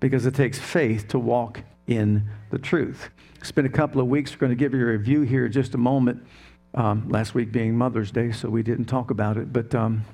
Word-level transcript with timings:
because 0.00 0.26
it 0.26 0.34
takes 0.34 0.58
faith 0.58 1.08
to 1.08 1.18
walk 1.18 1.62
in 1.86 2.28
the 2.50 2.58
truth. 2.58 3.10
It's 3.40 3.52
been 3.52 3.66
a 3.66 3.70
couple 3.70 4.00
of 4.00 4.08
weeks. 4.08 4.32
We're 4.32 4.38
going 4.38 4.50
to 4.50 4.56
give 4.56 4.74
you 4.74 4.82
a 4.82 4.92
review 4.92 5.22
here 5.22 5.46
in 5.46 5.52
just 5.52 5.74
a 5.74 5.78
moment. 5.78 6.24
Um, 6.74 7.08
last 7.08 7.34
week 7.34 7.50
being 7.50 7.76
Mother's 7.76 8.10
Day, 8.10 8.30
so 8.30 8.50
we 8.50 8.62
didn't 8.62 8.84
talk 8.84 9.10
about 9.10 9.38
it. 9.38 9.52
But 9.52 9.74
um, 9.74 10.04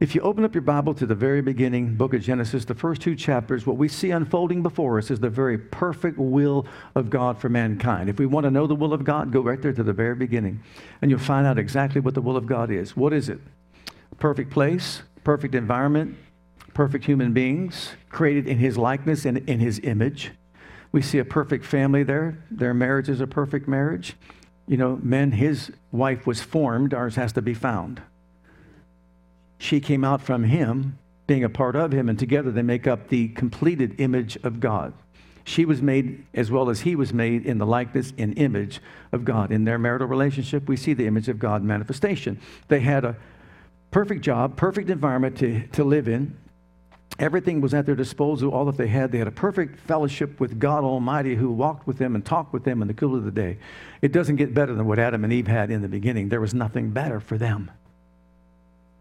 if 0.00 0.14
you 0.14 0.20
open 0.22 0.44
up 0.44 0.54
your 0.54 0.62
Bible 0.62 0.94
to 0.94 1.06
the 1.06 1.14
very 1.14 1.42
beginning, 1.42 1.94
book 1.94 2.12
of 2.12 2.22
Genesis, 2.22 2.64
the 2.64 2.74
first 2.74 3.02
two 3.02 3.14
chapters, 3.14 3.66
what 3.66 3.76
we 3.76 3.86
see 3.86 4.10
unfolding 4.10 4.62
before 4.62 4.98
us 4.98 5.10
is 5.10 5.20
the 5.20 5.30
very 5.30 5.58
perfect 5.58 6.18
will 6.18 6.66
of 6.94 7.08
God 7.08 7.38
for 7.38 7.48
mankind. 7.48 8.08
If 8.10 8.18
we 8.18 8.26
want 8.26 8.44
to 8.44 8.50
know 8.50 8.66
the 8.66 8.74
will 8.74 8.92
of 8.92 9.04
God, 9.04 9.30
go 9.30 9.42
right 9.42 9.60
there 9.62 9.72
to 9.72 9.82
the 9.82 9.92
very 9.92 10.14
beginning, 10.14 10.62
and 11.02 11.10
you'll 11.10 11.20
find 11.20 11.46
out 11.46 11.58
exactly 11.58 12.00
what 12.00 12.14
the 12.14 12.20
will 12.22 12.36
of 12.36 12.46
God 12.46 12.70
is. 12.70 12.96
What 12.96 13.12
is 13.12 13.28
it? 13.28 13.40
Perfect 14.18 14.50
place, 14.50 15.02
perfect 15.22 15.54
environment, 15.54 16.16
perfect 16.74 17.04
human 17.04 17.32
beings, 17.32 17.90
created 18.08 18.46
in 18.46 18.58
his 18.58 18.78
likeness 18.78 19.24
and 19.24 19.38
in 19.48 19.60
his 19.60 19.80
image. 19.82 20.32
We 20.92 21.02
see 21.02 21.18
a 21.18 21.24
perfect 21.24 21.64
family 21.64 22.02
there. 22.02 22.42
Their 22.50 22.74
marriage 22.74 23.08
is 23.08 23.20
a 23.20 23.26
perfect 23.26 23.68
marriage. 23.68 24.14
You 24.66 24.76
know, 24.76 24.98
men, 25.02 25.32
his 25.32 25.72
wife 25.92 26.26
was 26.26 26.40
formed, 26.40 26.94
ours 26.94 27.16
has 27.16 27.32
to 27.34 27.42
be 27.42 27.54
found. 27.54 28.02
She 29.58 29.80
came 29.80 30.04
out 30.04 30.22
from 30.22 30.44
him, 30.44 30.98
being 31.26 31.44
a 31.44 31.48
part 31.48 31.76
of 31.76 31.92
him, 31.92 32.08
and 32.08 32.18
together 32.18 32.50
they 32.50 32.62
make 32.62 32.86
up 32.86 33.08
the 33.08 33.28
completed 33.28 34.00
image 34.00 34.36
of 34.42 34.58
God. 34.58 34.92
She 35.44 35.64
was 35.64 35.82
made 35.82 36.24
as 36.34 36.50
well 36.50 36.70
as 36.70 36.80
he 36.80 36.94
was 36.94 37.12
made 37.12 37.46
in 37.46 37.58
the 37.58 37.66
likeness 37.66 38.12
and 38.18 38.36
image 38.38 38.80
of 39.12 39.24
God. 39.24 39.50
In 39.50 39.64
their 39.64 39.78
marital 39.78 40.06
relationship, 40.06 40.68
we 40.68 40.76
see 40.76 40.92
the 40.92 41.06
image 41.06 41.28
of 41.28 41.38
God 41.38 41.62
manifestation. 41.62 42.40
They 42.68 42.80
had 42.80 43.04
a 43.04 43.16
perfect 43.90 44.22
job, 44.22 44.56
perfect 44.56 44.90
environment 44.90 45.38
to, 45.38 45.66
to 45.68 45.84
live 45.84 46.08
in. 46.08 46.36
Everything 47.18 47.60
was 47.60 47.74
at 47.74 47.84
their 47.84 47.94
disposal, 47.94 48.50
all 48.50 48.64
that 48.66 48.76
they 48.76 48.86
had. 48.86 49.12
They 49.12 49.18
had 49.18 49.28
a 49.28 49.32
perfect 49.32 49.80
fellowship 49.80 50.40
with 50.40 50.58
God 50.58 50.84
Almighty 50.84 51.34
who 51.34 51.50
walked 51.50 51.86
with 51.86 51.98
them 51.98 52.14
and 52.14 52.24
talked 52.24 52.52
with 52.52 52.64
them 52.64 52.80
in 52.80 52.88
the 52.88 52.94
cool 52.94 53.14
of 53.14 53.24
the 53.24 53.30
day. 53.30 53.58
It 54.00 54.12
doesn't 54.12 54.36
get 54.36 54.54
better 54.54 54.74
than 54.74 54.86
what 54.86 54.98
Adam 54.98 55.24
and 55.24 55.32
Eve 55.32 55.46
had 55.46 55.70
in 55.70 55.82
the 55.82 55.88
beginning. 55.88 56.28
There 56.28 56.40
was 56.40 56.54
nothing 56.54 56.90
better 56.90 57.20
for 57.20 57.36
them. 57.36 57.70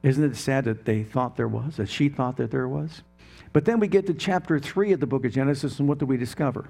Isn't 0.03 0.23
it 0.23 0.35
sad 0.35 0.65
that 0.65 0.85
they 0.85 1.03
thought 1.03 1.37
there 1.37 1.47
was, 1.47 1.77
that 1.77 1.89
she 1.89 2.09
thought 2.09 2.37
that 2.37 2.51
there 2.51 2.67
was? 2.67 3.03
But 3.53 3.65
then 3.65 3.79
we 3.79 3.87
get 3.87 4.05
to 4.07 4.13
chapter 4.13 4.59
3 4.59 4.93
of 4.93 4.99
the 4.99 5.07
book 5.07 5.25
of 5.25 5.31
Genesis, 5.31 5.79
and 5.79 5.87
what 5.87 5.97
do 5.97 6.05
we 6.05 6.17
discover? 6.17 6.69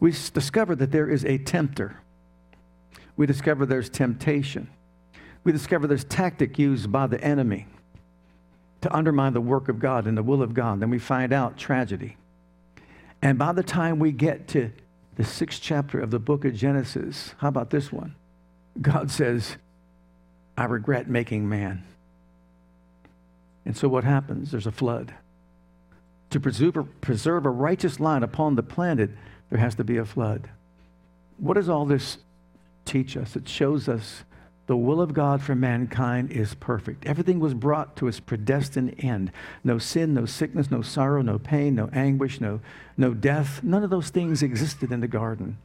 We 0.00 0.10
discover 0.10 0.74
that 0.76 0.92
there 0.92 1.08
is 1.08 1.24
a 1.24 1.38
tempter. 1.38 2.00
We 3.16 3.26
discover 3.26 3.66
there's 3.66 3.88
temptation. 3.88 4.68
We 5.42 5.52
discover 5.52 5.86
there's 5.86 6.04
tactic 6.04 6.58
used 6.58 6.90
by 6.90 7.06
the 7.06 7.22
enemy 7.22 7.66
to 8.84 8.94
undermine 8.94 9.32
the 9.32 9.40
work 9.40 9.70
of 9.70 9.78
God 9.78 10.06
and 10.06 10.14
the 10.14 10.22
will 10.22 10.42
of 10.42 10.52
God. 10.52 10.78
Then 10.78 10.90
we 10.90 10.98
find 10.98 11.32
out 11.32 11.56
tragedy. 11.56 12.18
And 13.22 13.38
by 13.38 13.52
the 13.52 13.62
time 13.62 13.98
we 13.98 14.12
get 14.12 14.46
to 14.48 14.72
the 15.16 15.24
sixth 15.24 15.62
chapter 15.62 15.98
of 15.98 16.10
the 16.10 16.18
book 16.18 16.44
of 16.44 16.54
Genesis, 16.54 17.34
how 17.38 17.48
about 17.48 17.70
this 17.70 17.90
one? 17.90 18.14
God 18.78 19.10
says, 19.10 19.56
I 20.58 20.64
regret 20.64 21.08
making 21.08 21.48
man. 21.48 21.82
And 23.64 23.74
so 23.74 23.88
what 23.88 24.04
happens? 24.04 24.50
There's 24.50 24.66
a 24.66 24.72
flood. 24.72 25.14
To 26.28 26.38
preserve 26.38 26.76
a, 26.76 26.84
preserve 26.84 27.46
a 27.46 27.50
righteous 27.50 27.98
line 27.98 28.22
upon 28.22 28.54
the 28.54 28.62
planet, 28.62 29.12
there 29.48 29.60
has 29.60 29.76
to 29.76 29.84
be 29.84 29.96
a 29.96 30.04
flood. 30.04 30.50
What 31.38 31.54
does 31.54 31.70
all 31.70 31.86
this 31.86 32.18
teach 32.84 33.16
us? 33.16 33.34
It 33.34 33.48
shows 33.48 33.88
us 33.88 34.24
the 34.66 34.76
will 34.76 35.00
of 35.00 35.12
God 35.12 35.42
for 35.42 35.54
mankind 35.54 36.30
is 36.30 36.54
perfect. 36.54 37.04
Everything 37.04 37.38
was 37.38 37.52
brought 37.52 37.96
to 37.96 38.08
its 38.08 38.18
predestined 38.18 38.94
end. 38.98 39.30
No 39.62 39.78
sin, 39.78 40.14
no 40.14 40.24
sickness, 40.24 40.70
no 40.70 40.80
sorrow, 40.80 41.20
no 41.20 41.38
pain, 41.38 41.74
no 41.74 41.90
anguish, 41.92 42.40
no, 42.40 42.60
no 42.96 43.12
death. 43.12 43.62
None 43.62 43.84
of 43.84 43.90
those 43.90 44.08
things 44.08 44.42
existed 44.42 44.90
in 44.90 45.00
the 45.00 45.08
garden. 45.08 45.58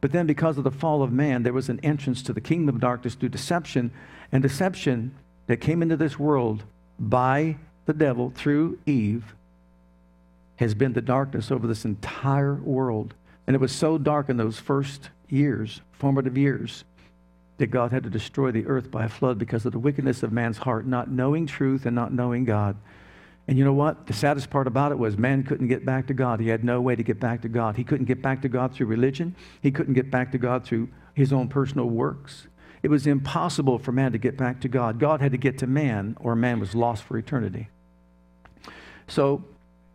But 0.00 0.12
then, 0.12 0.26
because 0.26 0.56
of 0.56 0.64
the 0.64 0.70
fall 0.70 1.02
of 1.02 1.12
man, 1.12 1.42
there 1.42 1.52
was 1.52 1.68
an 1.68 1.80
entrance 1.82 2.22
to 2.22 2.32
the 2.32 2.40
kingdom 2.40 2.74
of 2.74 2.80
darkness 2.80 3.14
through 3.14 3.30
deception. 3.30 3.90
And 4.32 4.42
deception 4.42 5.14
that 5.46 5.58
came 5.58 5.82
into 5.82 5.96
this 5.96 6.18
world 6.18 6.62
by 6.98 7.56
the 7.86 7.92
devil 7.92 8.30
through 8.34 8.78
Eve 8.86 9.34
has 10.56 10.74
been 10.74 10.92
the 10.92 11.00
darkness 11.02 11.50
over 11.50 11.66
this 11.66 11.84
entire 11.84 12.54
world. 12.54 13.14
And 13.46 13.54
it 13.54 13.60
was 13.60 13.72
so 13.72 13.98
dark 13.98 14.28
in 14.28 14.36
those 14.36 14.58
first 14.58 15.10
years, 15.28 15.80
formative 15.92 16.38
years, 16.38 16.84
that 17.58 17.68
God 17.68 17.92
had 17.92 18.04
to 18.04 18.10
destroy 18.10 18.50
the 18.50 18.66
earth 18.66 18.90
by 18.90 19.04
a 19.04 19.08
flood 19.08 19.38
because 19.38 19.66
of 19.66 19.72
the 19.72 19.78
wickedness 19.78 20.22
of 20.22 20.32
man's 20.32 20.58
heart, 20.58 20.86
not 20.86 21.10
knowing 21.10 21.46
truth 21.46 21.86
and 21.86 21.94
not 21.94 22.12
knowing 22.12 22.44
God. 22.44 22.76
And 23.48 23.58
you 23.58 23.64
know 23.64 23.72
what? 23.72 24.06
The 24.06 24.12
saddest 24.12 24.50
part 24.50 24.66
about 24.66 24.92
it 24.92 24.98
was 24.98 25.16
man 25.16 25.42
couldn't 25.42 25.68
get 25.68 25.84
back 25.84 26.06
to 26.08 26.14
God. 26.14 26.38
He 26.38 26.48
had 26.48 26.64
no 26.64 26.80
way 26.80 26.94
to 26.94 27.02
get 27.02 27.18
back 27.18 27.42
to 27.42 27.48
God. 27.48 27.76
He 27.76 27.84
couldn't 27.84 28.06
get 28.06 28.22
back 28.22 28.42
to 28.42 28.48
God 28.48 28.74
through 28.74 28.86
religion, 28.86 29.34
he 29.60 29.70
couldn't 29.70 29.94
get 29.94 30.10
back 30.10 30.32
to 30.32 30.38
God 30.38 30.64
through 30.64 30.88
his 31.14 31.32
own 31.32 31.48
personal 31.48 31.86
works. 31.86 32.46
It 32.80 32.88
was 32.88 33.08
impossible 33.08 33.78
for 33.78 33.90
man 33.90 34.12
to 34.12 34.18
get 34.18 34.36
back 34.36 34.60
to 34.60 34.68
God. 34.68 35.00
God 35.00 35.20
had 35.20 35.32
to 35.32 35.38
get 35.38 35.58
to 35.58 35.66
man, 35.66 36.16
or 36.20 36.36
man 36.36 36.60
was 36.60 36.76
lost 36.76 37.02
for 37.02 37.18
eternity. 37.18 37.68
So, 39.08 39.42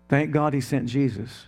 thank 0.10 0.32
God 0.32 0.54
he 0.54 0.60
sent 0.60 0.88
Jesus. 0.90 1.48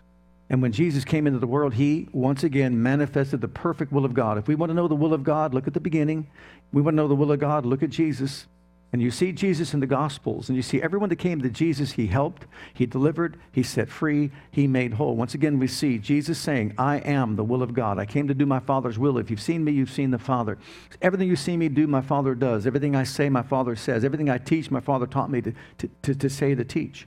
And 0.49 0.61
when 0.61 0.71
Jesus 0.71 1.03
came 1.03 1.25
into 1.25 1.39
the 1.39 1.47
world, 1.47 1.73
he 1.73 2.07
once 2.11 2.43
again 2.43 2.81
manifested 2.81 3.41
the 3.41 3.47
perfect 3.47 3.91
will 3.91 4.05
of 4.05 4.13
God. 4.13 4.37
If 4.37 4.47
we 4.47 4.55
want 4.55 4.69
to 4.69 4.75
know 4.75 4.87
the 4.87 4.95
will 4.95 5.13
of 5.13 5.23
God, 5.23 5.53
look 5.53 5.67
at 5.67 5.73
the 5.73 5.79
beginning. 5.79 6.27
We 6.71 6.81
want 6.81 6.93
to 6.93 6.97
know 6.97 7.07
the 7.07 7.15
will 7.15 7.31
of 7.31 7.39
God, 7.39 7.65
look 7.65 7.81
at 7.81 7.89
Jesus. 7.89 8.45
And 8.93 9.01
you 9.01 9.11
see 9.11 9.33
Jesus 9.33 9.73
in 9.73 9.81
the 9.81 9.87
Gospels, 9.87 10.47
and 10.47 10.55
you 10.55 10.61
see 10.61 10.81
everyone 10.81 11.09
that 11.09 11.17
came 11.17 11.41
to 11.41 11.49
Jesus, 11.49 11.91
he 11.91 12.07
helped, 12.07 12.45
he 12.73 12.85
delivered, 12.85 13.37
he 13.51 13.61
set 13.61 13.89
free, 13.89 14.31
he 14.51 14.67
made 14.67 14.93
whole. 14.93 15.17
Once 15.17 15.33
again, 15.33 15.59
we 15.59 15.67
see 15.67 15.97
Jesus 15.97 16.37
saying, 16.37 16.73
I 16.77 16.99
am 16.99 17.35
the 17.35 17.43
will 17.43 17.61
of 17.61 17.73
God. 17.73 17.99
I 17.99 18.05
came 18.05 18.27
to 18.29 18.33
do 18.33 18.45
my 18.45 18.59
Father's 18.59 18.97
will. 18.97 19.17
If 19.17 19.29
you've 19.29 19.41
seen 19.41 19.65
me, 19.65 19.73
you've 19.73 19.91
seen 19.91 20.11
the 20.11 20.19
Father. 20.19 20.57
Everything 21.01 21.27
you 21.27 21.35
see 21.35 21.57
me 21.57 21.67
do, 21.67 21.87
my 21.87 21.99
Father 21.99 22.35
does. 22.35 22.65
Everything 22.65 22.95
I 22.95 23.03
say, 23.03 23.27
my 23.27 23.41
Father 23.41 23.75
says. 23.75 24.05
Everything 24.05 24.29
I 24.29 24.37
teach, 24.37 24.71
my 24.71 24.79
Father 24.79 25.07
taught 25.07 25.29
me 25.29 25.41
to, 25.41 25.53
to, 25.79 25.89
to, 26.03 26.15
to 26.15 26.29
say, 26.29 26.55
to 26.55 26.63
teach. 26.63 27.05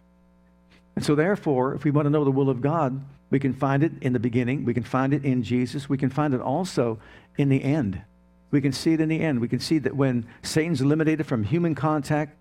And 0.94 1.02
so, 1.02 1.14
therefore, 1.14 1.74
if 1.74 1.84
we 1.84 1.90
want 1.90 2.04
to 2.04 2.10
know 2.10 2.24
the 2.24 2.30
will 2.30 2.50
of 2.50 2.60
God, 2.60 3.00
we 3.30 3.38
can 3.38 3.52
find 3.52 3.82
it 3.82 3.92
in 4.00 4.12
the 4.12 4.18
beginning. 4.18 4.64
We 4.64 4.74
can 4.74 4.82
find 4.82 5.12
it 5.12 5.24
in 5.24 5.42
Jesus. 5.42 5.88
We 5.88 5.98
can 5.98 6.10
find 6.10 6.34
it 6.34 6.40
also 6.40 6.98
in 7.36 7.48
the 7.48 7.62
end. 7.62 8.02
We 8.50 8.60
can 8.60 8.72
see 8.72 8.94
it 8.94 9.00
in 9.00 9.08
the 9.08 9.20
end. 9.20 9.40
We 9.40 9.48
can 9.48 9.60
see 9.60 9.78
that 9.78 9.94
when 9.94 10.26
Satan's 10.42 10.80
eliminated 10.80 11.26
from 11.26 11.44
human 11.44 11.74
contact, 11.74 12.36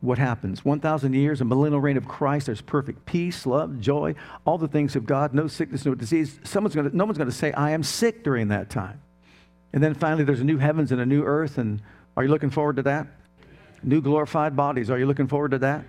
what 0.00 0.18
happens? 0.18 0.64
1,000 0.64 1.14
years, 1.14 1.40
a 1.40 1.44
millennial 1.44 1.80
reign 1.80 1.96
of 1.96 2.06
Christ, 2.06 2.46
there's 2.46 2.60
perfect 2.60 3.06
peace, 3.06 3.46
love, 3.46 3.80
joy, 3.80 4.14
all 4.44 4.58
the 4.58 4.68
things 4.68 4.96
of 4.96 5.06
God, 5.06 5.32
no 5.32 5.46
sickness, 5.46 5.86
no 5.86 5.94
disease. 5.94 6.40
Someone's 6.42 6.74
gonna, 6.74 6.90
no 6.92 7.04
one's 7.04 7.16
going 7.16 7.30
to 7.30 7.34
say, 7.34 7.52
I 7.52 7.70
am 7.70 7.82
sick 7.82 8.22
during 8.22 8.48
that 8.48 8.68
time. 8.68 9.00
And 9.72 9.82
then 9.82 9.94
finally, 9.94 10.24
there's 10.24 10.40
a 10.40 10.44
new 10.44 10.58
heavens 10.58 10.92
and 10.92 11.00
a 11.00 11.06
new 11.06 11.24
earth. 11.24 11.58
And 11.58 11.80
are 12.16 12.22
you 12.22 12.28
looking 12.28 12.50
forward 12.50 12.76
to 12.76 12.82
that? 12.82 13.06
New 13.82 14.00
glorified 14.00 14.54
bodies. 14.56 14.90
Are 14.90 14.98
you 14.98 15.06
looking 15.06 15.26
forward 15.26 15.52
to 15.52 15.58
that? 15.58 15.84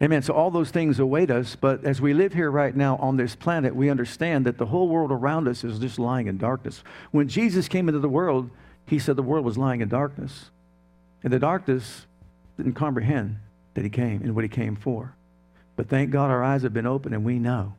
Amen. 0.00 0.22
So 0.22 0.32
all 0.32 0.50
those 0.50 0.70
things 0.70 1.00
await 1.00 1.30
us, 1.30 1.56
but 1.56 1.84
as 1.84 2.00
we 2.00 2.14
live 2.14 2.32
here 2.32 2.50
right 2.50 2.74
now 2.74 2.96
on 2.98 3.16
this 3.16 3.34
planet, 3.34 3.74
we 3.74 3.90
understand 3.90 4.46
that 4.46 4.56
the 4.56 4.66
whole 4.66 4.88
world 4.88 5.10
around 5.10 5.48
us 5.48 5.64
is 5.64 5.80
just 5.80 5.98
lying 5.98 6.28
in 6.28 6.38
darkness. 6.38 6.84
When 7.10 7.26
Jesus 7.26 7.66
came 7.66 7.88
into 7.88 7.98
the 7.98 8.08
world, 8.08 8.48
he 8.86 9.00
said 9.00 9.16
the 9.16 9.22
world 9.24 9.44
was 9.44 9.58
lying 9.58 9.80
in 9.80 9.88
darkness. 9.88 10.50
And 11.24 11.32
the 11.32 11.40
darkness 11.40 12.06
didn't 12.56 12.74
comprehend 12.74 13.38
that 13.74 13.82
he 13.82 13.90
came 13.90 14.22
and 14.22 14.36
what 14.36 14.44
he 14.44 14.48
came 14.48 14.76
for. 14.76 15.14
But 15.74 15.88
thank 15.88 16.10
God 16.10 16.30
our 16.30 16.44
eyes 16.44 16.62
have 16.62 16.72
been 16.72 16.86
opened 16.86 17.14
and 17.14 17.24
we 17.24 17.40
know. 17.40 17.74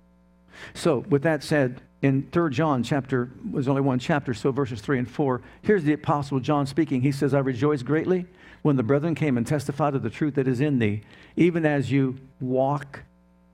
So, 0.73 0.99
with 1.09 1.23
that 1.23 1.41
said, 1.41 1.81
in 2.01 2.27
3 2.31 2.51
John 2.51 2.83
chapter, 2.83 3.29
was 3.49 3.67
only 3.67 3.81
one 3.81 3.99
chapter, 3.99 4.33
so 4.33 4.51
verses 4.51 4.81
3 4.81 4.99
and 4.99 5.09
4, 5.09 5.41
here's 5.61 5.83
the 5.83 5.93
Apostle 5.93 6.39
John 6.39 6.65
speaking. 6.65 7.01
He 7.01 7.11
says, 7.13 7.33
I 7.33 7.39
rejoice 7.39 7.81
greatly 7.81 8.25
when 8.61 8.75
the 8.75 8.81
mm-hmm. 8.81 8.87
brethren 8.87 9.15
came 9.15 9.37
and 9.37 9.45
testified 9.45 9.95
of 9.95 10.03
the 10.03 10.09
truth 10.09 10.35
that 10.35 10.47
is 10.47 10.61
in 10.61 10.79
thee, 10.79 11.01
even 11.35 11.65
as 11.65 11.91
you 11.91 12.17
walk 12.39 13.03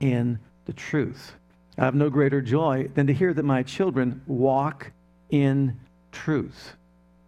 in 0.00 0.38
the 0.64 0.72
truth. 0.72 1.34
I 1.78 1.84
have 1.84 1.94
no 1.94 2.10
greater 2.10 2.40
joy 2.40 2.88
than 2.94 3.06
to 3.06 3.12
hear 3.12 3.34
that 3.34 3.44
my 3.44 3.62
children 3.62 4.22
walk 4.26 4.92
in 5.30 5.78
truth. 6.10 6.74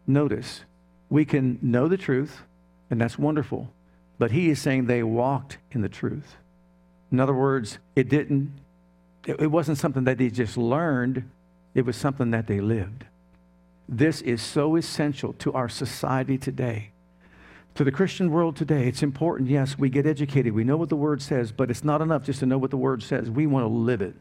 Notice, 0.06 0.64
we 1.10 1.24
can 1.24 1.58
know 1.60 1.88
the 1.88 1.98
truth, 1.98 2.42
and 2.90 3.00
that's 3.00 3.18
wonderful, 3.18 3.72
but 4.18 4.30
he 4.30 4.48
is 4.50 4.60
saying 4.60 4.86
they 4.86 5.02
walked 5.02 5.58
in 5.70 5.82
the 5.82 5.88
truth. 5.88 6.36
In 7.12 7.20
other 7.20 7.34
words, 7.34 7.78
it 7.94 8.08
didn't 8.08 8.52
It 9.26 9.50
wasn't 9.50 9.76
something 9.76 10.04
that 10.04 10.16
they 10.16 10.30
just 10.30 10.56
learned, 10.56 11.28
it 11.74 11.84
was 11.84 11.96
something 11.96 12.30
that 12.30 12.46
they 12.46 12.60
lived. 12.60 13.04
This 13.86 14.22
is 14.22 14.40
so 14.40 14.76
essential 14.76 15.34
to 15.34 15.52
our 15.52 15.68
society 15.68 16.38
today. 16.38 16.92
To 17.78 17.84
the 17.84 17.92
Christian 17.92 18.32
world 18.32 18.56
today, 18.56 18.88
it's 18.88 19.04
important, 19.04 19.48
yes, 19.48 19.78
we 19.78 19.88
get 19.88 20.04
educated, 20.04 20.52
we 20.52 20.64
know 20.64 20.76
what 20.76 20.88
the 20.88 20.96
Word 20.96 21.22
says, 21.22 21.52
but 21.52 21.70
it's 21.70 21.84
not 21.84 22.02
enough 22.02 22.24
just 22.24 22.40
to 22.40 22.46
know 22.46 22.58
what 22.58 22.72
the 22.72 22.76
Word 22.76 23.04
says. 23.04 23.30
We 23.30 23.46
want 23.46 23.62
to 23.62 23.68
live 23.68 24.02
it. 24.02 24.16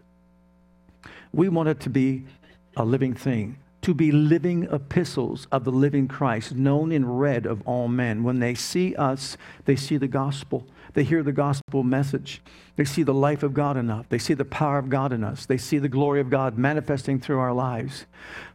We 1.33 1.49
want 1.49 1.67
it 1.67 1.79
to 1.79 1.89
be 1.89 2.27
a 2.75 2.85
living 2.85 3.15
thing 3.15 3.57
to 3.87 3.93
be 3.93 4.11
living 4.11 4.67
epistles 4.69 5.47
of 5.49 5.63
the 5.63 5.71
living 5.71 6.09
Christ, 6.09 6.53
known 6.53 6.91
and 6.91 7.21
read 7.21 7.45
of 7.45 7.65
all 7.65 7.87
men. 7.87 8.21
When 8.21 8.39
they 8.39 8.53
see 8.53 8.93
us, 8.97 9.37
they 9.63 9.77
see 9.77 9.95
the 9.95 10.09
gospel. 10.09 10.67
They 10.93 11.05
hear 11.05 11.23
the 11.23 11.31
gospel 11.31 11.83
message. 11.83 12.41
They 12.75 12.83
see 12.83 13.03
the 13.03 13.13
life 13.13 13.43
of 13.43 13.53
God 13.53 13.77
in 13.77 13.89
us. 13.89 14.05
They 14.09 14.17
see 14.17 14.33
the 14.33 14.43
power 14.43 14.77
of 14.77 14.89
God 14.89 15.13
in 15.13 15.23
us. 15.23 15.45
They 15.45 15.57
see 15.57 15.77
the 15.77 15.87
glory 15.87 16.19
of 16.19 16.29
God 16.29 16.57
manifesting 16.57 17.21
through 17.21 17.39
our 17.39 17.53
lives. 17.53 18.07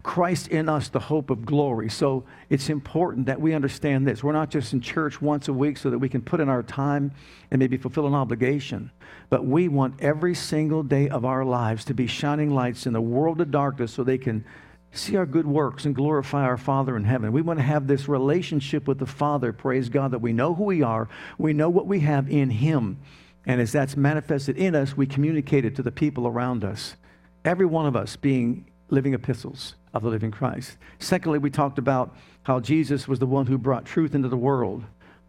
Christ 0.03 0.49
in 0.49 0.69
us, 0.69 0.91
the 0.91 1.01
hope 1.01 1.31
of 1.31 1.47
glory. 1.47 1.89
So 1.89 2.25
it's 2.51 2.69
important 2.69 3.25
that 3.25 3.41
we 3.41 3.55
understand 3.55 4.07
this. 4.07 4.23
We're 4.23 4.33
not 4.33 4.51
just 4.51 4.75
in 4.75 4.83
church 4.83 5.23
once 5.23 5.49
a 5.49 5.55
week 5.55 5.79
so 5.79 5.89
that 5.89 5.99
we 5.99 6.11
can 6.11 6.21
put 6.21 6.41
in 6.41 6.51
our 6.51 6.63
time 6.63 7.13
and 7.51 7.59
maybe 7.59 7.79
fulfill 7.79 8.07
an 8.07 8.15
obligation, 8.15 8.91
but 9.31 9.47
we 9.47 9.69
want 9.69 10.03
every 10.03 10.35
single 10.35 10.83
day 10.83 11.09
of 11.09 11.25
our 11.25 11.43
lives 11.43 11.87
to 11.87 11.95
be 11.95 12.07
shining 12.07 12.51
lights 12.51 12.87
in 12.87 12.93
the 12.93 13.01
world 13.01 13.41
of 13.41 13.51
darkness 13.51 13.95
so 13.95 14.05
they 14.05 14.19
can 14.19 14.45
see 14.93 15.17
our 15.17 15.27
good 15.27 15.47
works 15.47 15.85
and 15.85 15.95
glorify 15.95 16.43
our 16.43 16.57
Father 16.57 16.97
in 16.97 17.05
heaven. 17.05 17.33
We 17.33 17.43
want 17.43 17.59
to 17.59 17.65
have 17.65 17.87
this 17.87 18.09
relationship 18.09 18.87
with 18.87 18.99
the 18.99 19.07
Father, 19.07 19.53
praise 19.53 19.89
God, 19.89 20.11
that 20.11 20.21
we 20.21 20.33
know 20.33 20.55
who 20.55 20.65
we 20.65 20.83
are, 20.83 21.09
we 21.39 21.53
know 21.53 21.71
what 21.71 21.87
we 21.87 22.01
have 22.01 22.31
in 22.31 22.51
Him. 22.51 22.99
And 23.47 23.61
as 23.61 23.73
that's 23.73 23.97
manifested 23.97 24.57
in 24.57 24.75
us, 24.75 24.97
we 24.97 25.07
communicate 25.07 25.65
it 25.65 25.75
to 25.77 25.83
the 25.83 25.91
people 25.91 26.27
around 26.27 26.65
us. 26.65 26.97
Every 27.45 27.67
one 27.67 27.87
of 27.87 27.97
us 27.97 28.15
being 28.15 28.67
living 28.89 29.15
epistles 29.15 29.75
of 29.95 30.03
the 30.03 30.09
living 30.09 30.31
Christ. 30.31 30.77
Secondly, 30.99 31.39
we 31.39 31.51
talked 31.51 31.79
about 31.79 32.15
how 32.45 32.61
Jesus 32.61 33.09
was 33.09 33.19
the 33.19 33.27
one 33.27 33.47
who 33.47 33.59
brought 33.59 33.85
truth 33.85 34.15
into 34.15 34.29
the 34.29 34.37
world. 34.37 34.85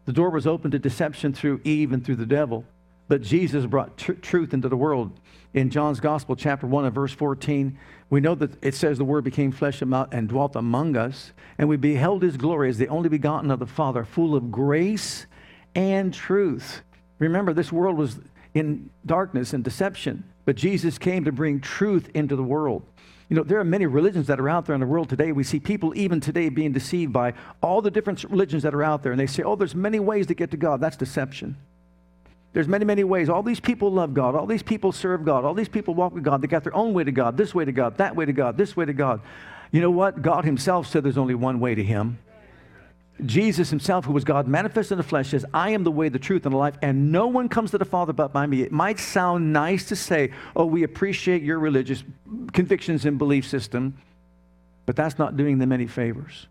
The 0.05 0.13
door 0.13 0.29
was 0.29 0.45
open 0.45 0.71
to 0.71 0.79
deception 0.79 1.33
through 1.33 1.61
Eve 1.63 1.93
and 1.93 2.05
through 2.05 2.17
the 2.17 2.25
devil, 2.25 2.65
but 3.07 3.21
Jesus 3.21 3.65
brought 3.65 3.97
tr- 3.97 4.13
truth 4.13 4.53
into 4.53 4.69
the 4.69 4.77
world. 4.77 5.19
In 5.53 5.69
John's 5.69 5.99
Gospel, 5.99 6.35
chapter 6.35 6.65
1 6.65 6.85
and 6.85 6.95
verse 6.95 7.13
14, 7.13 7.77
we 8.09 8.19
know 8.19 8.33
that 8.33 8.63
it 8.63 8.73
says 8.73 8.97
the 8.97 9.05
Word 9.05 9.23
became 9.23 9.51
flesh 9.51 9.81
and 9.81 10.27
dwelt 10.27 10.55
among 10.55 10.97
us, 10.97 11.31
and 11.59 11.69
we 11.69 11.77
beheld 11.77 12.23
his 12.23 12.37
glory 12.37 12.69
as 12.69 12.79
the 12.79 12.87
only 12.87 13.07
begotten 13.07 13.51
of 13.51 13.59
the 13.59 13.67
Father, 13.67 14.03
full 14.03 14.35
of 14.35 14.51
grace 14.51 15.27
and 15.75 16.11
truth. 16.11 16.81
Remember, 17.19 17.53
this 17.53 17.71
world 17.71 17.97
was 17.97 18.19
in 18.55 18.89
darkness 19.05 19.53
and 19.53 19.63
deception, 19.63 20.23
but 20.45 20.55
Jesus 20.55 20.97
came 20.97 21.23
to 21.25 21.31
bring 21.31 21.59
truth 21.59 22.09
into 22.15 22.35
the 22.35 22.43
world. 22.43 22.83
You 23.29 23.35
know, 23.35 23.43
there 23.43 23.59
are 23.59 23.63
many 23.63 23.85
religions 23.85 24.27
that 24.27 24.39
are 24.39 24.49
out 24.49 24.65
there 24.65 24.75
in 24.75 24.81
the 24.81 24.87
world 24.87 25.09
today. 25.09 25.31
We 25.31 25.43
see 25.43 25.59
people 25.59 25.93
even 25.95 26.19
today 26.19 26.49
being 26.49 26.71
deceived 26.71 27.13
by 27.13 27.33
all 27.61 27.81
the 27.81 27.91
different 27.91 28.23
religions 28.23 28.63
that 28.63 28.73
are 28.73 28.83
out 28.83 29.03
there, 29.03 29.11
and 29.11 29.19
they 29.19 29.27
say, 29.27 29.43
oh, 29.43 29.55
there's 29.55 29.75
many 29.75 29.99
ways 29.99 30.25
to 30.27 30.33
get 30.33 30.49
to 30.51 30.57
God. 30.57 30.81
That's 30.81 30.97
deception. 30.97 31.57
There's 32.53 32.67
many, 32.67 32.85
many 32.85 33.03
ways. 33.03 33.29
All 33.29 33.41
these 33.41 33.59
people 33.59 33.91
love 33.91 34.13
God. 34.13 34.35
All 34.35 34.45
these 34.45 34.63
people 34.63 34.91
serve 34.91 35.25
God. 35.25 35.43
All 35.43 35.55
these 35.55 35.67
people 35.67 35.95
walk 35.95 36.13
with 36.13 36.23
God. 36.23 36.41
They 36.41 36.47
got 36.47 36.63
their 36.63 36.75
own 36.75 36.93
way 36.93 37.03
to 37.03 37.11
God, 37.11 37.35
this 37.35 37.53
way 37.53 37.65
to 37.65 37.71
God, 37.71 37.97
that 37.97 38.15
way 38.15 38.25
to 38.25 38.33
God, 38.33 38.57
this 38.57 38.77
way 38.77 38.85
to 38.85 38.93
God. 38.93 39.21
You 39.71 39.81
know 39.81 39.89
what? 39.89 40.21
God 40.21 40.45
Himself 40.45 40.87
said 40.87 41.03
there's 41.03 41.17
only 41.17 41.33
one 41.33 41.59
way 41.59 41.73
to 41.73 41.83
Him. 41.83 42.19
Jesus 43.25 43.71
Himself, 43.71 44.05
who 44.05 44.13
was 44.13 44.23
God 44.23 44.47
manifest 44.47 44.91
in 44.91 44.97
the 44.99 45.03
flesh, 45.03 45.29
says, 45.29 45.45
I 45.51 45.71
am 45.71 45.83
the 45.83 45.91
way, 45.91 46.09
the 46.09 46.19
truth, 46.19 46.45
and 46.45 46.53
the 46.53 46.57
life, 46.57 46.75
and 46.81 47.11
no 47.11 47.27
one 47.27 47.49
comes 47.49 47.71
to 47.71 47.79
the 47.79 47.85
Father 47.85 48.13
but 48.13 48.33
by 48.33 48.45
me. 48.45 48.61
It 48.61 48.71
might 48.71 48.99
sound 48.99 49.51
nice 49.51 49.85
to 49.85 49.95
say, 49.95 50.31
oh, 50.55 50.65
we 50.65 50.83
appreciate 50.83 51.41
your 51.41 51.57
religious 51.57 52.03
convictions 52.53 53.05
and 53.05 53.17
belief 53.17 53.47
system, 53.47 53.97
but 54.85 54.95
that's 54.95 55.17
not 55.17 55.37
doing 55.37 55.57
them 55.57 55.71
any 55.71 55.87
favors. 55.87 56.47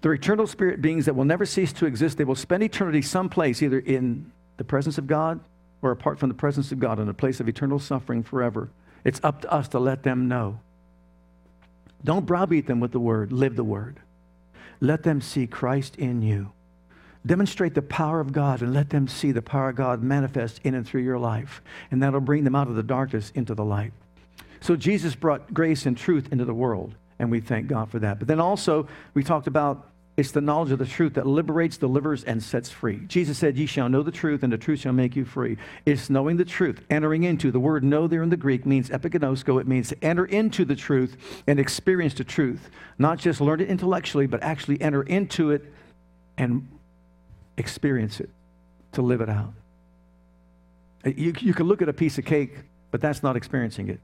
They're 0.00 0.12
eternal 0.12 0.46
spirit 0.46 0.80
beings 0.80 1.06
that 1.06 1.16
will 1.16 1.24
never 1.24 1.44
cease 1.44 1.72
to 1.74 1.86
exist. 1.86 2.18
They 2.18 2.24
will 2.24 2.36
spend 2.36 2.62
eternity 2.62 3.02
someplace, 3.02 3.62
either 3.62 3.78
in 3.78 4.30
the 4.56 4.64
presence 4.64 4.98
of 4.98 5.06
God 5.06 5.40
or 5.82 5.90
apart 5.90 6.18
from 6.18 6.28
the 6.28 6.34
presence 6.34 6.72
of 6.72 6.78
God, 6.78 6.98
in 6.98 7.08
a 7.08 7.14
place 7.14 7.40
of 7.40 7.48
eternal 7.48 7.78
suffering 7.78 8.22
forever. 8.22 8.70
It's 9.04 9.20
up 9.22 9.42
to 9.42 9.52
us 9.52 9.68
to 9.68 9.78
let 9.78 10.02
them 10.02 10.28
know. 10.28 10.60
Don't 12.04 12.26
browbeat 12.26 12.66
them 12.66 12.80
with 12.80 12.92
the 12.92 13.00
word, 13.00 13.32
live 13.32 13.56
the 13.56 13.64
word. 13.64 14.00
Let 14.80 15.02
them 15.02 15.20
see 15.20 15.46
Christ 15.46 15.96
in 15.96 16.22
you. 16.22 16.52
Demonstrate 17.26 17.74
the 17.74 17.82
power 17.82 18.20
of 18.20 18.32
God 18.32 18.62
and 18.62 18.72
let 18.72 18.90
them 18.90 19.08
see 19.08 19.32
the 19.32 19.42
power 19.42 19.70
of 19.70 19.76
God 19.76 20.02
manifest 20.02 20.60
in 20.62 20.74
and 20.74 20.86
through 20.86 21.02
your 21.02 21.18
life. 21.18 21.60
And 21.90 22.02
that'll 22.02 22.20
bring 22.20 22.44
them 22.44 22.54
out 22.54 22.68
of 22.68 22.76
the 22.76 22.82
darkness 22.82 23.32
into 23.34 23.54
the 23.54 23.64
light. 23.64 23.92
So 24.60 24.76
Jesus 24.76 25.16
brought 25.16 25.52
grace 25.52 25.86
and 25.86 25.96
truth 25.96 26.28
into 26.30 26.44
the 26.44 26.54
world 26.54 26.94
and 27.18 27.30
we 27.30 27.40
thank 27.40 27.66
God 27.66 27.90
for 27.90 27.98
that. 27.98 28.18
But 28.18 28.28
then 28.28 28.40
also, 28.40 28.88
we 29.14 29.24
talked 29.24 29.46
about 29.46 29.87
it's 30.18 30.32
the 30.32 30.40
knowledge 30.40 30.72
of 30.72 30.80
the 30.80 30.84
truth 30.84 31.14
that 31.14 31.28
liberates, 31.28 31.76
delivers, 31.76 32.24
and 32.24 32.42
sets 32.42 32.68
free. 32.68 32.98
Jesus 33.06 33.38
said, 33.38 33.56
Ye 33.56 33.66
shall 33.66 33.88
know 33.88 34.02
the 34.02 34.10
truth, 34.10 34.42
and 34.42 34.52
the 34.52 34.58
truth 34.58 34.80
shall 34.80 34.92
make 34.92 35.14
you 35.14 35.24
free. 35.24 35.56
It's 35.86 36.10
knowing 36.10 36.36
the 36.36 36.44
truth, 36.44 36.84
entering 36.90 37.22
into. 37.22 37.52
The 37.52 37.60
word 37.60 37.84
know 37.84 38.08
there 38.08 38.24
in 38.24 38.28
the 38.28 38.36
Greek 38.36 38.66
means 38.66 38.90
epiginosko. 38.90 39.60
It 39.60 39.68
means 39.68 39.90
to 39.90 40.04
enter 40.04 40.24
into 40.24 40.64
the 40.64 40.74
truth 40.74 41.16
and 41.46 41.60
experience 41.60 42.14
the 42.14 42.24
truth. 42.24 42.68
Not 42.98 43.18
just 43.18 43.40
learn 43.40 43.60
it 43.60 43.68
intellectually, 43.68 44.26
but 44.26 44.42
actually 44.42 44.80
enter 44.80 45.04
into 45.04 45.52
it 45.52 45.72
and 46.36 46.66
experience 47.56 48.18
it, 48.18 48.30
to 48.92 49.02
live 49.02 49.20
it 49.20 49.28
out. 49.28 49.52
Uh, 51.06 51.10
you, 51.10 51.32
you 51.38 51.54
can 51.54 51.68
look 51.68 51.80
at 51.80 51.88
a 51.88 51.92
piece 51.92 52.18
of 52.18 52.24
cake, 52.24 52.56
but 52.90 53.00
that's 53.00 53.22
not 53.22 53.36
experiencing 53.36 53.88
it. 53.88 54.00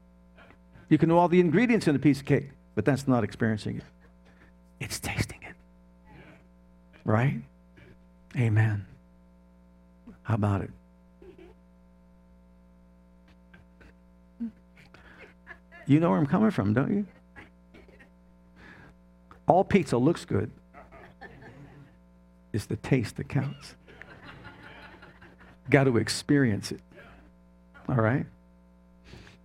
You 0.87 0.97
can 0.97 1.09
know 1.09 1.17
all 1.17 1.27
the 1.27 1.41
ingredients 1.41 1.89
in 1.89 1.95
a 1.97 1.99
piece 1.99 2.21
of 2.21 2.25
cake, 2.25 2.51
but 2.73 2.85
that's 2.85 3.05
not 3.05 3.25
experiencing 3.25 3.75
it. 3.75 3.83
It's 4.79 4.97
tasting 4.97 5.39
it. 5.41 5.44
Right? 7.05 7.41
Amen. 8.35 8.85
How 10.23 10.33
about 10.33 10.61
it? 10.61 10.71
You 15.87 15.99
know 15.99 16.09
where 16.09 16.17
I'm 16.17 16.25
coming 16.25 16.49
from, 16.49 16.73
don't 16.73 16.91
you? 16.91 17.05
All 19.47 19.63
pizza 19.63 19.97
looks 19.97 20.25
good. 20.25 20.49
It's 22.51 22.65
the 22.65 22.77
taste 22.77 23.17
that 23.17 23.29
counts. 23.29 23.75
Got 25.69 25.83
to 25.83 25.97
experience 25.97 26.71
it. 26.71 26.81
All 27.87 27.95
right? 27.95 28.25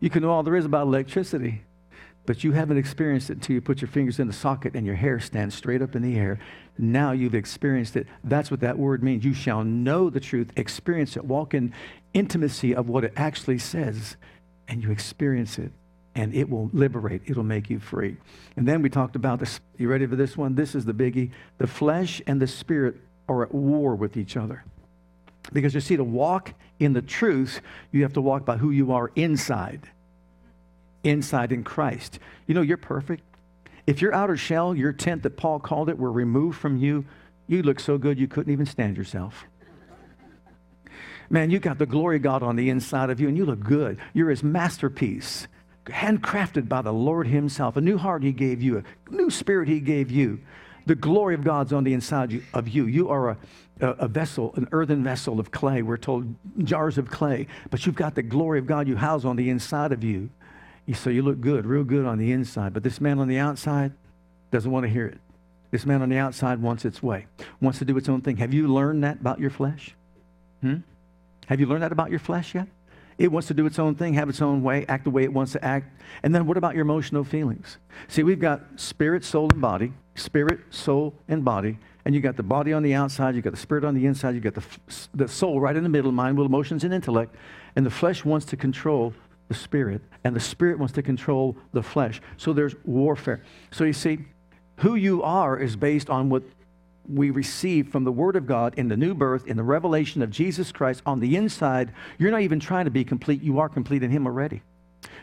You 0.00 0.08
can 0.08 0.22
know 0.22 0.30
all 0.30 0.42
there 0.42 0.56
is 0.56 0.64
about 0.64 0.86
electricity 0.86 1.62
but 2.30 2.44
you 2.44 2.52
haven't 2.52 2.76
experienced 2.76 3.28
it 3.28 3.38
until 3.38 3.54
you 3.54 3.60
put 3.60 3.80
your 3.80 3.88
fingers 3.88 4.20
in 4.20 4.28
the 4.28 4.32
socket 4.32 4.76
and 4.76 4.86
your 4.86 4.94
hair 4.94 5.18
stands 5.18 5.52
straight 5.52 5.82
up 5.82 5.96
in 5.96 6.02
the 6.02 6.16
air. 6.16 6.38
Now 6.78 7.10
you've 7.10 7.34
experienced 7.34 7.96
it. 7.96 8.06
That's 8.22 8.52
what 8.52 8.60
that 8.60 8.78
word 8.78 9.02
means. 9.02 9.24
You 9.24 9.34
shall 9.34 9.64
know 9.64 10.10
the 10.10 10.20
truth, 10.20 10.52
experience 10.54 11.16
it, 11.16 11.24
walk 11.24 11.54
in 11.54 11.74
intimacy 12.14 12.72
of 12.72 12.88
what 12.88 13.02
it 13.02 13.14
actually 13.16 13.58
says, 13.58 14.16
and 14.68 14.80
you 14.80 14.92
experience 14.92 15.58
it. 15.58 15.72
And 16.14 16.32
it 16.32 16.48
will 16.48 16.70
liberate, 16.72 17.22
it'll 17.26 17.42
make 17.42 17.68
you 17.68 17.80
free. 17.80 18.16
And 18.54 18.64
then 18.64 18.80
we 18.80 18.90
talked 18.90 19.16
about 19.16 19.40
this. 19.40 19.58
You 19.76 19.88
ready 19.88 20.06
for 20.06 20.14
this 20.14 20.36
one? 20.36 20.54
This 20.54 20.76
is 20.76 20.84
the 20.84 20.94
biggie. 20.94 21.32
The 21.58 21.66
flesh 21.66 22.22
and 22.28 22.40
the 22.40 22.46
spirit 22.46 22.94
are 23.28 23.42
at 23.42 23.52
war 23.52 23.96
with 23.96 24.16
each 24.16 24.36
other. 24.36 24.62
Because 25.52 25.74
you 25.74 25.80
see, 25.80 25.96
to 25.96 26.04
walk 26.04 26.54
in 26.78 26.92
the 26.92 27.02
truth, 27.02 27.60
you 27.90 28.04
have 28.04 28.12
to 28.12 28.20
walk 28.20 28.44
by 28.44 28.56
who 28.56 28.70
you 28.70 28.92
are 28.92 29.10
inside 29.16 29.90
inside 31.04 31.52
in 31.52 31.64
Christ. 31.64 32.18
You 32.46 32.54
know, 32.54 32.62
you're 32.62 32.76
perfect. 32.76 33.22
If 33.86 34.02
your 34.02 34.14
outer 34.14 34.36
shell, 34.36 34.74
your 34.74 34.92
tent 34.92 35.22
that 35.22 35.36
Paul 35.36 35.58
called 35.58 35.88
it, 35.88 35.98
were 35.98 36.12
removed 36.12 36.58
from 36.58 36.76
you, 36.76 37.04
you 37.46 37.62
look 37.62 37.80
so 37.80 37.98
good 37.98 38.18
you 38.18 38.28
couldn't 38.28 38.52
even 38.52 38.66
stand 38.66 38.96
yourself. 38.96 39.46
Man, 41.28 41.50
you 41.50 41.60
got 41.60 41.78
the 41.78 41.86
glory 41.86 42.16
of 42.16 42.22
God 42.22 42.42
on 42.42 42.56
the 42.56 42.70
inside 42.70 43.08
of 43.10 43.20
you, 43.20 43.28
and 43.28 43.36
you 43.36 43.44
look 43.44 43.60
good. 43.60 43.98
You're 44.12 44.30
his 44.30 44.42
masterpiece, 44.42 45.46
handcrafted 45.86 46.68
by 46.68 46.82
the 46.82 46.92
Lord 46.92 47.28
himself. 47.28 47.76
A 47.76 47.80
new 47.80 47.98
heart 47.98 48.22
he 48.22 48.32
gave 48.32 48.60
you, 48.60 48.78
a 48.78 48.84
new 49.10 49.30
spirit 49.30 49.68
he 49.68 49.80
gave 49.80 50.10
you. 50.10 50.40
The 50.86 50.96
glory 50.96 51.34
of 51.34 51.44
God's 51.44 51.72
on 51.72 51.84
the 51.84 51.92
inside 51.92 52.42
of 52.52 52.68
you. 52.68 52.86
You 52.86 53.10
are 53.10 53.30
a, 53.30 53.36
a, 53.80 54.08
vessel, 54.08 54.52
an 54.56 54.68
earthen 54.72 55.04
vessel 55.04 55.38
of 55.38 55.52
clay. 55.52 55.82
We're 55.82 55.98
told 55.98 56.34
jars 56.64 56.98
of 56.98 57.10
clay, 57.10 57.46
but 57.70 57.86
you've 57.86 57.94
got 57.94 58.14
the 58.14 58.22
glory 58.22 58.58
of 58.58 58.66
God 58.66 58.88
you 58.88 58.96
house 58.96 59.24
on 59.24 59.36
the 59.36 59.50
inside 59.50 59.92
of 59.92 60.02
you. 60.02 60.30
So 60.92 61.10
you 61.10 61.22
look 61.22 61.40
good, 61.40 61.66
real 61.66 61.84
good 61.84 62.04
on 62.04 62.18
the 62.18 62.32
inside, 62.32 62.72
but 62.74 62.82
this 62.82 63.00
man 63.00 63.18
on 63.18 63.28
the 63.28 63.38
outside 63.38 63.92
doesn't 64.50 64.70
want 64.70 64.84
to 64.84 64.90
hear 64.90 65.06
it. 65.06 65.18
This 65.70 65.86
man 65.86 66.02
on 66.02 66.08
the 66.08 66.18
outside 66.18 66.60
wants 66.60 66.84
its 66.84 67.02
way, 67.02 67.26
wants 67.60 67.78
to 67.78 67.84
do 67.84 67.96
its 67.96 68.08
own 68.08 68.22
thing. 68.22 68.38
Have 68.38 68.52
you 68.52 68.66
learned 68.66 69.04
that 69.04 69.20
about 69.20 69.38
your 69.38 69.50
flesh? 69.50 69.94
Hmm? 70.62 70.78
Have 71.46 71.60
you 71.60 71.66
learned 71.66 71.82
that 71.82 71.92
about 71.92 72.10
your 72.10 72.18
flesh 72.18 72.54
yet? 72.54 72.66
It 73.18 73.30
wants 73.30 73.48
to 73.48 73.54
do 73.54 73.66
its 73.66 73.78
own 73.78 73.94
thing, 73.96 74.14
have 74.14 74.28
its 74.28 74.40
own 74.40 74.62
way, 74.62 74.86
act 74.88 75.04
the 75.04 75.10
way 75.10 75.24
it 75.24 75.32
wants 75.32 75.52
to 75.52 75.64
act. 75.64 75.92
And 76.22 76.34
then 76.34 76.46
what 76.46 76.56
about 76.56 76.74
your 76.74 76.82
emotional 76.82 77.22
feelings? 77.22 77.76
See, 78.08 78.22
we've 78.22 78.40
got 78.40 78.62
spirit, 78.76 79.24
soul, 79.24 79.48
and 79.52 79.60
body, 79.60 79.92
spirit, 80.14 80.60
soul, 80.70 81.14
and 81.28 81.44
body. 81.44 81.78
And 82.04 82.14
you 82.14 82.22
got 82.22 82.36
the 82.36 82.42
body 82.42 82.72
on 82.72 82.82
the 82.82 82.94
outside, 82.94 83.36
you 83.36 83.42
got 83.42 83.52
the 83.52 83.58
spirit 83.58 83.84
on 83.84 83.94
the 83.94 84.06
inside, 84.06 84.34
you 84.34 84.40
got 84.40 84.54
the, 84.54 84.64
the 85.14 85.28
soul 85.28 85.60
right 85.60 85.76
in 85.76 85.82
the 85.82 85.90
middle, 85.90 86.12
mind, 86.12 86.38
will, 86.38 86.46
emotions, 86.46 86.82
and 86.82 86.94
intellect. 86.94 87.34
And 87.76 87.84
the 87.84 87.90
flesh 87.90 88.24
wants 88.24 88.46
to 88.46 88.56
control 88.56 89.12
the 89.50 89.54
spirit, 89.54 90.00
and 90.22 90.34
the 90.34 90.40
spirit 90.40 90.78
wants 90.78 90.94
to 90.94 91.02
control 91.02 91.56
the 91.72 91.82
flesh. 91.82 92.22
So 92.36 92.52
there's 92.52 92.76
warfare. 92.84 93.42
So 93.72 93.82
you 93.82 93.92
see, 93.92 94.20
who 94.76 94.94
you 94.94 95.24
are 95.24 95.58
is 95.58 95.74
based 95.74 96.08
on 96.08 96.30
what 96.30 96.44
we 97.08 97.30
receive 97.30 97.88
from 97.88 98.04
the 98.04 98.12
Word 98.12 98.36
of 98.36 98.46
God 98.46 98.74
in 98.78 98.86
the 98.86 98.96
new 98.96 99.12
birth, 99.12 99.48
in 99.48 99.56
the 99.56 99.64
revelation 99.64 100.22
of 100.22 100.30
Jesus 100.30 100.70
Christ 100.70 101.02
on 101.04 101.18
the 101.18 101.34
inside. 101.34 101.92
You're 102.16 102.30
not 102.30 102.42
even 102.42 102.60
trying 102.60 102.84
to 102.84 102.92
be 102.92 103.02
complete. 103.02 103.42
You 103.42 103.58
are 103.58 103.68
complete 103.68 104.04
in 104.04 104.12
Him 104.12 104.24
already. 104.24 104.62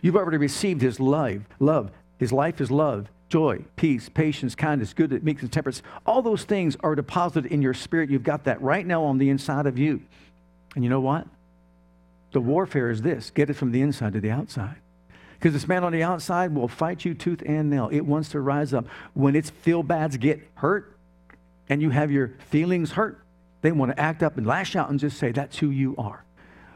You've 0.02 0.18
already 0.18 0.38
received 0.38 0.82
His 0.82 1.00
love. 1.00 1.44
Love. 1.62 1.92
His 2.20 2.34
life 2.34 2.60
is 2.60 2.70
love, 2.70 3.08
joy, 3.30 3.64
peace, 3.78 4.10
patience, 4.10 4.56
kindness, 4.56 4.94
goodness, 4.94 5.24
meekness, 5.24 5.52
temperance. 5.52 5.82
All 6.06 6.22
those 6.22 6.44
things 6.44 6.76
are 6.82 6.96
deposited 6.96 7.50
in 7.50 7.62
your 7.62 7.74
spirit. 7.74 8.10
You've 8.10 8.24
got 8.24 8.44
that 8.44 8.62
right 8.62 8.86
now 8.86 9.06
on 9.06 9.20
the 9.20 9.30
inside 9.30 9.68
of 9.68 9.78
you. 9.78 10.02
And 10.76 10.84
you 10.84 10.90
know 10.90 11.00
what? 11.00 11.28
The 12.38 12.42
warfare 12.42 12.92
is 12.92 13.02
this 13.02 13.32
get 13.32 13.50
it 13.50 13.56
from 13.56 13.72
the 13.72 13.82
inside 13.82 14.14
to 14.14 14.22
the 14.22 14.30
outside. 14.30 14.76
Because 15.34 15.54
this 15.54 15.68
man 15.68 15.84
on 15.84 15.92
the 15.92 16.04
outside 16.04 16.54
will 16.54 16.68
fight 16.68 17.04
you 17.04 17.16
tooth 17.16 17.42
and 17.44 17.68
nail. 17.68 17.90
It 17.92 18.02
wants 18.02 18.30
to 18.30 18.40
rise 18.40 18.76
up. 18.76 18.86
When 19.16 19.36
its 19.36 19.50
feel 19.50 19.82
bads 19.82 20.18
get 20.18 20.48
hurt 20.54 20.96
and 21.68 21.82
you 21.82 21.90
have 21.90 22.12
your 22.12 22.36
feelings 22.52 22.92
hurt, 22.92 23.26
they 23.62 23.72
want 23.72 23.92
to 23.92 24.00
act 24.00 24.22
up 24.22 24.38
and 24.38 24.46
lash 24.46 24.76
out 24.76 24.92
and 24.92 25.00
just 25.00 25.18
say, 25.18 25.32
that's 25.32 25.58
who 25.58 25.72
you 25.72 25.96
are. 25.98 26.24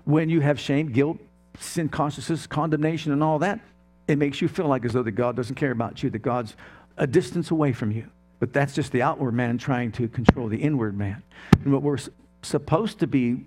When 0.04 0.32
you 0.32 0.42
have 0.42 0.60
shame, 0.60 0.92
guilt, 0.92 1.20
sin 1.60 1.90
consciousness, 1.90 2.48
condemnation, 2.48 3.12
and 3.12 3.22
all 3.24 3.38
that, 3.38 3.60
it 4.08 4.18
makes 4.18 4.42
you 4.42 4.48
feel 4.48 4.66
like 4.66 4.84
as 4.84 4.94
though 4.94 5.04
that 5.04 5.12
God 5.12 5.36
doesn't 5.36 5.58
care 5.58 5.70
about 5.70 6.02
you, 6.02 6.10
that 6.10 6.24
God's 6.24 6.56
a 6.98 7.06
distance 7.06 7.52
away 7.52 7.72
from 7.72 7.92
you. 7.92 8.10
But 8.40 8.52
that's 8.52 8.74
just 8.74 8.92
the 8.92 9.04
outward 9.04 9.34
man 9.34 9.60
trying 9.60 9.92
to 9.92 10.08
control 10.08 10.48
the 10.48 10.58
inward 10.58 10.98
man. 10.98 11.22
And 11.64 11.72
what 11.72 11.84
we're 11.84 12.00
supposed 12.42 12.98
to 12.98 13.06
be 13.06 13.46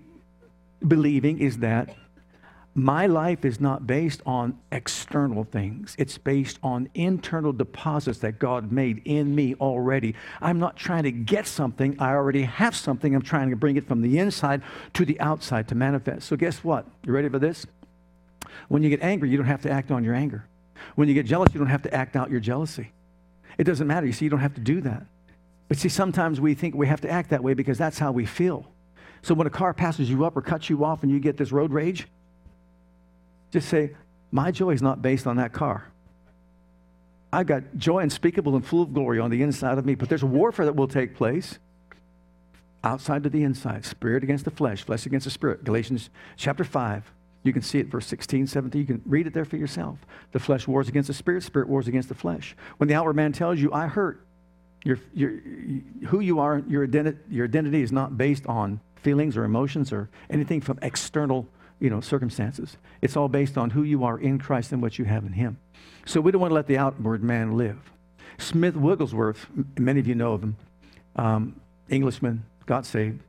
believing 0.87 1.39
is 1.39 1.57
that 1.57 1.93
my 2.77 3.07
life 3.07 3.45
is 3.45 3.61
not 3.61 3.87
based 3.87 4.21
on 4.25 4.59
external 4.69 5.45
things. 5.45 5.95
It's 5.97 6.17
based 6.17 6.59
on 6.61 6.89
internal 6.93 7.53
deposits 7.53 8.19
that 8.19 8.37
God 8.37 8.69
made 8.69 9.01
in 9.05 9.33
me 9.33 9.55
already. 9.55 10.13
I'm 10.41 10.59
not 10.59 10.75
trying 10.75 11.03
to 11.03 11.11
get 11.11 11.47
something. 11.47 11.95
I 11.99 12.09
already 12.09 12.43
have 12.43 12.75
something. 12.75 13.15
I'm 13.15 13.21
trying 13.21 13.49
to 13.49 13.55
bring 13.55 13.77
it 13.77 13.87
from 13.87 14.01
the 14.01 14.19
inside 14.19 14.61
to 14.93 15.05
the 15.05 15.17
outside 15.21 15.69
to 15.69 15.75
manifest. 15.75 16.27
So, 16.27 16.35
guess 16.35 16.65
what? 16.65 16.85
You 17.05 17.13
ready 17.13 17.29
for 17.29 17.39
this? 17.39 17.65
When 18.67 18.83
you 18.83 18.89
get 18.89 19.01
angry, 19.01 19.29
you 19.29 19.37
don't 19.37 19.45
have 19.45 19.61
to 19.61 19.71
act 19.71 19.89
on 19.89 20.03
your 20.03 20.13
anger. 20.13 20.45
When 20.95 21.07
you 21.07 21.13
get 21.13 21.25
jealous, 21.25 21.53
you 21.53 21.59
don't 21.59 21.69
have 21.69 21.83
to 21.83 21.93
act 21.93 22.17
out 22.17 22.29
your 22.29 22.41
jealousy. 22.41 22.91
It 23.57 23.63
doesn't 23.63 23.87
matter. 23.87 24.05
You 24.05 24.11
see, 24.11 24.25
you 24.25 24.31
don't 24.31 24.41
have 24.41 24.55
to 24.55 24.61
do 24.61 24.81
that. 24.81 25.05
But 25.69 25.77
see, 25.77 25.87
sometimes 25.87 26.41
we 26.41 26.53
think 26.53 26.75
we 26.75 26.87
have 26.87 27.01
to 27.01 27.09
act 27.09 27.29
that 27.29 27.41
way 27.41 27.53
because 27.53 27.77
that's 27.77 27.99
how 27.99 28.11
we 28.11 28.25
feel. 28.25 28.67
So 29.21 29.33
when 29.33 29.47
a 29.47 29.51
car 29.51 29.73
passes 29.73 30.09
you 30.09 30.25
up 30.25 30.35
or 30.35 30.41
cuts 30.41 30.69
you 30.69 30.83
off 30.83 31.03
and 31.03 31.11
you 31.11 31.21
get 31.21 31.37
this 31.37 31.53
road 31.53 31.71
rage, 31.71 32.07
just 33.55 33.69
say, 33.69 33.91
My 34.31 34.51
joy 34.51 34.71
is 34.71 34.81
not 34.81 35.01
based 35.01 35.25
on 35.25 35.37
that 35.37 35.53
car. 35.53 35.87
I've 37.31 37.47
got 37.47 37.63
joy 37.77 37.99
unspeakable 37.99 38.55
and 38.55 38.65
full 38.65 38.81
of 38.81 38.93
glory 38.93 39.19
on 39.19 39.29
the 39.29 39.41
inside 39.41 39.77
of 39.77 39.85
me. 39.85 39.95
But 39.95 40.09
there's 40.09 40.23
a 40.23 40.27
warfare 40.27 40.65
that 40.65 40.75
will 40.75 40.87
take 40.87 41.15
place 41.15 41.57
outside 42.83 43.23
to 43.23 43.29
the 43.29 43.43
inside 43.43 43.85
spirit 43.85 44.23
against 44.23 44.45
the 44.45 44.51
flesh, 44.51 44.83
flesh 44.83 45.05
against 45.05 45.23
the 45.23 45.31
spirit. 45.31 45.63
Galatians 45.63 46.09
chapter 46.35 46.63
5. 46.63 47.11
You 47.43 47.53
can 47.53 47.61
see 47.61 47.79
it, 47.79 47.87
verse 47.87 48.07
16, 48.07 48.47
17. 48.47 48.81
You 48.81 48.87
can 48.87 49.01
read 49.05 49.27
it 49.27 49.33
there 49.33 49.45
for 49.45 49.57
yourself. 49.57 49.99
The 50.31 50.39
flesh 50.39 50.67
wars 50.67 50.89
against 50.89 51.07
the 51.07 51.13
spirit, 51.13 51.43
spirit 51.43 51.69
wars 51.69 51.87
against 51.87 52.09
the 52.09 52.15
flesh. 52.15 52.55
When 52.77 52.89
the 52.89 52.95
outward 52.95 53.15
man 53.15 53.31
tells 53.33 53.59
you, 53.59 53.71
I 53.71 53.87
hurt, 53.87 54.25
your, 54.83 54.99
your, 55.13 55.31
who 56.07 56.19
you 56.19 56.39
are, 56.39 56.61
your, 56.67 56.87
identi- 56.87 57.17
your 57.29 57.45
identity 57.45 57.81
is 57.81 57.91
not 57.91 58.17
based 58.17 58.45
on 58.47 58.81
feelings 58.95 59.37
or 59.37 59.43
emotions 59.43 59.93
or 59.93 60.09
anything 60.29 60.59
from 60.59 60.79
external 60.81 61.47
you 61.79 61.89
know, 61.89 62.01
circumstances. 62.01 62.77
It's 63.01 63.17
all 63.17 63.27
based 63.27 63.57
on 63.57 63.71
who 63.71 63.83
you 63.83 64.03
are 64.03 64.17
in 64.17 64.39
Christ 64.39 64.71
and 64.71 64.81
what 64.81 64.97
you 64.97 65.05
have 65.05 65.25
in 65.25 65.33
Him. 65.33 65.57
So 66.05 66.21
we 66.21 66.31
don't 66.31 66.41
want 66.41 66.51
to 66.51 66.55
let 66.55 66.67
the 66.67 66.77
outward 66.77 67.23
man 67.23 67.57
live. 67.57 67.91
Smith 68.37 68.75
Wigglesworth, 68.75 69.47
many 69.77 69.99
of 69.99 70.07
you 70.07 70.15
know 70.15 70.33
of 70.33 70.43
him, 70.43 70.57
um, 71.15 71.59
Englishman, 71.89 72.45
got 72.65 72.85
saved, 72.85 73.21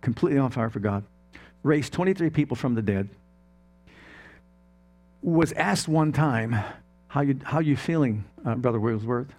completely 0.00 0.38
on 0.38 0.50
fire 0.50 0.70
for 0.70 0.80
God, 0.80 1.04
raised 1.62 1.92
23 1.92 2.30
people 2.30 2.56
from 2.56 2.74
the 2.74 2.82
dead, 2.82 3.08
was 5.22 5.52
asked 5.52 5.88
one 5.88 6.12
time, 6.12 6.56
how 7.08 7.22
you, 7.22 7.38
how 7.44 7.60
you 7.60 7.76
feeling, 7.76 8.24
uh, 8.44 8.54
Brother 8.54 8.80
Wigglesworth? 8.80 9.32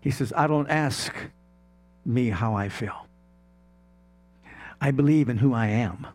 He 0.00 0.10
says, 0.10 0.32
I 0.36 0.46
don't 0.46 0.68
ask 0.68 1.14
me 2.04 2.28
how 2.28 2.54
I 2.54 2.68
feel. 2.68 3.06
I 4.80 4.90
believe 4.90 5.28
in 5.28 5.38
who 5.38 5.54
I 5.54 5.68
am. 5.68 6.06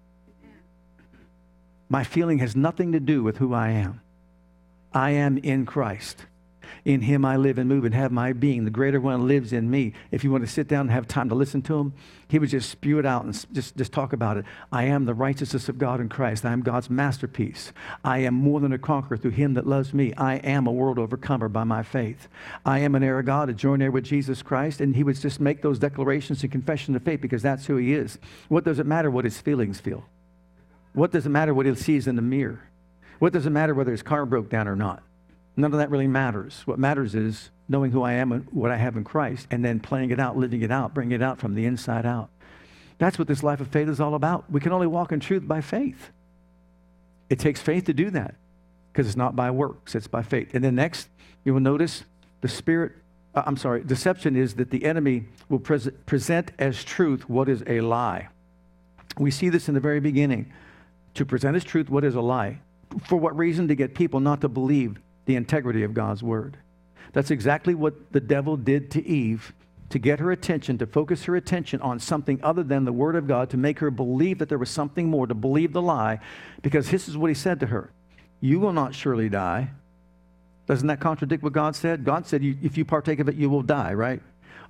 My 1.89 2.03
feeling 2.03 2.39
has 2.39 2.55
nothing 2.55 2.91
to 2.91 2.99
do 2.99 3.23
with 3.23 3.37
who 3.37 3.53
I 3.53 3.69
am. 3.69 4.01
I 4.93 5.11
am 5.11 5.37
in 5.39 5.65
Christ. 5.65 6.25
In 6.85 7.01
him 7.01 7.25
I 7.25 7.35
live 7.35 7.57
and 7.57 7.67
move 7.67 7.83
and 7.83 7.93
have 7.93 8.11
my 8.11 8.31
being. 8.31 8.63
The 8.63 8.71
greater 8.71 9.01
one 9.01 9.27
lives 9.27 9.53
in 9.53 9.69
me. 9.69 9.93
If 10.11 10.23
you 10.23 10.31
want 10.31 10.45
to 10.45 10.51
sit 10.51 10.67
down 10.67 10.81
and 10.81 10.91
have 10.91 11.07
time 11.07 11.29
to 11.29 11.35
listen 11.35 11.61
to 11.63 11.77
him, 11.77 11.93
he 12.27 12.39
would 12.39 12.49
just 12.49 12.69
spew 12.69 12.99
it 12.99 13.05
out 13.05 13.25
and 13.25 13.45
just, 13.53 13.75
just 13.75 13.91
talk 13.91 14.13
about 14.13 14.37
it. 14.37 14.45
I 14.71 14.83
am 14.85 15.05
the 15.05 15.13
righteousness 15.13 15.67
of 15.67 15.77
God 15.77 15.99
in 15.99 16.09
Christ. 16.09 16.45
I 16.45 16.53
am 16.53 16.61
God's 16.61 16.89
masterpiece. 16.89 17.73
I 18.03 18.19
am 18.19 18.35
more 18.35 18.59
than 18.59 18.71
a 18.71 18.77
conqueror 18.77 19.17
through 19.17 19.31
him 19.31 19.55
that 19.55 19.67
loves 19.67 19.93
me. 19.93 20.13
I 20.13 20.35
am 20.35 20.67
a 20.67 20.71
world 20.71 20.99
overcomer 20.99 21.49
by 21.49 21.63
my 21.63 21.83
faith. 21.83 22.27
I 22.65 22.79
am 22.79 22.95
an 22.95 23.03
heir 23.03 23.19
of 23.19 23.25
God, 23.25 23.49
a 23.49 23.53
joint 23.53 23.81
heir 23.81 23.91
with 23.91 24.05
Jesus 24.05 24.41
Christ. 24.41 24.79
And 24.79 24.95
he 24.95 25.03
would 25.03 25.19
just 25.19 25.39
make 25.39 25.61
those 25.61 25.79
declarations 25.79 26.43
and 26.43 26.51
confession 26.51 26.95
of 26.95 27.03
faith 27.03 27.21
because 27.21 27.41
that's 27.41 27.65
who 27.65 27.77
he 27.77 27.93
is. 27.93 28.19
What 28.47 28.63
does 28.63 28.79
it 28.79 28.85
matter 28.85 29.09
what 29.09 29.25
his 29.25 29.41
feelings 29.41 29.79
feel? 29.79 30.05
What 30.99 31.11
does 31.11 31.25
it 31.25 31.29
matter 31.29 31.53
what 31.53 31.65
he 31.65 31.73
sees 31.75 32.07
in 32.07 32.17
the 32.17 32.21
mirror? 32.21 32.59
What 33.19 33.31
does 33.31 33.45
it 33.45 33.51
matter 33.51 33.73
whether 33.73 33.91
his 33.91 34.03
car 34.03 34.25
broke 34.25 34.49
down 34.49 34.67
or 34.67 34.75
not? 34.75 35.01
None 35.55 35.71
of 35.71 35.79
that 35.79 35.89
really 35.89 36.07
matters. 36.07 36.63
What 36.65 36.77
matters 36.77 37.15
is 37.15 37.51
knowing 37.69 37.91
who 37.91 38.03
I 38.03 38.13
am 38.13 38.33
and 38.33 38.45
what 38.51 38.69
I 38.69 38.75
have 38.75 38.97
in 38.97 39.05
Christ, 39.05 39.47
and 39.49 39.63
then 39.63 39.79
playing 39.79 40.11
it 40.11 40.19
out, 40.19 40.35
living 40.35 40.61
it 40.61 40.71
out, 40.71 40.93
bringing 40.93 41.13
it 41.13 41.21
out 41.21 41.39
from 41.39 41.55
the 41.55 41.65
inside 41.65 42.05
out. 42.05 42.29
That's 42.97 43.17
what 43.17 43.29
this 43.29 43.43
life 43.43 43.61
of 43.61 43.69
faith 43.69 43.87
is 43.87 44.01
all 44.01 44.13
about. 44.13 44.51
We 44.51 44.59
can 44.59 44.73
only 44.73 44.87
walk 44.87 45.13
in 45.13 45.21
truth 45.21 45.47
by 45.47 45.61
faith. 45.61 46.09
It 47.29 47.39
takes 47.39 47.61
faith 47.61 47.85
to 47.85 47.93
do 47.93 48.09
that 48.09 48.35
because 48.91 49.07
it's 49.07 49.15
not 49.15 49.37
by 49.37 49.51
works, 49.51 49.95
it's 49.95 50.07
by 50.07 50.21
faith. 50.21 50.53
And 50.53 50.61
then 50.61 50.75
next, 50.75 51.07
you 51.45 51.53
will 51.53 51.61
notice 51.61 52.03
the 52.41 52.49
Spirit, 52.49 52.91
uh, 53.35 53.43
I'm 53.45 53.55
sorry, 53.55 53.85
deception 53.85 54.35
is 54.35 54.55
that 54.55 54.69
the 54.69 54.83
enemy 54.83 55.27
will 55.47 55.59
pres- 55.59 55.91
present 56.05 56.51
as 56.59 56.83
truth 56.83 57.29
what 57.29 57.47
is 57.47 57.63
a 57.67 57.79
lie. 57.79 58.27
We 59.17 59.31
see 59.31 59.47
this 59.47 59.69
in 59.69 59.75
the 59.75 59.79
very 59.79 60.01
beginning 60.01 60.51
to 61.15 61.25
present 61.25 61.55
as 61.55 61.63
truth 61.63 61.89
what 61.89 62.03
is 62.03 62.15
a 62.15 62.21
lie. 62.21 62.59
For 63.03 63.17
what 63.17 63.37
reason? 63.37 63.67
To 63.67 63.75
get 63.75 63.95
people 63.95 64.19
not 64.19 64.41
to 64.41 64.49
believe 64.49 64.99
the 65.25 65.35
integrity 65.35 65.83
of 65.83 65.93
God's 65.93 66.23
word. 66.23 66.57
That's 67.13 67.31
exactly 67.31 67.75
what 67.75 68.11
the 68.11 68.19
devil 68.19 68.57
did 68.57 68.91
to 68.91 69.05
Eve 69.05 69.53
to 69.89 69.99
get 69.99 70.19
her 70.19 70.31
attention, 70.31 70.77
to 70.77 70.85
focus 70.85 71.25
her 71.25 71.35
attention 71.35 71.81
on 71.81 71.99
something 71.99 72.39
other 72.43 72.63
than 72.63 72.85
the 72.85 72.93
Word 72.93 73.15
of 73.15 73.27
God, 73.27 73.49
to 73.49 73.57
make 73.57 73.79
her 73.79 73.89
believe 73.89 74.37
that 74.39 74.49
there 74.49 74.57
was 74.57 74.69
something 74.69 75.09
more, 75.09 75.27
to 75.27 75.33
believe 75.33 75.73
the 75.73 75.81
lie, 75.81 76.19
because 76.61 76.89
this 76.89 77.07
is 77.07 77.17
what 77.17 77.29
he 77.29 77.33
said 77.33 77.59
to 77.59 77.67
her 77.67 77.91
You 78.39 78.59
will 78.59 78.73
not 78.73 78.93
surely 78.93 79.29
die. 79.29 79.71
Doesn't 80.67 80.87
that 80.87 80.99
contradict 80.99 81.41
what 81.41 81.53
God 81.53 81.75
said? 81.75 82.05
God 82.05 82.27
said, 82.27 82.43
If 82.43 82.77
you 82.77 82.85
partake 82.85 83.19
of 83.19 83.27
it, 83.27 83.35
you 83.35 83.49
will 83.49 83.63
die, 83.63 83.93
right? 83.93 84.21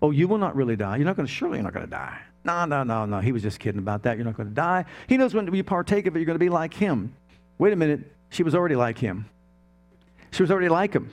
Oh, 0.01 0.11
you 0.11 0.29
will 0.29 0.37
not 0.37 0.55
really 0.55 0.77
die. 0.77 0.95
You're 0.95 1.05
not 1.05 1.17
going 1.17 1.27
to, 1.27 1.31
surely 1.31 1.57
you're 1.57 1.63
not 1.63 1.73
going 1.73 1.85
to 1.85 1.91
die. 1.91 2.21
No, 2.43 2.65
no, 2.65 2.83
no, 2.83 3.05
no. 3.05 3.19
He 3.19 3.31
was 3.31 3.41
just 3.41 3.59
kidding 3.59 3.79
about 3.79 4.03
that. 4.03 4.17
You're 4.17 4.25
not 4.25 4.37
going 4.37 4.49
to 4.49 4.55
die. 4.55 4.85
He 5.07 5.17
knows 5.17 5.33
when 5.33 5.53
you 5.53 5.63
partake 5.63 6.07
of 6.07 6.15
it, 6.15 6.19
you're 6.19 6.25
going 6.25 6.35
to 6.35 6.43
be 6.43 6.49
like 6.49 6.73
him. 6.73 7.13
Wait 7.57 7.73
a 7.73 7.75
minute. 7.75 8.11
She 8.29 8.43
was 8.43 8.55
already 8.55 8.75
like 8.75 8.97
him. 8.97 9.25
She 10.31 10.43
was 10.43 10.51
already 10.51 10.69
like 10.69 10.93
him. 10.93 11.09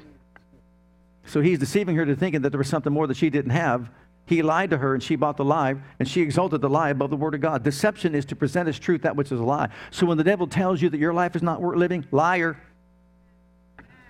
So 1.25 1.41
he's 1.41 1.59
deceiving 1.59 1.97
her 1.97 2.07
to 2.07 2.15
thinking 2.15 2.43
that 2.43 2.51
there 2.51 2.59
was 2.59 2.69
something 2.69 2.93
more 2.93 3.07
that 3.07 3.17
she 3.17 3.31
didn't 3.31 3.51
have. 3.51 3.91
He 4.27 4.43
lied 4.43 4.71
to 4.71 4.79
her 4.79 4.95
and 4.95 5.03
she 5.03 5.17
bought 5.17 5.37
the 5.37 5.45
lie 5.45 5.77
and 5.99 6.09
she 6.09 6.21
exalted 6.21 6.61
the 6.61 6.69
lie 6.69 6.91
above 6.91 7.11
the 7.11 7.17
word 7.17 7.35
of 7.35 7.41
God. 7.41 7.63
Deception 7.63 8.15
is 8.15 8.25
to 8.27 8.37
present 8.37 8.69
as 8.69 8.79
truth 8.79 9.03
that 9.03 9.17
which 9.17 9.33
is 9.33 9.41
a 9.41 9.45
lie. 9.45 9.69
So 9.91 10.07
when 10.07 10.19
the 10.19 10.25
devil 10.25 10.47
tells 10.47 10.83
you 10.83 10.89
that 10.91 10.99
your 10.99 11.15
life 11.15 11.37
is 11.37 11.43
not 11.43 11.61
worth 11.61 11.79
living, 11.79 12.07
liar. 12.11 12.61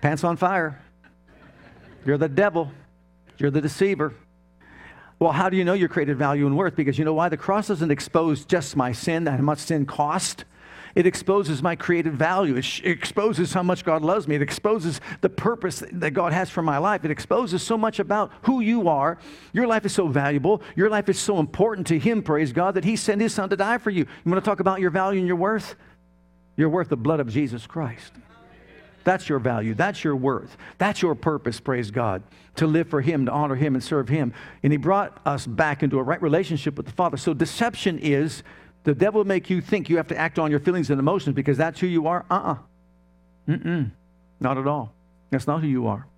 Pants 0.00 0.24
on 0.24 0.36
fire. 0.36 0.82
You're 2.04 2.18
the 2.18 2.28
devil. 2.28 2.70
You're 3.38 3.50
the 3.50 3.60
deceiver. 3.60 4.14
Well, 5.18 5.32
how 5.32 5.48
do 5.48 5.56
you 5.56 5.64
know 5.64 5.72
your 5.72 5.88
created 5.88 6.18
value 6.18 6.46
and 6.46 6.56
worth? 6.56 6.76
Because 6.76 6.98
you 6.98 7.04
know 7.04 7.14
why? 7.14 7.28
The 7.28 7.36
cross 7.36 7.68
doesn't 7.68 7.90
expose 7.90 8.44
just 8.44 8.76
my 8.76 8.92
sin 8.92 9.26
and 9.26 9.36
how 9.36 9.42
much 9.42 9.60
sin 9.60 9.86
cost. 9.86 10.44
It 10.94 11.06
exposes 11.06 11.62
my 11.62 11.76
created 11.76 12.14
value. 12.14 12.56
It, 12.56 12.80
exposes 12.82 13.52
how 13.52 13.62
much 13.62 13.84
God 13.84 14.02
loves 14.02 14.26
me. 14.26 14.34
It 14.34 14.42
exposes 14.42 15.00
the 15.20 15.28
purpose 15.28 15.82
that 15.92 16.12
God 16.12 16.32
has 16.32 16.48
for 16.48 16.62
my 16.62 16.78
life. 16.78 17.04
It 17.04 17.10
exposes 17.10 17.62
so 17.62 17.76
much 17.76 17.98
about 17.98 18.32
who 18.42 18.60
you 18.60 18.88
are. 18.88 19.18
Your 19.52 19.66
life 19.66 19.84
is 19.84 19.92
so 19.92 20.08
valuable. 20.08 20.62
Your 20.74 20.88
life 20.88 21.10
is 21.10 21.18
so 21.18 21.38
important 21.38 21.86
to 21.88 21.98
Him, 21.98 22.22
praise 22.22 22.52
God, 22.52 22.74
that 22.74 22.84
He 22.84 22.96
sent 22.96 23.20
His 23.20 23.34
Son 23.34 23.50
to 23.50 23.56
die 23.56 23.76
for 23.76 23.90
you. 23.90 24.04
You 24.24 24.30
want 24.32 24.42
to 24.42 24.48
talk 24.48 24.60
about 24.60 24.80
your 24.80 24.90
value 24.90 25.18
and 25.18 25.28
your 25.28 25.36
worth? 25.36 25.76
You're 26.56 26.70
worth 26.70 26.88
the 26.88 26.96
blood 26.96 27.20
of 27.20 27.28
Jesus 27.28 27.66
Christ. 27.66 28.12
That's 29.06 29.28
your 29.28 29.38
value. 29.38 29.72
That's 29.72 30.02
your 30.02 30.16
worth. 30.16 30.56
That's 30.78 31.00
your 31.00 31.14
purpose, 31.14 31.60
praise 31.60 31.92
God, 31.92 32.24
to 32.56 32.66
live 32.66 32.88
for 32.88 33.00
Him, 33.00 33.26
to 33.26 33.32
honor 33.32 33.54
Him, 33.54 33.76
and 33.76 33.82
serve 33.82 34.08
Him. 34.08 34.34
And 34.64 34.72
He 34.72 34.78
brought 34.78 35.20
us 35.24 35.46
back 35.46 35.84
into 35.84 36.00
a 36.00 36.02
right 36.02 36.20
relationship 36.20 36.76
with 36.76 36.86
the 36.86 36.92
Father. 36.92 37.16
So 37.16 37.32
deception 37.32 38.00
is 38.00 38.42
the 38.82 38.96
devil 38.96 39.20
will 39.20 39.24
make 39.24 39.48
you 39.48 39.60
think 39.60 39.88
you 39.88 39.98
have 39.98 40.08
to 40.08 40.16
act 40.18 40.40
on 40.40 40.50
your 40.50 40.58
feelings 40.58 40.90
and 40.90 40.98
emotions 40.98 41.36
because 41.36 41.56
that's 41.56 41.78
who 41.78 41.86
you 41.86 42.08
are. 42.08 42.26
Uh 42.28 42.34
uh-uh. 42.34 42.52
uh 42.52 42.56
Mm-mm. 43.48 43.92
Not 44.40 44.58
at 44.58 44.66
all. 44.66 44.92
That's 45.30 45.46
not 45.46 45.60
who 45.60 45.68
you 45.68 45.86
are. 45.86 46.08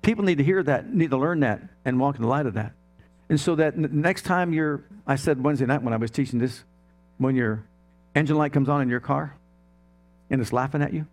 People 0.00 0.24
need 0.24 0.38
to 0.38 0.44
hear 0.44 0.62
that, 0.62 0.94
need 0.94 1.10
to 1.10 1.18
learn 1.18 1.40
that, 1.40 1.60
and 1.84 2.00
walk 2.00 2.16
in 2.16 2.22
the 2.22 2.28
light 2.28 2.46
of 2.46 2.54
that. 2.54 2.72
And 3.28 3.38
so 3.38 3.54
that 3.56 3.76
next 3.76 4.22
time 4.22 4.54
you're, 4.54 4.82
I 5.06 5.16
said 5.16 5.44
Wednesday 5.44 5.66
night 5.66 5.82
when 5.82 5.92
I 5.92 5.98
was 5.98 6.10
teaching 6.10 6.38
this, 6.38 6.64
when 7.18 7.36
your 7.36 7.66
engine 8.14 8.38
light 8.38 8.54
comes 8.54 8.70
on 8.70 8.80
in 8.80 8.88
your 8.88 9.00
car 9.00 9.36
and 10.30 10.40
it's 10.40 10.54
laughing 10.54 10.80
at 10.80 10.94
you, 10.94 11.06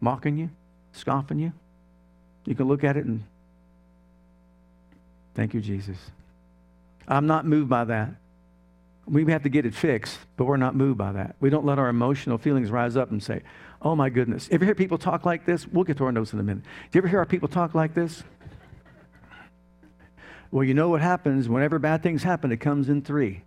mocking 0.00 0.36
you, 0.36 0.50
scoffing 0.92 1.38
you, 1.38 1.52
you 2.44 2.54
can 2.54 2.66
look 2.66 2.84
at 2.84 2.96
it 2.96 3.04
and 3.04 3.22
thank 5.34 5.54
you, 5.54 5.60
Jesus. 5.60 5.96
I'm 7.08 7.26
not 7.26 7.46
moved 7.46 7.68
by 7.68 7.84
that. 7.84 8.10
We 9.06 9.30
have 9.30 9.42
to 9.42 9.50
get 9.50 9.66
it 9.66 9.74
fixed, 9.74 10.18
but 10.36 10.44
we're 10.44 10.56
not 10.56 10.74
moved 10.74 10.96
by 10.96 11.12
that. 11.12 11.36
We 11.40 11.50
don't 11.50 11.66
let 11.66 11.78
our 11.78 11.88
emotional 11.88 12.38
feelings 12.38 12.70
rise 12.70 12.96
up 12.96 13.10
and 13.10 13.22
say, 13.22 13.42
oh 13.82 13.94
my 13.94 14.08
goodness. 14.08 14.48
Ever 14.50 14.64
hear 14.64 14.74
people 14.74 14.96
talk 14.96 15.26
like 15.26 15.44
this? 15.44 15.66
We'll 15.68 15.84
get 15.84 15.98
to 15.98 16.04
our 16.04 16.12
notes 16.12 16.32
in 16.32 16.40
a 16.40 16.42
minute. 16.42 16.64
Do 16.64 16.96
you 16.96 17.00
ever 17.00 17.08
hear 17.08 17.18
our 17.18 17.26
people 17.26 17.48
talk 17.48 17.74
like 17.74 17.92
this? 17.92 18.22
Well, 20.50 20.64
you 20.64 20.72
know 20.72 20.88
what 20.88 21.00
happens 21.00 21.48
whenever 21.48 21.78
bad 21.78 22.02
things 22.02 22.22
happen, 22.22 22.52
it 22.52 22.58
comes 22.58 22.88
in 22.88 23.02
three. 23.02 23.42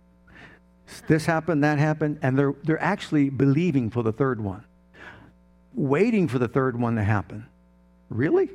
This 1.06 1.26
happened, 1.26 1.64
that 1.64 1.78
happened, 1.78 2.18
and 2.22 2.38
they're, 2.38 2.54
they're 2.64 2.82
actually 2.82 3.30
believing 3.30 3.90
for 3.90 4.02
the 4.02 4.12
third 4.12 4.42
one, 4.42 4.64
waiting 5.78 6.28
for 6.28 6.38
the 6.38 6.48
third 6.48 6.78
one 6.78 6.96
to 6.96 7.04
happen. 7.04 7.46
Really? 8.10 8.50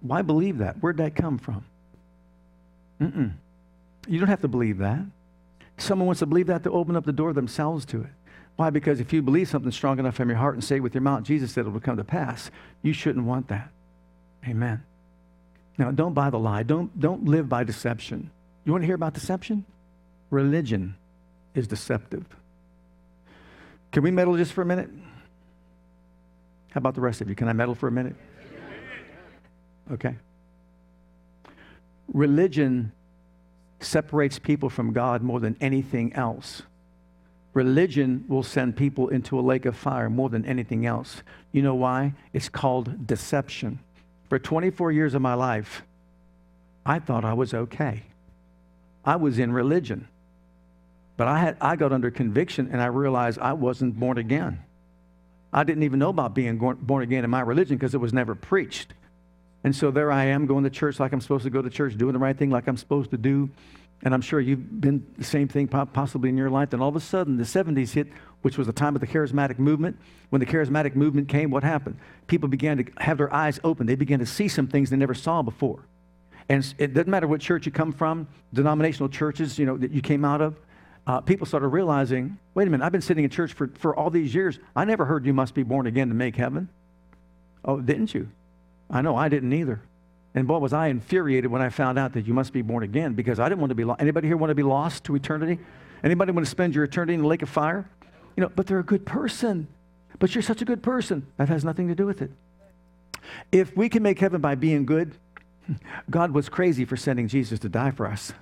Why 0.00 0.22
believe 0.22 0.58
that? 0.58 0.76
Where'd 0.80 0.98
that 0.98 1.14
come 1.14 1.38
from? 1.38 1.64
Mm-mm. 3.00 3.32
You 4.06 4.18
don't 4.18 4.28
have 4.28 4.42
to 4.42 4.48
believe 4.48 4.78
that. 4.78 5.00
Someone 5.76 6.06
wants 6.06 6.20
to 6.20 6.26
believe 6.26 6.46
that 6.46 6.62
to 6.64 6.70
open 6.70 6.96
up 6.96 7.04
the 7.04 7.12
door 7.12 7.32
themselves 7.32 7.84
to 7.86 8.02
it. 8.02 8.10
Why? 8.56 8.70
Because 8.70 9.00
if 9.00 9.12
you 9.12 9.22
believe 9.22 9.48
something 9.48 9.70
strong 9.70 9.98
enough 9.98 10.16
from 10.16 10.28
your 10.28 10.38
heart 10.38 10.54
and 10.54 10.64
say 10.64 10.80
with 10.80 10.94
your 10.94 11.02
mouth, 11.02 11.22
Jesus 11.22 11.52
said 11.52 11.66
it 11.66 11.70
will 11.70 11.80
come 11.80 11.96
to 11.96 12.04
pass, 12.04 12.50
you 12.82 12.92
shouldn't 12.92 13.24
want 13.24 13.48
that. 13.48 13.70
Amen. 14.46 14.82
Now, 15.78 15.92
don't 15.92 16.14
buy 16.14 16.30
the 16.30 16.38
lie. 16.38 16.64
Don't, 16.64 16.98
don't 16.98 17.24
live 17.24 17.48
by 17.48 17.62
deception. 17.62 18.30
You 18.64 18.72
want 18.72 18.82
to 18.82 18.86
hear 18.86 18.96
about 18.96 19.14
deception? 19.14 19.64
Religion 20.30 20.96
is 21.54 21.68
deceptive. 21.68 22.24
Can 23.92 24.02
we 24.02 24.10
meddle 24.10 24.36
just 24.36 24.52
for 24.52 24.62
a 24.62 24.66
minute? 24.66 24.90
How 26.70 26.78
about 26.78 26.94
the 26.94 27.00
rest 27.00 27.20
of 27.20 27.28
you? 27.28 27.34
Can 27.34 27.48
I 27.48 27.52
meddle 27.52 27.74
for 27.74 27.88
a 27.88 27.92
minute? 27.92 28.14
Okay. 29.90 30.16
Religion 32.12 32.92
separates 33.80 34.38
people 34.38 34.68
from 34.68 34.92
God 34.92 35.22
more 35.22 35.40
than 35.40 35.56
anything 35.60 36.12
else. 36.12 36.62
Religion 37.54 38.24
will 38.28 38.42
send 38.42 38.76
people 38.76 39.08
into 39.08 39.38
a 39.38 39.42
lake 39.42 39.64
of 39.64 39.76
fire 39.76 40.10
more 40.10 40.28
than 40.28 40.44
anything 40.44 40.84
else. 40.84 41.22
You 41.52 41.62
know 41.62 41.74
why? 41.74 42.14
It's 42.32 42.48
called 42.48 43.06
deception. 43.06 43.80
For 44.28 44.38
24 44.38 44.92
years 44.92 45.14
of 45.14 45.22
my 45.22 45.34
life, 45.34 45.82
I 46.84 46.98
thought 46.98 47.24
I 47.24 47.32
was 47.32 47.54
okay. 47.54 48.04
I 49.04 49.16
was 49.16 49.38
in 49.38 49.52
religion. 49.52 50.08
But 51.18 51.26
I, 51.26 51.38
had, 51.40 51.56
I 51.60 51.74
got 51.74 51.92
under 51.92 52.10
conviction 52.12 52.70
and 52.72 52.80
I 52.80 52.86
realized 52.86 53.40
I 53.40 53.52
wasn't 53.52 53.98
born 53.98 54.18
again. 54.18 54.60
I 55.52 55.64
didn't 55.64 55.82
even 55.82 55.98
know 55.98 56.10
about 56.10 56.32
being 56.32 56.58
born 56.58 57.02
again 57.02 57.24
in 57.24 57.30
my 57.30 57.40
religion 57.40 57.76
because 57.76 57.92
it 57.92 57.98
was 57.98 58.12
never 58.12 58.36
preached. 58.36 58.94
And 59.64 59.74
so 59.74 59.90
there 59.90 60.12
I 60.12 60.26
am 60.26 60.46
going 60.46 60.62
to 60.62 60.70
church 60.70 61.00
like 61.00 61.12
I'm 61.12 61.20
supposed 61.20 61.42
to 61.42 61.50
go 61.50 61.60
to 61.60 61.68
church, 61.68 61.98
doing 61.98 62.12
the 62.12 62.20
right 62.20 62.38
thing 62.38 62.50
like 62.50 62.68
I'm 62.68 62.76
supposed 62.76 63.10
to 63.10 63.18
do. 63.18 63.50
And 64.04 64.14
I'm 64.14 64.20
sure 64.20 64.38
you've 64.38 64.80
been 64.80 65.04
the 65.18 65.24
same 65.24 65.48
thing 65.48 65.66
possibly 65.66 66.28
in 66.28 66.36
your 66.36 66.50
life. 66.50 66.70
Then 66.70 66.80
all 66.80 66.88
of 66.88 66.94
a 66.94 67.00
sudden, 67.00 67.36
the 67.36 67.42
70s 67.42 67.90
hit, 67.90 68.06
which 68.42 68.56
was 68.56 68.68
the 68.68 68.72
time 68.72 68.94
of 68.94 69.00
the 69.00 69.08
charismatic 69.08 69.58
movement. 69.58 69.98
When 70.30 70.38
the 70.38 70.46
charismatic 70.46 70.94
movement 70.94 71.28
came, 71.28 71.50
what 71.50 71.64
happened? 71.64 71.98
People 72.28 72.48
began 72.48 72.76
to 72.76 72.84
have 72.98 73.18
their 73.18 73.34
eyes 73.34 73.58
open. 73.64 73.88
They 73.88 73.96
began 73.96 74.20
to 74.20 74.26
see 74.26 74.46
some 74.46 74.68
things 74.68 74.90
they 74.90 74.96
never 74.96 75.14
saw 75.14 75.42
before. 75.42 75.80
And 76.48 76.72
it 76.78 76.94
doesn't 76.94 77.10
matter 77.10 77.26
what 77.26 77.40
church 77.40 77.66
you 77.66 77.72
come 77.72 77.90
from, 77.90 78.28
denominational 78.54 79.08
churches, 79.08 79.58
you 79.58 79.66
know, 79.66 79.76
that 79.78 79.90
you 79.90 80.00
came 80.00 80.24
out 80.24 80.40
of. 80.40 80.54
Uh, 81.08 81.22
people 81.22 81.46
started 81.46 81.68
realizing, 81.68 82.38
wait 82.52 82.68
a 82.68 82.70
minute, 82.70 82.84
I've 82.84 82.92
been 82.92 83.00
sitting 83.00 83.24
in 83.24 83.30
church 83.30 83.54
for, 83.54 83.68
for 83.68 83.96
all 83.96 84.10
these 84.10 84.34
years. 84.34 84.58
I 84.76 84.84
never 84.84 85.06
heard 85.06 85.24
you 85.24 85.32
must 85.32 85.54
be 85.54 85.62
born 85.62 85.86
again 85.86 86.08
to 86.08 86.14
make 86.14 86.36
heaven. 86.36 86.68
Oh, 87.64 87.80
didn't 87.80 88.12
you? 88.12 88.28
I 88.90 89.00
know 89.00 89.16
I 89.16 89.30
didn't 89.30 89.54
either. 89.54 89.80
And 90.34 90.46
boy, 90.46 90.58
was 90.58 90.74
I 90.74 90.88
infuriated 90.88 91.50
when 91.50 91.62
I 91.62 91.70
found 91.70 91.98
out 91.98 92.12
that 92.12 92.26
you 92.26 92.34
must 92.34 92.52
be 92.52 92.60
born 92.60 92.82
again 92.82 93.14
because 93.14 93.40
I 93.40 93.48
didn't 93.48 93.60
want 93.60 93.70
to 93.70 93.74
be 93.74 93.84
lost. 93.84 94.02
Anybody 94.02 94.28
here 94.28 94.36
want 94.36 94.50
to 94.50 94.54
be 94.54 94.62
lost 94.62 95.04
to 95.04 95.14
eternity? 95.14 95.58
Anybody 96.04 96.30
want 96.30 96.44
to 96.44 96.50
spend 96.50 96.74
your 96.74 96.84
eternity 96.84 97.14
in 97.14 97.22
the 97.22 97.26
lake 97.26 97.40
of 97.40 97.48
fire? 97.48 97.88
You 98.36 98.42
know, 98.42 98.52
but 98.54 98.66
they're 98.66 98.78
a 98.78 98.84
good 98.84 99.06
person. 99.06 99.66
But 100.18 100.34
you're 100.34 100.42
such 100.42 100.60
a 100.60 100.66
good 100.66 100.82
person. 100.82 101.26
That 101.38 101.48
has 101.48 101.64
nothing 101.64 101.88
to 101.88 101.94
do 101.94 102.04
with 102.04 102.20
it. 102.20 102.30
If 103.50 103.74
we 103.74 103.88
can 103.88 104.02
make 104.02 104.18
heaven 104.18 104.42
by 104.42 104.56
being 104.56 104.84
good, 104.84 105.14
God 106.10 106.32
was 106.32 106.50
crazy 106.50 106.84
for 106.84 106.98
sending 106.98 107.28
Jesus 107.28 107.58
to 107.60 107.70
die 107.70 107.92
for 107.92 108.06
us. 108.06 108.34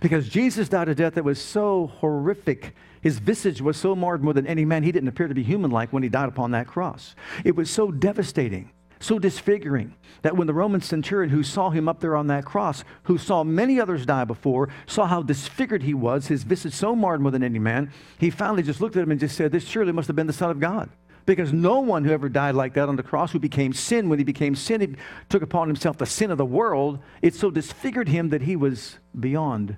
Because 0.00 0.28
Jesus 0.28 0.68
died 0.68 0.88
a 0.88 0.94
death 0.94 1.14
that 1.14 1.24
was 1.24 1.40
so 1.40 1.88
horrific. 1.98 2.74
His 3.00 3.18
visage 3.18 3.60
was 3.60 3.76
so 3.76 3.94
marred 3.94 4.22
more 4.22 4.34
than 4.34 4.46
any 4.46 4.64
man. 4.64 4.82
He 4.82 4.92
didn't 4.92 5.08
appear 5.08 5.28
to 5.28 5.34
be 5.34 5.42
human 5.42 5.70
like 5.70 5.92
when 5.92 6.02
he 6.02 6.08
died 6.08 6.28
upon 6.28 6.50
that 6.52 6.66
cross. 6.66 7.14
It 7.44 7.56
was 7.56 7.70
so 7.70 7.90
devastating 7.90 8.70
so 9.00 9.18
disfiguring 9.18 9.94
that 10.22 10.36
when 10.36 10.46
the 10.46 10.54
Roman 10.54 10.82
centurion 10.82 11.30
who 11.30 11.42
saw 11.42 11.70
him 11.70 11.88
up 11.88 12.00
there 12.00 12.14
on 12.14 12.26
that 12.26 12.44
cross, 12.44 12.84
who 13.04 13.16
saw 13.16 13.42
many 13.42 13.80
others 13.80 14.04
die 14.04 14.24
before, 14.24 14.68
saw 14.86 15.06
how 15.06 15.22
disfigured 15.22 15.82
he 15.82 15.94
was, 15.94 16.26
his 16.26 16.44
visage 16.44 16.74
so 16.74 16.94
marred 16.94 17.20
more 17.20 17.30
than 17.30 17.42
any 17.42 17.58
man, 17.58 17.90
he 18.18 18.28
finally 18.28 18.62
just 18.62 18.80
looked 18.80 18.96
at 18.96 19.02
him 19.02 19.10
and 19.10 19.18
just 19.18 19.36
said, 19.36 19.50
This 19.50 19.66
surely 19.66 19.92
must 19.92 20.06
have 20.06 20.16
been 20.16 20.26
the 20.26 20.32
Son 20.34 20.50
of 20.50 20.60
God. 20.60 20.90
Because 21.26 21.52
no 21.52 21.80
one 21.80 22.04
who 22.04 22.12
ever 22.12 22.28
died 22.28 22.54
like 22.54 22.74
that 22.74 22.88
on 22.88 22.96
the 22.96 23.02
cross, 23.02 23.32
who 23.32 23.38
became 23.38 23.72
sin, 23.72 24.08
when 24.08 24.18
he 24.18 24.24
became 24.24 24.54
sin, 24.54 24.80
he 24.80 24.96
took 25.28 25.42
upon 25.42 25.68
himself 25.68 25.98
the 25.98 26.06
sin 26.06 26.30
of 26.30 26.38
the 26.38 26.44
world. 26.44 26.98
It 27.22 27.34
so 27.34 27.50
disfigured 27.50 28.08
him 28.08 28.30
that 28.30 28.42
he 28.42 28.56
was 28.56 28.98
beyond 29.18 29.76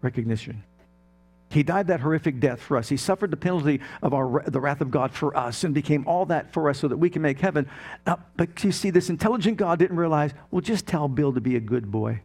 recognition. 0.00 0.62
He 1.50 1.62
died 1.62 1.86
that 1.86 2.00
horrific 2.00 2.40
death 2.40 2.60
for 2.60 2.76
us. 2.76 2.88
He 2.88 2.96
suffered 2.96 3.30
the 3.30 3.36
penalty 3.36 3.80
of 4.02 4.12
our, 4.12 4.42
the 4.44 4.60
wrath 4.60 4.80
of 4.80 4.90
God 4.90 5.12
for 5.12 5.36
us 5.36 5.62
and 5.62 5.72
became 5.72 6.04
all 6.06 6.26
that 6.26 6.52
for 6.52 6.68
us 6.68 6.80
so 6.80 6.88
that 6.88 6.96
we 6.96 7.08
can 7.08 7.22
make 7.22 7.38
heaven. 7.38 7.68
Uh, 8.06 8.16
but 8.36 8.64
you 8.64 8.72
see, 8.72 8.90
this 8.90 9.08
intelligent 9.08 9.56
God 9.56 9.78
didn't 9.78 9.96
realize, 9.96 10.32
well, 10.50 10.60
just 10.60 10.86
tell 10.86 11.06
Bill 11.06 11.32
to 11.32 11.40
be 11.40 11.54
a 11.54 11.60
good 11.60 11.92
boy 11.92 12.22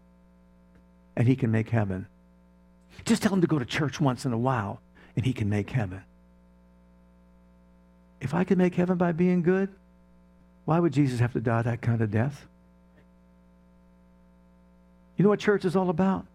and 1.16 1.28
he 1.28 1.36
can 1.36 1.52
make 1.52 1.70
heaven. 1.70 2.08
Just 3.06 3.22
tell 3.22 3.34
him 3.34 3.42
to 3.42 3.48
go 3.48 3.60
to 3.60 3.66
church 3.66 4.02
once 4.02 4.26
in 4.26 4.34
a 4.34 4.38
while 4.38 4.82
and 5.16 5.26
he 5.26 5.34
can 5.34 5.48
make 5.48 5.70
heaven. 5.70 6.02
If 8.22 8.34
I 8.34 8.44
could 8.44 8.58
make 8.58 8.76
heaven 8.76 8.98
by 8.98 9.12
being 9.12 9.42
good, 9.42 9.70
why 10.66 10.80
would 10.80 10.94
Jesus 10.94 11.20
have 11.20 11.34
to 11.34 11.40
die 11.40 11.62
that 11.62 11.82
kind 11.82 12.02
of 12.02 12.12
death? 12.12 12.46
You 15.18 15.24
know 15.24 15.30
what 15.30 15.40
church 15.40 15.66
is 15.66 15.76
all 15.76 15.90
about? 15.90 16.26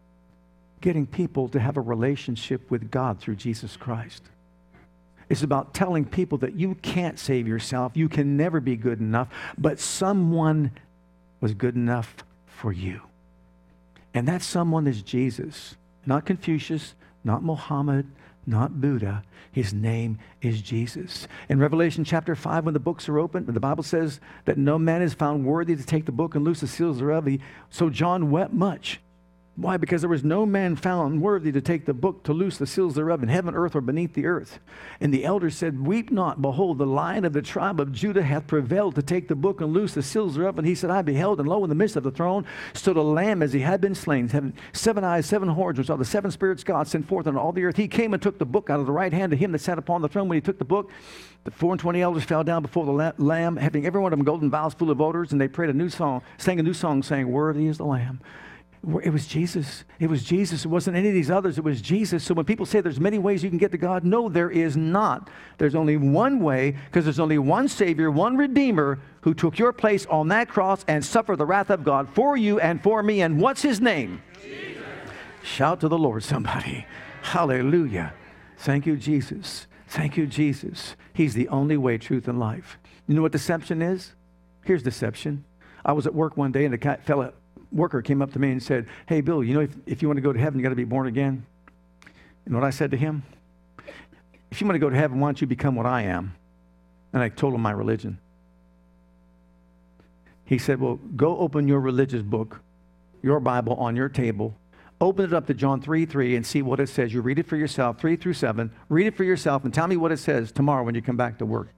getting 0.84 1.06
people 1.06 1.48
to 1.48 1.58
have 1.58 1.78
a 1.78 1.80
relationship 1.80 2.70
with 2.70 2.90
God 2.90 3.18
through 3.18 3.36
Jesus 3.36 3.74
Christ. 3.74 4.22
It's 5.30 5.42
about 5.42 5.72
telling 5.72 6.04
people 6.04 6.36
that 6.38 6.56
you 6.56 6.74
can't 6.74 7.18
save 7.18 7.48
yourself, 7.48 7.92
you 7.96 8.06
can 8.06 8.36
never 8.36 8.60
be 8.60 8.76
good 8.76 9.00
enough, 9.00 9.28
but 9.56 9.80
someone 9.80 10.72
was 11.40 11.54
good 11.54 11.74
enough 11.74 12.16
for 12.46 12.70
you. 12.70 13.00
And 14.12 14.28
that 14.28 14.42
someone 14.42 14.86
is 14.86 15.00
Jesus, 15.00 15.76
not 16.04 16.26
Confucius, 16.26 16.94
not 17.24 17.42
Mohammed, 17.42 18.06
not 18.46 18.80
Buddha. 18.80 19.22
His 19.52 19.72
name 19.72 20.18
is 20.42 20.60
Jesus. 20.60 21.28
In 21.48 21.60
Revelation 21.60 22.04
chapter 22.04 22.34
5, 22.34 22.64
when 22.64 22.74
the 22.74 22.80
books 22.80 23.08
are 23.08 23.18
opened, 23.18 23.46
the 23.46 23.60
Bible 23.60 23.84
says 23.84 24.20
that 24.46 24.58
no 24.58 24.78
man 24.78 25.02
is 25.02 25.14
found 25.14 25.44
worthy 25.44 25.76
to 25.76 25.84
take 25.84 26.06
the 26.06 26.12
book 26.12 26.34
and 26.34 26.44
loose 26.44 26.60
the 26.60 26.66
seals 26.66 26.98
thereof. 26.98 27.28
So 27.70 27.90
John 27.90 28.30
wept 28.30 28.52
much 28.52 29.00
why? 29.56 29.76
Because 29.76 30.02
there 30.02 30.10
was 30.10 30.24
no 30.24 30.44
man 30.44 30.74
found 30.74 31.22
worthy 31.22 31.52
to 31.52 31.60
take 31.60 31.86
the 31.86 31.94
book 31.94 32.24
to 32.24 32.32
loose 32.32 32.58
the 32.58 32.66
seals 32.66 32.96
thereof 32.96 33.22
in 33.22 33.28
heaven, 33.28 33.54
earth, 33.54 33.76
or 33.76 33.80
beneath 33.80 34.14
the 34.14 34.26
earth. 34.26 34.58
And 35.00 35.14
the 35.14 35.24
elders 35.24 35.56
said, 35.56 35.86
Weep 35.86 36.10
not, 36.10 36.42
behold, 36.42 36.78
the 36.78 36.86
lion 36.86 37.24
of 37.24 37.34
the 37.34 37.42
tribe 37.42 37.78
of 37.78 37.92
Judah 37.92 38.24
hath 38.24 38.48
prevailed 38.48 38.96
to 38.96 39.02
take 39.02 39.28
the 39.28 39.36
book 39.36 39.60
and 39.60 39.72
loose 39.72 39.94
the 39.94 40.02
seals 40.02 40.34
thereof. 40.34 40.58
And 40.58 40.66
he 40.66 40.74
said, 40.74 40.90
I 40.90 41.02
beheld, 41.02 41.38
and 41.38 41.48
lo, 41.48 41.62
in 41.62 41.68
the 41.68 41.76
midst 41.76 41.94
of 41.94 42.02
the 42.02 42.10
throne 42.10 42.44
stood 42.72 42.96
a 42.96 43.02
lamb 43.02 43.42
as 43.44 43.52
he 43.52 43.60
had 43.60 43.80
been 43.80 43.94
slain, 43.94 44.28
having 44.28 44.54
seven 44.72 45.04
eyes, 45.04 45.26
seven 45.26 45.48
horns, 45.48 45.78
which 45.78 45.88
are 45.88 45.98
the 45.98 46.04
seven 46.04 46.32
spirits 46.32 46.64
God 46.64 46.88
sent 46.88 47.06
forth 47.06 47.28
on 47.28 47.36
all 47.36 47.52
the 47.52 47.62
earth. 47.62 47.76
He 47.76 47.86
came 47.86 48.12
and 48.12 48.20
took 48.20 48.40
the 48.40 48.44
book 48.44 48.70
out 48.70 48.80
of 48.80 48.86
the 48.86 48.92
right 48.92 49.12
hand 49.12 49.32
of 49.32 49.38
him 49.38 49.52
that 49.52 49.60
sat 49.60 49.78
upon 49.78 50.02
the 50.02 50.08
throne. 50.08 50.28
When 50.28 50.36
he 50.36 50.42
took 50.42 50.58
the 50.58 50.64
book, 50.64 50.90
the 51.44 51.52
four 51.52 51.70
and 51.70 51.80
twenty 51.80 52.02
elders 52.02 52.24
fell 52.24 52.42
down 52.42 52.62
before 52.62 52.86
the 52.86 53.14
lamb, 53.22 53.56
having 53.56 53.86
every 53.86 54.00
one 54.00 54.12
of 54.12 54.18
them 54.18 54.26
golden 54.26 54.50
vials 54.50 54.74
full 54.74 54.90
of 54.90 55.00
odors, 55.00 55.30
and 55.30 55.40
they 55.40 55.46
prayed 55.46 55.70
a 55.70 55.74
new 55.74 55.90
song, 55.90 56.22
sang 56.38 56.58
a 56.58 56.62
new 56.64 56.74
song, 56.74 57.04
saying, 57.04 57.30
Worthy 57.30 57.68
is 57.68 57.78
the 57.78 57.84
lamb 57.84 58.20
it 59.02 59.10
was 59.10 59.26
Jesus. 59.26 59.84
It 59.98 60.10
was 60.10 60.24
Jesus. 60.24 60.64
It 60.64 60.68
wasn't 60.68 60.96
any 60.96 61.08
of 61.08 61.14
these 61.14 61.30
others. 61.30 61.56
It 61.58 61.64
was 61.64 61.80
Jesus. 61.80 62.22
So 62.22 62.34
when 62.34 62.44
people 62.44 62.66
say 62.66 62.80
there's 62.80 63.00
many 63.00 63.18
ways 63.18 63.42
you 63.42 63.48
can 63.48 63.58
get 63.58 63.72
to 63.72 63.78
God, 63.78 64.04
no, 64.04 64.28
there 64.28 64.50
is 64.50 64.76
not. 64.76 65.30
There's 65.58 65.74
only 65.74 65.96
one 65.96 66.40
way 66.40 66.72
because 66.86 67.04
there's 67.04 67.20
only 67.20 67.38
one 67.38 67.68
Savior, 67.68 68.10
one 68.10 68.36
Redeemer 68.36 69.00
who 69.22 69.32
took 69.32 69.58
your 69.58 69.72
place 69.72 70.06
on 70.06 70.28
that 70.28 70.48
cross 70.48 70.84
and 70.86 71.04
suffered 71.04 71.36
the 71.36 71.46
wrath 71.46 71.70
of 71.70 71.84
God 71.84 72.08
for 72.10 72.36
you 72.36 72.60
and 72.60 72.82
for 72.82 73.02
me. 73.02 73.22
And 73.22 73.40
what's 73.40 73.62
his 73.62 73.80
name? 73.80 74.22
Jesus. 74.42 74.82
Shout 75.42 75.80
to 75.80 75.88
the 75.88 75.98
Lord, 75.98 76.22
somebody. 76.22 76.86
Hallelujah. 77.22 78.12
Thank 78.58 78.86
you, 78.86 78.96
Jesus. 78.96 79.66
Thank 79.88 80.16
you, 80.16 80.26
Jesus. 80.26 80.96
He's 81.12 81.34
the 81.34 81.48
only 81.48 81.76
way, 81.76 81.98
truth, 81.98 82.28
and 82.28 82.38
life. 82.38 82.78
You 83.06 83.14
know 83.14 83.22
what 83.22 83.32
deception 83.32 83.80
is? 83.80 84.14
Here's 84.64 84.82
deception. 84.82 85.44
I 85.84 85.92
was 85.92 86.06
at 86.06 86.14
work 86.14 86.36
one 86.36 86.52
day 86.52 86.64
and 86.64 86.74
a 86.74 86.96
fellow 86.98 87.32
worker 87.74 88.00
came 88.00 88.22
up 88.22 88.32
to 88.32 88.38
me 88.38 88.52
and 88.52 88.62
said, 88.62 88.86
Hey, 89.06 89.20
Bill, 89.20 89.42
you 89.42 89.54
know, 89.54 89.60
if, 89.60 89.76
if 89.86 90.02
you 90.02 90.08
want 90.08 90.16
to 90.16 90.22
go 90.22 90.32
to 90.32 90.38
heaven, 90.38 90.58
you 90.58 90.62
got 90.62 90.70
to 90.70 90.76
be 90.76 90.84
born 90.84 91.06
again. 91.06 91.44
And 92.46 92.54
what 92.54 92.64
I 92.64 92.70
said 92.70 92.90
to 92.92 92.96
him? 92.96 93.22
If 94.50 94.60
you 94.60 94.66
want 94.66 94.76
to 94.76 94.80
go 94.80 94.90
to 94.90 94.96
heaven, 94.96 95.18
why 95.20 95.28
don't 95.28 95.40
you 95.40 95.46
become 95.46 95.74
what 95.74 95.86
I 95.86 96.02
am? 96.02 96.34
And 97.12 97.22
I 97.22 97.28
told 97.28 97.54
him 97.54 97.60
my 97.60 97.72
religion. 97.72 98.18
He 100.44 100.58
said, 100.58 100.80
Well, 100.80 100.96
go 101.16 101.38
open 101.38 101.66
your 101.68 101.80
religious 101.80 102.22
book, 102.22 102.60
your 103.22 103.40
Bible 103.40 103.74
on 103.74 103.96
your 103.96 104.08
table. 104.08 104.54
Open 105.00 105.24
it 105.24 105.34
up 105.34 105.46
to 105.48 105.54
John 105.54 105.80
3 105.80 106.06
3 106.06 106.36
and 106.36 106.46
see 106.46 106.62
what 106.62 106.80
it 106.80 106.88
says. 106.88 107.12
You 107.12 107.20
read 107.20 107.38
it 107.38 107.46
for 107.46 107.56
yourself, 107.56 107.98
3 107.98 108.16
through 108.16 108.34
7. 108.34 108.70
Read 108.88 109.06
it 109.06 109.16
for 109.16 109.24
yourself 109.24 109.64
and 109.64 109.74
tell 109.74 109.86
me 109.86 109.96
what 109.96 110.12
it 110.12 110.18
says 110.18 110.52
tomorrow 110.52 110.84
when 110.84 110.94
you 110.94 111.02
come 111.02 111.16
back 111.16 111.38
to 111.38 111.46
work. 111.46 111.68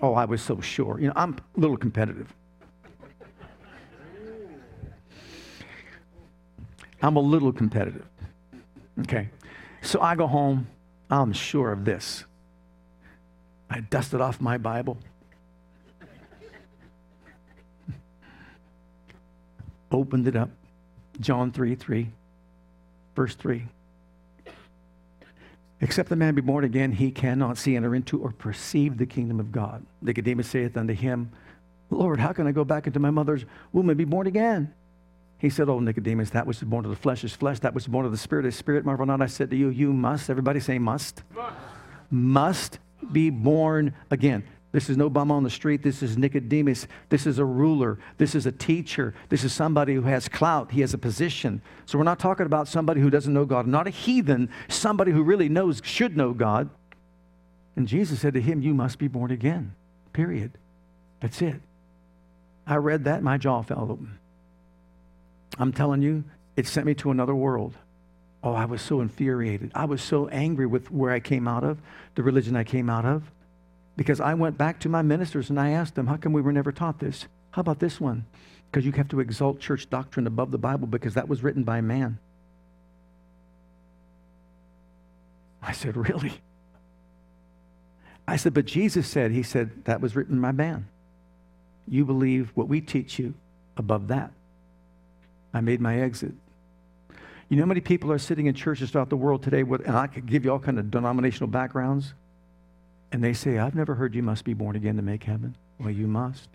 Oh, 0.00 0.14
I 0.14 0.24
was 0.24 0.40
so 0.40 0.60
sure. 0.60 0.98
You 1.00 1.08
know, 1.08 1.12
I'm 1.16 1.36
a 1.56 1.60
little 1.60 1.76
competitive. 1.76 2.34
I'm 7.02 7.16
a 7.16 7.20
little 7.20 7.52
competitive. 7.52 8.06
Okay. 9.00 9.28
So 9.82 10.00
I 10.00 10.14
go 10.14 10.26
home. 10.26 10.66
I'm 11.10 11.32
sure 11.32 11.72
of 11.72 11.84
this. 11.84 12.24
I 13.68 13.80
dusted 13.80 14.20
off 14.20 14.40
my 14.40 14.58
Bible. 14.58 14.98
Opened 19.92 20.28
it 20.28 20.36
up. 20.36 20.50
John 21.20 21.52
3 21.52 21.74
3, 21.74 22.08
verse 23.14 23.34
3. 23.34 23.66
Except 25.82 26.08
the 26.08 26.16
man 26.16 26.34
be 26.34 26.42
born 26.42 26.64
again, 26.64 26.92
he 26.92 27.10
cannot 27.10 27.56
see, 27.56 27.74
enter 27.74 27.94
into, 27.94 28.20
or 28.20 28.32
perceive 28.32 28.98
the 28.98 29.06
kingdom 29.06 29.40
of 29.40 29.50
God. 29.50 29.84
Nicodemus 30.02 30.48
saith 30.48 30.76
unto 30.76 30.92
him, 30.94 31.30
Lord, 31.90 32.20
how 32.20 32.32
can 32.32 32.46
I 32.46 32.52
go 32.52 32.64
back 32.64 32.86
into 32.86 33.00
my 33.00 33.10
mother's 33.10 33.44
womb 33.72 33.88
and 33.88 33.98
be 33.98 34.04
born 34.04 34.26
again? 34.26 34.72
He 35.40 35.48
said, 35.48 35.68
Oh, 35.68 35.80
Nicodemus, 35.80 36.30
that 36.30 36.46
which 36.46 36.58
is 36.58 36.64
born 36.64 36.84
of 36.84 36.90
the 36.90 36.96
flesh 36.96 37.24
is 37.24 37.34
flesh, 37.34 37.58
that 37.60 37.74
which 37.74 37.84
is 37.84 37.88
born 37.88 38.04
of 38.04 38.12
the 38.12 38.18
spirit 38.18 38.44
is 38.44 38.54
spirit. 38.54 38.84
Marvel 38.84 39.06
not, 39.06 39.22
I 39.22 39.26
said 39.26 39.50
to 39.50 39.56
you, 39.56 39.70
you 39.70 39.92
must, 39.92 40.28
everybody 40.28 40.60
say 40.60 40.78
must, 40.78 41.22
must, 41.34 41.56
must 42.10 42.78
be 43.10 43.30
born 43.30 43.94
again. 44.10 44.44
This 44.72 44.88
is 44.88 44.96
no 44.96 45.10
bum 45.10 45.32
on 45.32 45.42
the 45.42 45.50
street. 45.50 45.82
This 45.82 46.02
is 46.02 46.16
Nicodemus. 46.16 46.86
This 47.08 47.26
is 47.26 47.38
a 47.38 47.44
ruler. 47.44 47.98
This 48.18 48.34
is 48.34 48.46
a 48.46 48.52
teacher. 48.52 49.14
This 49.28 49.42
is 49.42 49.52
somebody 49.52 49.94
who 49.94 50.02
has 50.02 50.28
clout. 50.28 50.70
He 50.70 50.82
has 50.82 50.94
a 50.94 50.98
position. 50.98 51.60
So 51.86 51.98
we're 51.98 52.04
not 52.04 52.20
talking 52.20 52.46
about 52.46 52.68
somebody 52.68 53.00
who 53.00 53.10
doesn't 53.10 53.32
know 53.32 53.46
God, 53.46 53.66
not 53.66 53.88
a 53.88 53.90
heathen, 53.90 54.48
somebody 54.68 55.10
who 55.10 55.24
really 55.24 55.48
knows, 55.48 55.80
should 55.82 56.16
know 56.16 56.32
God. 56.32 56.70
And 57.74 57.88
Jesus 57.88 58.20
said 58.20 58.34
to 58.34 58.40
him, 58.40 58.62
You 58.62 58.74
must 58.74 58.98
be 58.98 59.08
born 59.08 59.32
again. 59.32 59.74
Period. 60.12 60.52
That's 61.18 61.42
it. 61.42 61.60
I 62.66 62.76
read 62.76 63.04
that, 63.04 63.22
my 63.22 63.38
jaw 63.38 63.62
fell 63.62 63.88
open. 63.90 64.19
I'm 65.58 65.72
telling 65.72 66.02
you, 66.02 66.24
it 66.56 66.66
sent 66.66 66.86
me 66.86 66.94
to 66.94 67.10
another 67.10 67.34
world. 67.34 67.74
Oh, 68.42 68.54
I 68.54 68.64
was 68.64 68.80
so 68.80 69.00
infuriated. 69.00 69.70
I 69.74 69.84
was 69.84 70.02
so 70.02 70.28
angry 70.28 70.66
with 70.66 70.90
where 70.90 71.12
I 71.12 71.20
came 71.20 71.46
out 71.46 71.64
of, 71.64 71.78
the 72.14 72.22
religion 72.22 72.56
I 72.56 72.64
came 72.64 72.88
out 72.88 73.04
of, 73.04 73.30
because 73.96 74.20
I 74.20 74.34
went 74.34 74.56
back 74.56 74.80
to 74.80 74.88
my 74.88 75.02
ministers 75.02 75.50
and 75.50 75.60
I 75.60 75.70
asked 75.70 75.94
them, 75.94 76.06
How 76.06 76.16
come 76.16 76.32
we 76.32 76.40
were 76.40 76.52
never 76.52 76.72
taught 76.72 77.00
this? 77.00 77.26
How 77.50 77.60
about 77.60 77.80
this 77.80 78.00
one? 78.00 78.24
Because 78.70 78.86
you 78.86 78.92
have 78.92 79.08
to 79.08 79.20
exalt 79.20 79.60
church 79.60 79.90
doctrine 79.90 80.26
above 80.26 80.52
the 80.52 80.58
Bible 80.58 80.86
because 80.86 81.14
that 81.14 81.28
was 81.28 81.42
written 81.42 81.64
by 81.64 81.80
man. 81.80 82.18
I 85.62 85.72
said, 85.72 85.96
Really? 85.96 86.40
I 88.26 88.36
said, 88.36 88.54
But 88.54 88.64
Jesus 88.64 89.06
said, 89.06 89.32
He 89.32 89.42
said, 89.42 89.84
that 89.84 90.00
was 90.00 90.16
written 90.16 90.40
by 90.40 90.52
man. 90.52 90.88
You 91.86 92.04
believe 92.04 92.52
what 92.54 92.68
we 92.68 92.80
teach 92.80 93.18
you 93.18 93.34
above 93.76 94.08
that. 94.08 94.30
I 95.52 95.60
made 95.60 95.80
my 95.80 96.00
exit. 96.00 96.32
You 97.48 97.56
know 97.56 97.62
how 97.62 97.68
many 97.68 97.80
people 97.80 98.12
are 98.12 98.18
sitting 98.18 98.46
in 98.46 98.54
churches 98.54 98.90
throughout 98.90 99.10
the 99.10 99.16
world 99.16 99.42
today, 99.42 99.64
with, 99.64 99.84
and 99.86 99.96
I 99.96 100.06
could 100.06 100.26
give 100.26 100.44
you 100.44 100.52
all 100.52 100.60
kind 100.60 100.78
of 100.78 100.90
denominational 100.90 101.48
backgrounds, 101.48 102.14
and 103.10 103.24
they 103.24 103.32
say, 103.32 103.58
I've 103.58 103.74
never 103.74 103.96
heard 103.96 104.14
you 104.14 104.22
must 104.22 104.44
be 104.44 104.54
born 104.54 104.76
again 104.76 104.96
to 104.96 105.02
make 105.02 105.24
heaven. 105.24 105.56
Well, 105.80 105.90
you 105.90 106.06
must. 106.06 106.48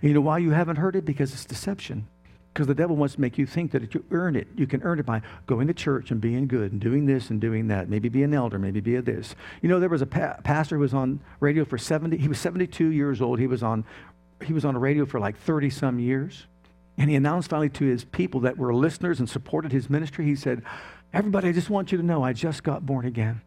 And 0.00 0.08
you 0.08 0.14
know 0.14 0.22
why 0.22 0.38
you 0.38 0.50
haven't 0.50 0.76
heard 0.76 0.96
it? 0.96 1.04
Because 1.04 1.32
it's 1.34 1.44
deception. 1.44 2.06
Because 2.52 2.66
the 2.66 2.74
devil 2.74 2.96
wants 2.96 3.14
to 3.14 3.20
make 3.20 3.38
you 3.38 3.46
think 3.46 3.72
that 3.72 3.94
you 3.94 4.04
earn 4.10 4.36
it, 4.36 4.46
you 4.56 4.66
can 4.66 4.82
earn 4.82 4.98
it 4.98 5.06
by 5.06 5.22
going 5.46 5.66
to 5.68 5.74
church 5.74 6.10
and 6.10 6.20
being 6.20 6.46
good 6.46 6.72
and 6.72 6.80
doing 6.80 7.06
this 7.06 7.30
and 7.30 7.40
doing 7.40 7.68
that. 7.68 7.88
Maybe 7.88 8.08
be 8.08 8.22
an 8.22 8.34
elder, 8.34 8.58
maybe 8.58 8.80
be 8.80 8.96
a 8.96 9.02
this. 9.02 9.34
You 9.62 9.68
know, 9.68 9.80
there 9.80 9.88
was 9.88 10.02
a 10.02 10.06
pa- 10.06 10.36
pastor 10.44 10.76
who 10.76 10.82
was 10.82 10.92
on 10.94 11.20
radio 11.40 11.64
for 11.64 11.78
70, 11.78 12.18
he 12.18 12.28
was 12.28 12.38
72 12.38 12.88
years 12.88 13.22
old. 13.22 13.38
He 13.38 13.46
was 13.46 13.62
on, 13.62 13.84
he 14.44 14.52
was 14.52 14.64
on 14.64 14.76
a 14.76 14.78
radio 14.78 15.06
for 15.06 15.18
like 15.18 15.38
30 15.38 15.70
some 15.70 15.98
years. 15.98 16.46
And 16.98 17.08
he 17.08 17.16
announced 17.16 17.50
finally 17.50 17.70
to 17.70 17.84
his 17.84 18.04
people 18.04 18.40
that 18.40 18.58
were 18.58 18.74
listeners 18.74 19.18
and 19.18 19.28
supported 19.28 19.72
his 19.72 19.88
ministry, 19.88 20.24
he 20.24 20.36
said, 20.36 20.62
Everybody, 21.12 21.48
I 21.48 21.52
just 21.52 21.70
want 21.70 21.92
you 21.92 21.98
to 21.98 22.04
know 22.04 22.22
I 22.22 22.32
just 22.32 22.62
got 22.62 22.86
born 22.86 23.04
again. 23.04 23.40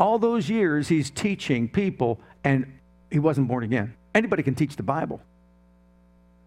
All 0.00 0.18
those 0.18 0.48
years 0.48 0.88
he's 0.88 1.10
teaching 1.10 1.68
people, 1.68 2.20
and 2.44 2.78
he 3.10 3.18
wasn't 3.18 3.48
born 3.48 3.64
again. 3.64 3.94
Anybody 4.14 4.42
can 4.42 4.54
teach 4.54 4.76
the 4.76 4.82
Bible, 4.82 5.20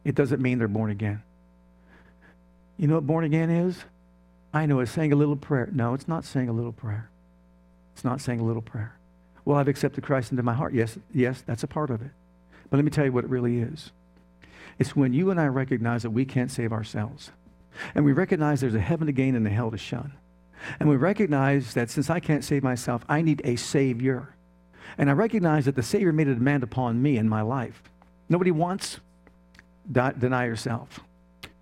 it 0.04 0.16
doesn't 0.16 0.42
mean 0.42 0.58
they're 0.58 0.68
born 0.68 0.90
again. 0.90 1.22
You 2.78 2.88
know 2.88 2.96
what 2.96 3.06
born 3.06 3.24
again 3.24 3.50
is? 3.50 3.84
I 4.54 4.66
know 4.66 4.80
it's 4.80 4.92
saying 4.92 5.14
a 5.14 5.16
little 5.16 5.36
prayer. 5.36 5.70
No, 5.72 5.94
it's 5.94 6.08
not 6.08 6.26
saying 6.26 6.50
a 6.50 6.54
little 6.54 6.72
prayer. 6.72 7.10
It's 7.94 8.04
not 8.04 8.20
saying 8.20 8.40
a 8.40 8.44
little 8.44 8.62
prayer. 8.62 8.96
Well, 9.46 9.58
I've 9.58 9.68
accepted 9.68 10.04
Christ 10.04 10.32
into 10.32 10.44
my 10.44 10.54
heart. 10.54 10.74
Yes, 10.74 10.98
yes, 11.14 11.44
that's 11.46 11.64
a 11.64 11.68
part 11.68 11.90
of 11.90 12.02
it. 12.02 12.12
But 12.72 12.78
let 12.78 12.86
me 12.86 12.90
tell 12.90 13.06
you 13.06 13.12
what 13.12 13.26
it 13.26 13.30
really 13.30 13.60
is 13.60 13.92
it's 14.80 14.96
when 14.96 15.14
you 15.14 15.30
and 15.30 15.40
I 15.40 15.46
recognize 15.46 16.02
that 16.02 16.10
we 16.10 16.26
can't 16.26 16.50
save 16.50 16.74
ourselves. 16.74 17.30
And 17.94 18.04
we 18.04 18.14
recognize 18.14 18.62
there's 18.62 18.74
a 18.74 18.80
heaven 18.80 19.06
to 19.06 19.14
gain 19.14 19.36
and 19.36 19.46
a 19.46 19.50
hell 19.52 19.70
to 19.70 19.78
shun. 19.78 20.14
And 20.80 20.90
we 20.90 20.96
recognize 20.96 21.76
that 21.76 21.92
since 21.92 22.10
I 22.10 22.20
can't 22.20 22.44
save 22.44 22.64
myself, 22.64 23.06
I 23.08 23.22
need 23.22 23.42
a 23.46 23.58
Savior. 23.58 24.36
And 24.98 25.10
I 25.10 25.14
recognize 25.14 25.66
that 25.66 25.76
the 25.76 25.84
Savior 25.84 26.12
made 26.12 26.28
a 26.28 26.34
demand 26.34 26.64
upon 26.64 27.02
me 27.02 27.18
in 27.18 27.30
my 27.30 27.42
life. 27.44 27.84
Nobody 28.28 28.50
wants, 28.50 29.00
deny 29.92 30.46
yourself. 30.46 31.00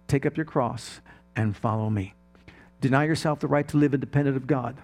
Take 0.07 0.25
up 0.25 0.37
your 0.37 0.45
cross 0.45 1.01
and 1.35 1.55
follow 1.55 1.89
me. 1.89 2.13
Deny 2.79 3.03
yourself 3.03 3.39
the 3.39 3.47
right 3.47 3.67
to 3.67 3.77
live 3.77 3.93
independent 3.93 4.37
of 4.37 4.47
God. 4.47 4.77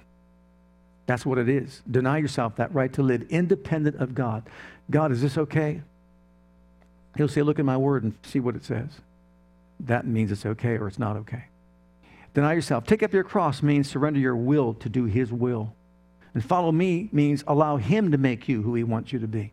That's 1.06 1.26
what 1.26 1.38
it 1.38 1.48
is. 1.48 1.82
Deny 1.90 2.18
yourself 2.18 2.58
that 2.58 2.74
right 2.74 2.92
to 2.94 3.04
live 3.04 3.24
independent 3.30 3.98
of 3.98 4.14
God. 4.14 4.50
God, 4.90 5.12
is 5.12 5.22
this 5.22 5.38
okay? 5.38 5.82
He'll 7.18 7.28
say, 7.28 7.42
Look 7.42 7.60
at 7.60 7.66
my 7.66 7.78
word 7.78 8.04
and 8.04 8.14
see 8.24 8.40
what 8.40 8.56
it 8.56 8.64
says. 8.64 8.90
That 9.80 10.06
means 10.06 10.32
it's 10.32 10.46
okay 10.46 10.78
or 10.78 10.88
it's 10.88 11.00
not 11.00 11.18
okay. 11.18 11.46
Deny 12.34 12.54
yourself. 12.54 12.86
Take 12.86 13.04
up 13.04 13.14
your 13.14 13.24
cross 13.24 13.62
means 13.62 13.90
surrender 13.90 14.20
your 14.20 14.36
will 14.36 14.74
to 14.76 14.90
do 14.90 15.06
His 15.06 15.32
will. 15.32 15.74
And 16.34 16.44
follow 16.44 16.72
me 16.72 17.10
means 17.12 17.44
allow 17.48 17.78
Him 17.78 18.12
to 18.12 18.18
make 18.18 18.50
you 18.50 18.62
who 18.62 18.76
He 18.76 18.84
wants 18.84 19.14
you 19.14 19.20
to 19.20 19.28
be. 19.28 19.52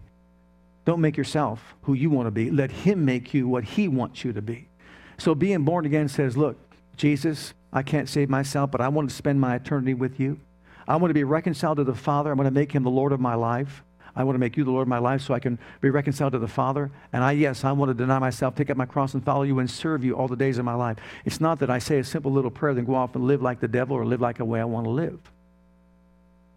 Don't 0.85 1.01
make 1.01 1.17
yourself 1.17 1.75
who 1.83 1.95
you 1.95 2.11
want 2.11 2.27
to 2.27 2.33
be. 2.33 2.51
Let 2.51 2.73
Him 2.73 3.05
make 3.05 3.33
you 3.33 3.47
what 3.47 3.65
He 3.65 3.87
wants 3.87 4.25
you 4.25 4.33
to 4.33 4.43
be. 4.43 4.69
So 5.17 5.35
being 5.35 5.65
born 5.65 5.87
again 5.87 6.09
says, 6.09 6.37
Look, 6.37 6.57
Jesus, 6.97 7.55
I 7.73 7.83
can't 7.83 8.09
save 8.09 8.29
myself, 8.29 8.71
but 8.73 8.81
I 8.81 8.89
want 8.89 9.09
to 9.09 9.15
spend 9.15 9.41
my 9.41 9.55
eternity 9.55 9.95
with 9.95 10.19
you. 10.19 10.41
I 10.89 10.97
want 10.97 11.11
to 11.11 11.15
be 11.15 11.25
reconciled 11.25 11.77
to 11.77 11.85
the 11.85 11.95
Father. 11.95 12.31
I 12.31 12.35
want 12.35 12.49
to 12.49 12.55
make 12.55 12.73
Him 12.73 12.83
the 12.83 12.91
Lord 12.91 13.13
of 13.13 13.21
my 13.21 13.35
life. 13.35 13.85
I 14.15 14.25
want 14.25 14.35
to 14.35 14.39
make 14.39 14.57
you 14.57 14.65
the 14.65 14.71
Lord 14.71 14.83
of 14.83 14.89
my 14.89 14.99
life 14.99 15.23
so 15.23 15.33
I 15.33 15.41
can 15.41 15.59
be 15.81 15.89
reconciled 15.89 16.33
to 16.33 16.39
the 16.39 16.49
Father. 16.49 16.91
And 17.13 17.25
I, 17.25 17.33
yes, 17.33 17.65
I 17.65 17.73
want 17.73 17.91
to 17.91 17.95
deny 17.95 18.19
myself, 18.19 18.55
take 18.55 18.71
up 18.71 18.77
my 18.77 18.87
cross, 18.87 19.15
and 19.15 19.25
follow 19.25 19.43
you 19.43 19.59
and 19.59 19.71
serve 19.71 20.05
you 20.05 20.15
all 20.15 20.29
the 20.29 20.37
days 20.37 20.59
of 20.59 20.65
my 20.65 20.75
life. 20.75 20.99
It's 21.25 21.41
not 21.41 21.59
that 21.61 21.71
I 21.71 21.79
say 21.79 21.99
a 21.99 22.05
simple 22.05 22.31
little 22.31 22.51
prayer, 22.51 22.75
then 22.75 22.85
go 22.85 22.95
off 22.95 23.15
and 23.15 23.25
live 23.25 23.41
like 23.41 23.61
the 23.61 23.69
devil 23.69 23.97
or 23.97 24.05
live 24.05 24.21
like 24.21 24.41
a 24.41 24.45
way 24.45 24.61
I 24.61 24.65
want 24.65 24.87
to 24.87 24.91
live. 24.91 25.19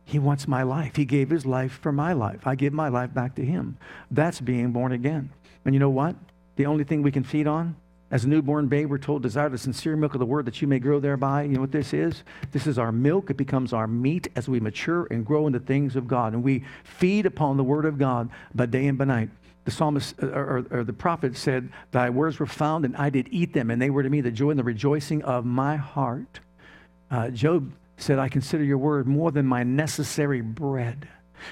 He 0.04 0.20
wants 0.20 0.48
my 0.48 0.64
life. 0.64 0.98
He 0.98 1.06
gave 1.06 1.30
his 1.30 1.46
life 1.46 1.80
for 1.82 1.92
my 1.92 2.14
life. 2.14 2.46
I 2.46 2.56
give 2.56 2.74
my 2.74 2.90
life 2.90 3.14
back 3.14 3.36
to 3.36 3.46
him. 3.46 3.78
That's 4.12 4.40
being 4.40 4.72
born 4.72 4.92
again. 4.92 5.32
And 5.64 5.74
you 5.74 5.80
know 5.80 5.90
what? 5.90 6.16
The 6.58 6.68
only 6.68 6.84
thing 6.84 7.02
we 7.02 7.12
can 7.12 7.24
feed 7.24 7.48
on 7.48 7.76
as 8.12 8.24
a 8.24 8.28
newborn 8.28 8.68
babe, 8.68 8.90
we're 8.90 9.00
told, 9.00 9.24
desire 9.24 9.50
the 9.50 9.58
sincere 9.58 9.96
milk 9.96 10.14
of 10.14 10.20
the 10.20 10.26
word 10.26 10.46
that 10.46 10.62
you 10.62 10.68
may 10.68 10.78
grow 10.78 11.00
thereby. 11.00 11.44
You 11.44 11.56
know 11.56 11.62
what 11.62 11.72
this 11.72 11.92
is? 11.92 12.24
This 12.52 12.68
is 12.68 12.78
our 12.78 12.92
milk. 12.92 13.32
It 13.32 13.38
becomes 13.38 13.74
our 13.74 13.88
meat 13.88 14.28
as 14.36 14.48
we 14.48 14.60
mature 14.60 15.08
and 15.10 15.26
grow 15.26 15.48
in 15.48 15.54
the 15.54 15.60
things 15.60 15.96
of 15.96 16.08
God. 16.08 16.34
And 16.34 16.44
we 16.44 16.64
feed 16.84 17.26
upon 17.26 17.58
the 17.58 17.64
word 17.64 17.86
of 17.86 17.98
God 17.98 18.30
by 18.54 18.68
day 18.68 18.86
and 18.88 18.98
by 18.98 19.06
night. 19.06 19.30
The 19.66 19.72
psalmist 19.72 20.22
uh, 20.22 20.28
or, 20.28 20.66
or, 20.70 20.84
the 20.84 20.94
prophet 20.94 21.36
said, 21.36 21.70
Thy 21.90 22.12
words 22.12 22.38
were 22.38 22.46
found, 22.46 22.86
and 22.86 22.96
I 22.96 23.10
did 23.10 23.28
eat 23.32 23.54
them, 23.54 23.72
and 23.72 23.82
they 23.82 23.90
were 23.90 24.04
to 24.04 24.10
me 24.10 24.22
the 24.22 24.30
joy 24.30 24.52
and 24.52 24.60
the 24.60 24.64
rejoicing 24.64 25.24
of 25.24 25.44
my 25.44 25.76
heart. 25.76 26.40
Uh, 27.10 27.30
Job 27.30 27.72
said, 27.98 28.20
I 28.20 28.30
consider 28.30 28.64
your 28.64 28.78
word 28.78 29.08
more 29.08 29.32
than 29.32 29.48
my 29.48 29.64
necessary 29.64 30.42
bread. 30.42 31.08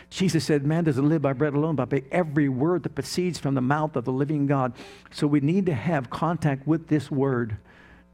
Jesus 0.10 0.44
said, 0.46 0.66
Man 0.66 0.84
doesn't 0.84 1.08
live 1.08 1.22
by 1.22 1.34
bread 1.34 1.54
alone, 1.54 1.76
but 1.76 1.90
by 1.90 2.04
every 2.12 2.50
word 2.50 2.84
that 2.84 2.96
proceeds 2.96 3.40
from 3.40 3.56
the 3.56 3.62
mouth 3.62 3.96
of 3.96 4.06
the 4.06 4.12
living 4.12 4.48
God. 4.48 4.74
So 5.12 5.28
we 5.28 5.40
need 5.40 5.66
to 5.68 5.74
have 5.74 6.10
contact 6.10 6.68
with 6.68 6.88
this 6.88 7.12
word. 7.12 7.58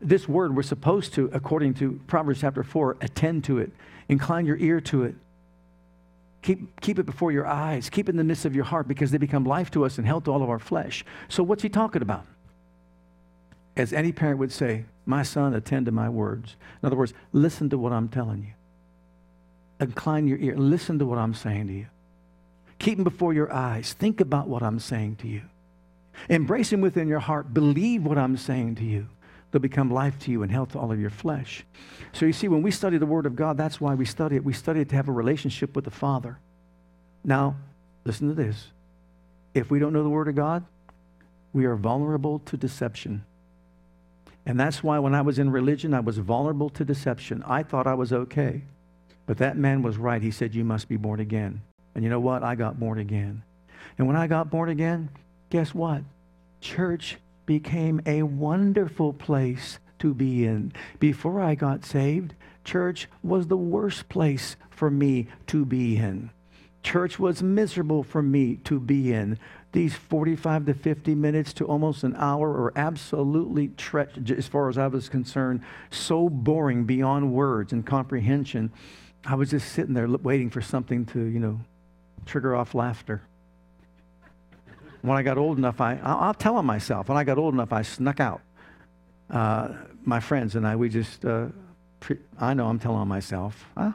This 0.01 0.27
word, 0.27 0.55
we're 0.55 0.63
supposed 0.63 1.13
to, 1.15 1.29
according 1.33 1.75
to 1.75 1.99
Proverbs 2.07 2.41
chapter 2.41 2.63
4, 2.63 2.97
attend 3.01 3.43
to 3.45 3.57
it. 3.57 3.71
Incline 4.07 4.45
your 4.45 4.57
ear 4.57 4.79
to 4.81 5.03
it. 5.03 5.15
Keep, 6.41 6.79
keep 6.79 6.99
it 6.99 7.05
before 7.05 7.31
your 7.31 7.45
eyes. 7.45 7.89
Keep 7.89 8.07
it 8.07 8.11
in 8.11 8.17
the 8.17 8.23
midst 8.23 8.45
of 8.45 8.55
your 8.55 8.63
heart 8.63 8.87
because 8.87 9.11
they 9.11 9.17
become 9.17 9.43
life 9.43 9.69
to 9.71 9.85
us 9.85 9.97
and 9.97 10.07
health 10.07 10.23
to 10.23 10.31
all 10.31 10.41
of 10.41 10.49
our 10.49 10.59
flesh. 10.59 11.03
So, 11.27 11.43
what's 11.43 11.63
he 11.63 11.69
talking 11.69 12.01
about? 12.01 12.25
As 13.75 13.93
any 13.93 14.11
parent 14.11 14.39
would 14.39 14.51
say, 14.51 14.85
My 15.05 15.23
son, 15.23 15.53
attend 15.53 15.85
to 15.87 15.91
my 15.91 16.09
words. 16.09 16.55
In 16.81 16.87
other 16.87 16.95
words, 16.95 17.13
listen 17.33 17.69
to 17.69 17.77
what 17.77 17.91
I'm 17.91 18.07
telling 18.07 18.43
you. 18.43 18.53
Incline 19.79 20.27
your 20.27 20.37
ear. 20.39 20.57
Listen 20.57 20.99
to 20.99 21.05
what 21.05 21.17
I'm 21.17 21.33
saying 21.33 21.67
to 21.67 21.73
you. 21.73 21.87
Keep 22.79 22.97
them 22.97 23.03
before 23.03 23.33
your 23.33 23.51
eyes. 23.51 23.93
Think 23.93 24.21
about 24.21 24.47
what 24.47 24.63
I'm 24.63 24.79
saying 24.79 25.17
to 25.17 25.27
you. 25.27 25.41
Embrace 26.29 26.71
him 26.71 26.81
within 26.81 27.07
your 27.07 27.19
heart. 27.19 27.53
Believe 27.53 28.03
what 28.03 28.17
I'm 28.17 28.37
saying 28.37 28.75
to 28.75 28.83
you. 28.83 29.07
They'll 29.51 29.61
become 29.61 29.91
life 29.91 30.19
to 30.19 30.31
you 30.31 30.43
and 30.43 30.51
health 30.51 30.73
to 30.73 30.79
all 30.79 30.91
of 30.91 30.99
your 30.99 31.09
flesh. 31.09 31.65
So 32.13 32.25
you 32.25 32.33
see, 32.33 32.47
when 32.47 32.61
we 32.61 32.71
study 32.71 32.97
the 32.97 33.05
Word 33.05 33.25
of 33.25 33.35
God, 33.35 33.57
that's 33.57 33.81
why 33.81 33.95
we 33.95 34.05
study 34.05 34.35
it. 34.35 34.43
We 34.43 34.53
study 34.53 34.81
it 34.81 34.89
to 34.89 34.95
have 34.95 35.07
a 35.07 35.13
relationship 35.13 35.75
with 35.75 35.85
the 35.85 35.91
Father. 35.91 36.37
Now, 37.23 37.55
listen 38.05 38.27
to 38.27 38.33
this. 38.33 38.67
If 39.53 39.71
we 39.71 39.79
don't 39.79 39.93
know 39.93 40.03
the 40.03 40.09
Word 40.09 40.27
of 40.27 40.35
God, 40.35 40.65
we 41.51 41.65
are 41.65 41.75
vulnerable 41.75 42.39
to 42.39 42.57
deception. 42.57 43.25
And 44.45 44.59
that's 44.59 44.83
why 44.83 44.99
when 44.99 45.15
I 45.15 45.21
was 45.21 45.39
in 45.39 45.51
religion, 45.51 45.93
I 45.93 45.99
was 45.99 46.17
vulnerable 46.17 46.69
to 46.71 46.85
deception. 46.85 47.43
I 47.45 47.63
thought 47.63 47.87
I 47.87 47.95
was 47.95 48.13
okay. 48.13 48.63
But 49.29 49.37
that 49.37 49.57
man 49.57 49.83
was 49.83 49.99
right. 49.99 50.23
He 50.23 50.31
said, 50.31 50.55
You 50.55 50.63
must 50.63 50.89
be 50.89 50.97
born 50.97 51.19
again. 51.19 51.61
And 51.93 52.03
you 52.03 52.09
know 52.09 52.19
what? 52.19 52.41
I 52.41 52.55
got 52.55 52.79
born 52.79 52.97
again. 52.97 53.43
And 53.99 54.07
when 54.07 54.15
I 54.15 54.25
got 54.25 54.49
born 54.49 54.69
again, 54.69 55.11
guess 55.51 55.71
what? 55.71 56.01
Church 56.61 57.17
became 57.45 58.01
a 58.07 58.23
wonderful 58.23 59.13
place 59.13 59.77
to 59.99 60.15
be 60.15 60.45
in. 60.45 60.73
Before 60.99 61.39
I 61.39 61.53
got 61.53 61.85
saved, 61.85 62.33
church 62.63 63.07
was 63.21 63.45
the 63.45 63.55
worst 63.55 64.09
place 64.09 64.55
for 64.71 64.89
me 64.89 65.27
to 65.45 65.63
be 65.63 65.97
in. 65.97 66.31
Church 66.81 67.19
was 67.19 67.43
miserable 67.43 68.01
for 68.01 68.23
me 68.23 68.55
to 68.63 68.79
be 68.79 69.13
in. 69.13 69.37
These 69.73 69.93
45 69.93 70.65
to 70.65 70.73
50 70.73 71.13
minutes 71.13 71.53
to 71.53 71.65
almost 71.65 72.03
an 72.03 72.15
hour 72.15 72.49
are 72.49 72.73
absolutely, 72.75 73.67
tre- 73.77 74.07
as 74.35 74.47
far 74.47 74.69
as 74.69 74.79
I 74.79 74.87
was 74.87 75.07
concerned, 75.07 75.61
so 75.91 76.29
boring 76.29 76.85
beyond 76.85 77.31
words 77.31 77.71
and 77.71 77.85
comprehension. 77.85 78.71
I 79.25 79.35
was 79.35 79.49
just 79.49 79.73
sitting 79.73 79.93
there 79.93 80.07
waiting 80.07 80.49
for 80.49 80.61
something 80.61 81.05
to, 81.07 81.19
you 81.19 81.39
know, 81.39 81.59
trigger 82.25 82.55
off 82.55 82.73
laughter 82.73 83.21
when 85.01 85.17
I 85.17 85.23
got 85.23 85.37
old 85.37 85.57
enough, 85.57 85.79
I, 85.81 85.99
I'll 86.03 86.33
tell 86.33 86.57
on 86.57 86.65
myself. 86.65 87.09
When 87.09 87.17
I 87.17 87.23
got 87.23 87.37
old 87.37 87.53
enough, 87.53 87.71
I 87.71 87.81
snuck 87.81 88.19
out. 88.19 88.41
Uh, 89.29 89.69
my 90.03 90.19
friends 90.19 90.55
and 90.55 90.67
I, 90.67 90.75
we 90.75 90.89
just, 90.89 91.23
uh, 91.23 91.47
pre- 91.99 92.17
I 92.39 92.53
know 92.53 92.67
I'm 92.67 92.79
telling 92.79 92.99
on 92.99 93.07
myself. 93.07 93.69
Huh? 93.77 93.93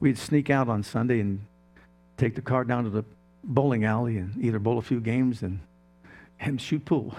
We'd 0.00 0.18
sneak 0.18 0.50
out 0.50 0.68
on 0.68 0.82
Sunday 0.82 1.20
and 1.20 1.44
take 2.16 2.34
the 2.34 2.42
car 2.42 2.64
down 2.64 2.84
to 2.84 2.90
the 2.90 3.04
bowling 3.42 3.84
alley 3.84 4.16
and 4.18 4.42
either 4.42 4.58
bowl 4.58 4.78
a 4.78 4.82
few 4.82 5.00
games 5.00 5.42
and, 5.42 5.60
and 6.40 6.60
shoot 6.60 6.84
pool. 6.84 7.14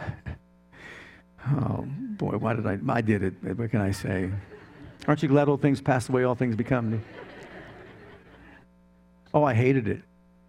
oh, 1.47 1.85
boy, 1.87 2.37
why 2.37 2.53
did 2.53 2.65
I? 2.65 2.79
I 2.87 3.01
did 3.01 3.23
it. 3.23 3.33
What 3.57 3.69
can 3.69 3.81
I 3.81 3.91
say? 3.91 4.31
Aren't 5.07 5.21
you 5.21 5.29
glad 5.29 5.47
all 5.49 5.57
things 5.57 5.81
pass 5.81 6.09
away, 6.09 6.23
all 6.23 6.35
things 6.35 6.55
become 6.55 6.91
new? 6.91 7.01
Oh, 9.33 9.43
I 9.43 9.53
hated 9.53 9.87
it. 9.87 10.01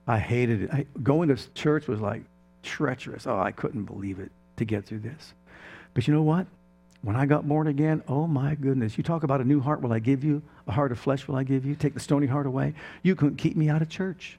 I 0.07 0.19
hated 0.19 0.63
it. 0.63 0.71
I, 0.73 0.87
going 1.03 1.29
to 1.29 1.55
church 1.55 1.89
was 1.89 2.01
like 2.01 2.23
treacherous. 2.63 3.27
Oh, 3.27 3.39
I 3.39 3.51
couldn't 3.53 3.85
believe 3.85 4.19
it 4.19 4.31
to 4.57 4.65
get 4.65 4.87
through 4.87 5.01
this. 5.01 5.35
But 5.95 6.07
you 6.07 6.15
know 6.15 6.23
what? 6.23 6.47
When 7.03 7.17
I 7.17 7.27
got 7.27 7.47
born 7.47 7.67
again, 7.67 8.03
oh 8.09 8.27
my 8.27 8.55
goodness, 8.55 8.97
you 8.97 9.05
talk 9.05 9.23
about 9.23 9.41
a 9.41 9.45
new 9.45 9.61
heart 9.61 9.81
will 9.81 9.93
I 9.93 9.99
give 9.99 10.25
you, 10.25 10.43
a 10.67 10.73
heart 10.73 10.93
of 10.93 10.99
flesh 10.99 11.29
will 11.29 11.37
I 11.37 11.43
give 11.43 11.65
you, 11.65 11.75
take 11.75 11.95
the 11.95 12.01
stony 12.01 12.27
heart 12.27 12.47
away. 12.47 12.75
You 13.03 13.15
couldn't 13.15 13.37
keep 13.37 13.57
me 13.57 13.69
out 13.69 13.83
of 13.83 13.89
church. 13.89 14.39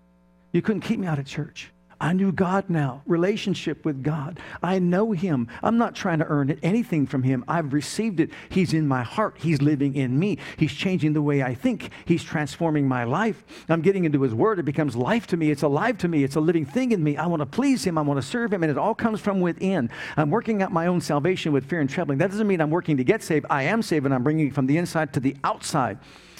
You 0.51 0.61
couldn't 0.61 0.81
keep 0.81 0.99
me 0.99 1.07
out 1.07 1.19
of 1.19 1.25
church. 1.25 1.71
I 1.99 2.13
knew 2.13 2.31
God 2.31 2.69
now, 2.69 3.01
relationship 3.07 3.83
with 3.83 4.03
God. 4.03 4.39
I 4.61 4.77
know 4.77 5.13
Him. 5.13 5.47
I'm 5.63 5.79
not 5.79 5.95
trying 5.95 6.19
to 6.19 6.25
earn 6.25 6.51
it, 6.51 6.59
anything 6.61 7.07
from 7.07 7.23
Him. 7.23 7.43
I've 7.47 7.73
received 7.73 8.19
it. 8.19 8.29
He's 8.49 8.73
in 8.73 8.87
my 8.87 9.01
heart. 9.01 9.37
He's 9.39 9.63
living 9.63 9.95
in 9.95 10.19
me. 10.19 10.37
He's 10.57 10.73
changing 10.73 11.13
the 11.13 11.23
way 11.23 11.41
I 11.41 11.55
think. 11.55 11.89
He's 12.05 12.23
transforming 12.23 12.87
my 12.87 13.03
life. 13.03 13.43
I'm 13.67 13.81
getting 13.81 14.05
into 14.05 14.21
His 14.21 14.35
Word. 14.35 14.59
It 14.59 14.63
becomes 14.63 14.95
life 14.95 15.25
to 15.27 15.37
me. 15.37 15.49
It's 15.49 15.63
alive 15.63 15.97
to 15.99 16.07
me. 16.07 16.23
It's 16.23 16.35
a 16.35 16.39
living 16.39 16.65
thing 16.65 16.91
in 16.91 17.03
me. 17.03 17.17
I 17.17 17.25
want 17.25 17.41
to 17.41 17.47
please 17.47 17.83
Him. 17.83 17.97
I 17.97 18.01
want 18.01 18.21
to 18.21 18.27
serve 18.27 18.53
Him. 18.53 18.61
And 18.61 18.71
it 18.71 18.77
all 18.77 18.93
comes 18.93 19.19
from 19.19 19.41
within. 19.41 19.89
I'm 20.17 20.29
working 20.29 20.61
out 20.61 20.71
my 20.71 20.85
own 20.85 21.01
salvation 21.01 21.51
with 21.51 21.65
fear 21.65 21.79
and 21.79 21.89
trembling. 21.89 22.19
That 22.19 22.29
doesn't 22.29 22.47
mean 22.47 22.61
I'm 22.61 22.69
working 22.69 22.97
to 22.97 23.03
get 23.03 23.23
saved. 23.23 23.47
I 23.49 23.63
am 23.63 23.81
saved, 23.81 24.05
and 24.05 24.13
I'm 24.13 24.23
bringing 24.23 24.47
it 24.47 24.53
from 24.53 24.67
the 24.67 24.77
inside 24.77 25.13
to 25.13 25.19
the 25.19 25.35
outside. 25.43 25.97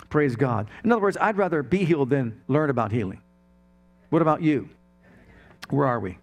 Praise 0.10 0.36
God. 0.36 0.70
In 0.84 0.91
other 0.91 1.02
words, 1.02 1.17
I'd 1.20 1.38
rather 1.38 1.63
be 1.63 1.84
healed 1.84 2.12
than 2.12 2.41
learn 2.48 2.70
about 2.70 2.91
healing. 2.91 3.22
What 4.10 4.22
about 4.22 4.41
you? 4.41 4.70
Where 5.69 5.88
are 5.88 5.99
we? 5.99 6.17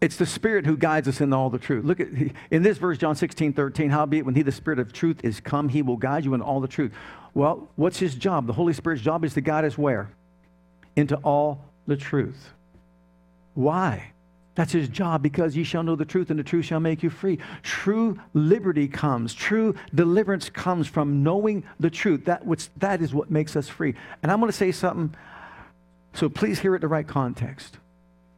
It's 0.00 0.16
the 0.16 0.26
Spirit 0.26 0.66
who 0.66 0.76
guides 0.76 1.06
us 1.06 1.20
into 1.20 1.36
all 1.36 1.48
the 1.48 1.60
truth. 1.60 1.84
Look 1.84 2.00
at 2.00 2.08
in 2.50 2.64
this 2.64 2.76
verse, 2.76 2.98
John 2.98 3.14
16, 3.14 3.52
13, 3.52 3.88
howbeit 3.88 4.26
when 4.26 4.34
he, 4.34 4.42
the 4.42 4.50
Spirit 4.50 4.80
of 4.80 4.92
truth, 4.92 5.20
is 5.22 5.38
come, 5.38 5.68
he 5.68 5.80
will 5.80 5.96
guide 5.96 6.24
you 6.24 6.34
in 6.34 6.42
all 6.42 6.60
the 6.60 6.66
truth. 6.66 6.92
Well, 7.34 7.68
what's 7.76 8.00
his 8.00 8.16
job? 8.16 8.48
The 8.48 8.52
Holy 8.52 8.72
Spirit's 8.72 9.00
job 9.00 9.24
is 9.24 9.34
to 9.34 9.40
guide 9.40 9.64
us 9.64 9.78
where? 9.78 10.10
Into 10.96 11.14
all 11.18 11.64
the 11.86 11.96
truth. 11.96 12.50
Why? 13.54 14.12
That's 14.54 14.72
his 14.72 14.88
job 14.88 15.22
because 15.22 15.56
ye 15.56 15.64
shall 15.64 15.82
know 15.82 15.96
the 15.96 16.04
truth 16.04 16.30
and 16.30 16.38
the 16.38 16.44
truth 16.44 16.66
shall 16.66 16.80
make 16.80 17.02
you 17.02 17.08
free. 17.08 17.38
True 17.62 18.18
liberty 18.34 18.88
comes, 18.88 19.32
true 19.32 19.74
deliverance 19.94 20.50
comes 20.50 20.88
from 20.88 21.22
knowing 21.22 21.64
the 21.80 21.90
truth. 21.90 22.26
That, 22.26 22.44
which, 22.44 22.68
that 22.78 23.00
is 23.00 23.14
what 23.14 23.30
makes 23.30 23.56
us 23.56 23.68
free. 23.68 23.94
And 24.22 24.30
I'm 24.30 24.40
going 24.40 24.50
to 24.50 24.56
say 24.56 24.72
something 24.72 25.14
so 26.14 26.28
please 26.28 26.60
hear 26.60 26.74
it 26.74 26.80
the 26.80 26.88
right 26.88 27.06
context. 27.06 27.78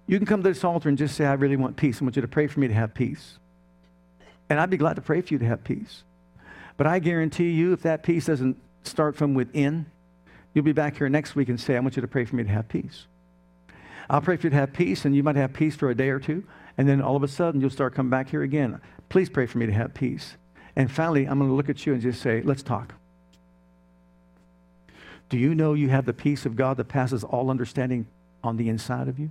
You 0.07 0.19
can 0.19 0.27
come 0.27 0.43
to 0.43 0.49
this 0.49 0.65
altar 0.65 0.89
and 0.89 0.99
just 0.99 1.17
say, 1.17 1.25
I 1.25 1.35
really 1.35 1.57
want 1.57 1.77
peace. 1.77 2.01
I 2.01 2.05
want 2.05 2.17
you 2.17 2.23
to 2.23 2.29
pray 2.29 2.47
for 2.47 2.61
me 2.61 2.69
to 2.69 2.75
have 2.75 2.95
peace. 2.95 3.39
And 4.51 4.61
I'd 4.61 4.71
be 4.71 4.77
glad 4.77 4.97
to 4.97 5.03
pray 5.03 5.21
for 5.23 5.33
you 5.33 5.39
to 5.39 5.47
have 5.47 5.65
peace. 5.65 6.03
But 6.77 6.87
I 6.87 6.99
guarantee 6.99 7.51
you, 7.51 7.73
if 7.73 7.83
that 7.83 8.03
peace 8.03 8.27
doesn't 8.27 8.57
start 8.83 9.17
from 9.17 9.35
within, 9.35 9.87
you'll 10.53 10.65
be 10.65 10.73
back 10.73 10.99
here 10.99 11.09
next 11.09 11.35
week 11.35 11.49
and 11.49 11.59
say, 11.59 11.77
I 11.77 11.81
want 11.81 11.97
you 11.97 12.03
to 12.03 12.09
pray 12.09 12.25
for 12.25 12.37
me 12.37 12.45
to 12.45 12.51
have 12.51 12.69
peace. 12.69 13.07
I'll 14.11 14.21
pray 14.21 14.37
for 14.37 14.47
you 14.47 14.51
to 14.51 14.57
have 14.57 14.73
peace, 14.73 15.05
and 15.05 15.17
you 15.17 15.23
might 15.23 15.37
have 15.37 15.55
peace 15.55 15.75
for 15.75 15.89
a 15.89 15.95
day 15.95 16.11
or 16.11 16.19
two, 16.19 16.45
and 16.77 16.87
then 16.87 17.01
all 17.01 17.17
of 17.17 17.23
a 17.23 17.29
sudden 17.29 17.61
you'll 17.61 17.71
start 17.71 17.95
coming 17.95 18.11
back 18.11 18.29
here 18.29 18.43
again. 18.43 18.81
Please 19.09 19.31
pray 19.31 19.47
for 19.47 19.59
me 19.59 19.67
to 19.67 19.73
have 19.73 19.95
peace. 19.95 20.37
And 20.77 20.91
finally, 20.91 21.27
I'm 21.27 21.39
going 21.39 21.51
to 21.51 21.57
look 21.57 21.71
at 21.71 21.87
you 21.87 21.95
and 21.95 22.03
just 22.03 22.21
say, 22.21 22.43
let's 22.43 22.63
talk. 22.63 22.95
Do 25.35 25.41
you 25.41 25.53
know 25.53 25.75
you 25.75 25.89
have 25.89 26.07
the 26.07 26.13
peace 26.13 26.47
of 26.47 26.55
God 26.55 26.77
that 26.77 26.85
passes 26.85 27.25
all 27.25 27.51
understanding 27.51 28.07
on 28.45 28.57
the 28.57 28.69
inside 28.69 29.09
of 29.09 29.19
you? 29.19 29.31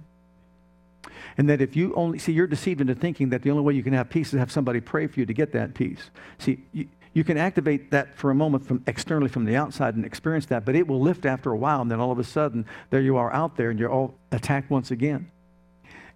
And 1.37 1.49
that 1.49 1.61
if 1.61 1.77
you 1.77 1.95
only 1.95 2.19
see, 2.19 2.33
you're 2.33 2.45
deceived 2.45 2.81
into 2.81 2.93
thinking 2.93 3.29
that 3.29 3.41
the 3.41 3.51
only 3.51 3.63
way 3.63 3.73
you 3.73 3.83
can 3.83 3.93
have 3.93 4.09
peace 4.09 4.27
is 4.27 4.31
to 4.31 4.39
have 4.39 4.51
somebody 4.51 4.81
pray 4.81 5.07
for 5.07 5.21
you 5.21 5.25
to 5.25 5.33
get 5.33 5.53
that 5.53 5.73
peace. 5.75 6.09
See, 6.39 6.59
you, 6.73 6.89
you 7.13 7.23
can 7.23 7.37
activate 7.37 7.91
that 7.91 8.17
for 8.17 8.31
a 8.31 8.35
moment 8.35 8.67
from 8.67 8.83
externally 8.85 9.29
from 9.29 9.45
the 9.45 9.55
outside 9.55 9.95
and 9.95 10.03
experience 10.03 10.45
that, 10.47 10.65
but 10.65 10.75
it 10.75 10.89
will 10.89 10.99
lift 10.99 11.25
after 11.25 11.53
a 11.53 11.57
while, 11.57 11.81
and 11.81 11.89
then 11.89 12.01
all 12.01 12.11
of 12.11 12.19
a 12.19 12.25
sudden, 12.25 12.65
there 12.89 12.99
you 12.99 13.15
are 13.15 13.31
out 13.31 13.55
there 13.55 13.69
and 13.69 13.79
you're 13.79 13.89
all 13.89 14.13
attacked 14.33 14.69
once 14.69 14.91
again. 14.91 15.31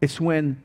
It's 0.01 0.19
when, 0.19 0.61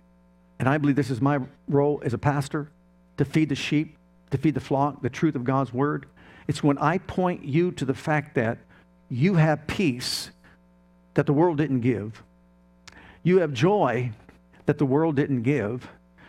and 0.59 0.69
I 0.69 0.79
believe 0.79 0.97
this 0.97 1.11
is 1.11 1.21
my 1.21 1.39
role 1.69 2.03
as 2.05 2.13
a 2.13 2.19
pastor, 2.19 2.73
to 3.19 3.25
feed 3.25 3.51
the 3.51 3.55
sheep, 3.55 3.97
to 4.33 4.37
feed 4.37 4.55
the 4.55 4.61
flock, 4.61 5.01
the 5.01 5.11
truth 5.11 5.37
of 5.37 5.45
God's 5.45 5.73
word. 5.73 6.07
It's 6.49 6.65
when 6.65 6.77
I 6.79 6.99
point 6.99 7.45
you 7.45 7.71
to 7.71 7.85
the 7.85 7.95
fact 7.95 8.35
that 8.35 8.59
you 9.13 9.35
have 9.35 9.67
peace 9.67 10.31
that 11.15 11.27
the 11.27 11.35
world 11.35 11.59
didn't 11.59 11.81
give. 11.81 12.23
You 13.23 13.41
have 13.41 13.53
joy 13.53 14.11
that 14.65 14.79
the 14.79 14.87
world 14.87 15.17
didn't 15.17 15.43
give. 15.43 15.87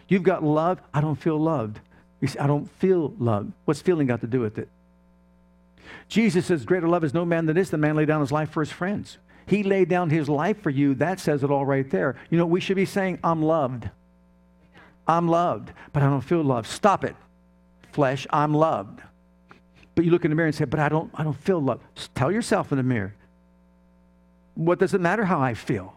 You've 0.09 0.23
got 0.23 0.43
love. 0.43 0.81
I 0.93 0.99
don't 0.99 1.15
feel 1.15 1.39
loved. 1.39 1.79
You 2.19 2.27
see, 2.27 2.37
I 2.39 2.45
don't 2.45 2.69
feel 2.79 3.13
loved. 3.17 3.53
What's 3.63 3.81
feeling 3.81 4.07
got 4.07 4.19
to 4.19 4.27
do 4.27 4.41
with 4.41 4.57
it? 4.57 4.67
Jesus 6.09 6.45
says, 6.45 6.65
Greater 6.65 6.89
love 6.89 7.05
is 7.05 7.13
no 7.13 7.23
man 7.23 7.45
than 7.45 7.55
this, 7.55 7.69
the 7.69 7.77
man 7.77 7.95
laid 7.95 8.09
down 8.09 8.19
his 8.19 8.33
life 8.33 8.49
for 8.51 8.61
his 8.61 8.71
friends. 8.71 9.17
He 9.45 9.63
laid 9.63 9.87
down 9.87 10.09
his 10.09 10.27
life 10.27 10.61
for 10.61 10.69
you. 10.69 10.93
That 10.95 11.21
says 11.21 11.41
it 11.41 11.51
all 11.51 11.65
right 11.65 11.89
there. 11.89 12.17
You 12.29 12.37
know, 12.37 12.45
we 12.45 12.59
should 12.59 12.75
be 12.75 12.85
saying, 12.85 13.19
I'm 13.23 13.41
loved. 13.41 13.89
I'm 15.07 15.29
loved, 15.29 15.71
but 15.93 16.03
I 16.03 16.07
don't 16.07 16.21
feel 16.21 16.43
loved. 16.43 16.67
Stop 16.67 17.05
it, 17.05 17.15
flesh. 17.93 18.27
I'm 18.29 18.53
loved. 18.53 19.01
But 19.95 20.05
you 20.05 20.11
look 20.11 20.25
in 20.25 20.31
the 20.31 20.35
mirror 20.35 20.47
and 20.47 20.55
say, 20.55 20.65
but 20.65 20.79
I 20.79 20.89
don't, 20.89 21.11
I 21.13 21.23
don't 21.23 21.37
feel 21.37 21.59
love. 21.61 21.81
Tell 22.15 22.31
yourself 22.31 22.71
in 22.71 22.77
the 22.77 22.83
mirror. 22.83 23.13
What 24.55 24.79
does 24.79 24.93
it 24.93 25.01
matter 25.01 25.25
how 25.25 25.39
I 25.39 25.53
feel? 25.53 25.95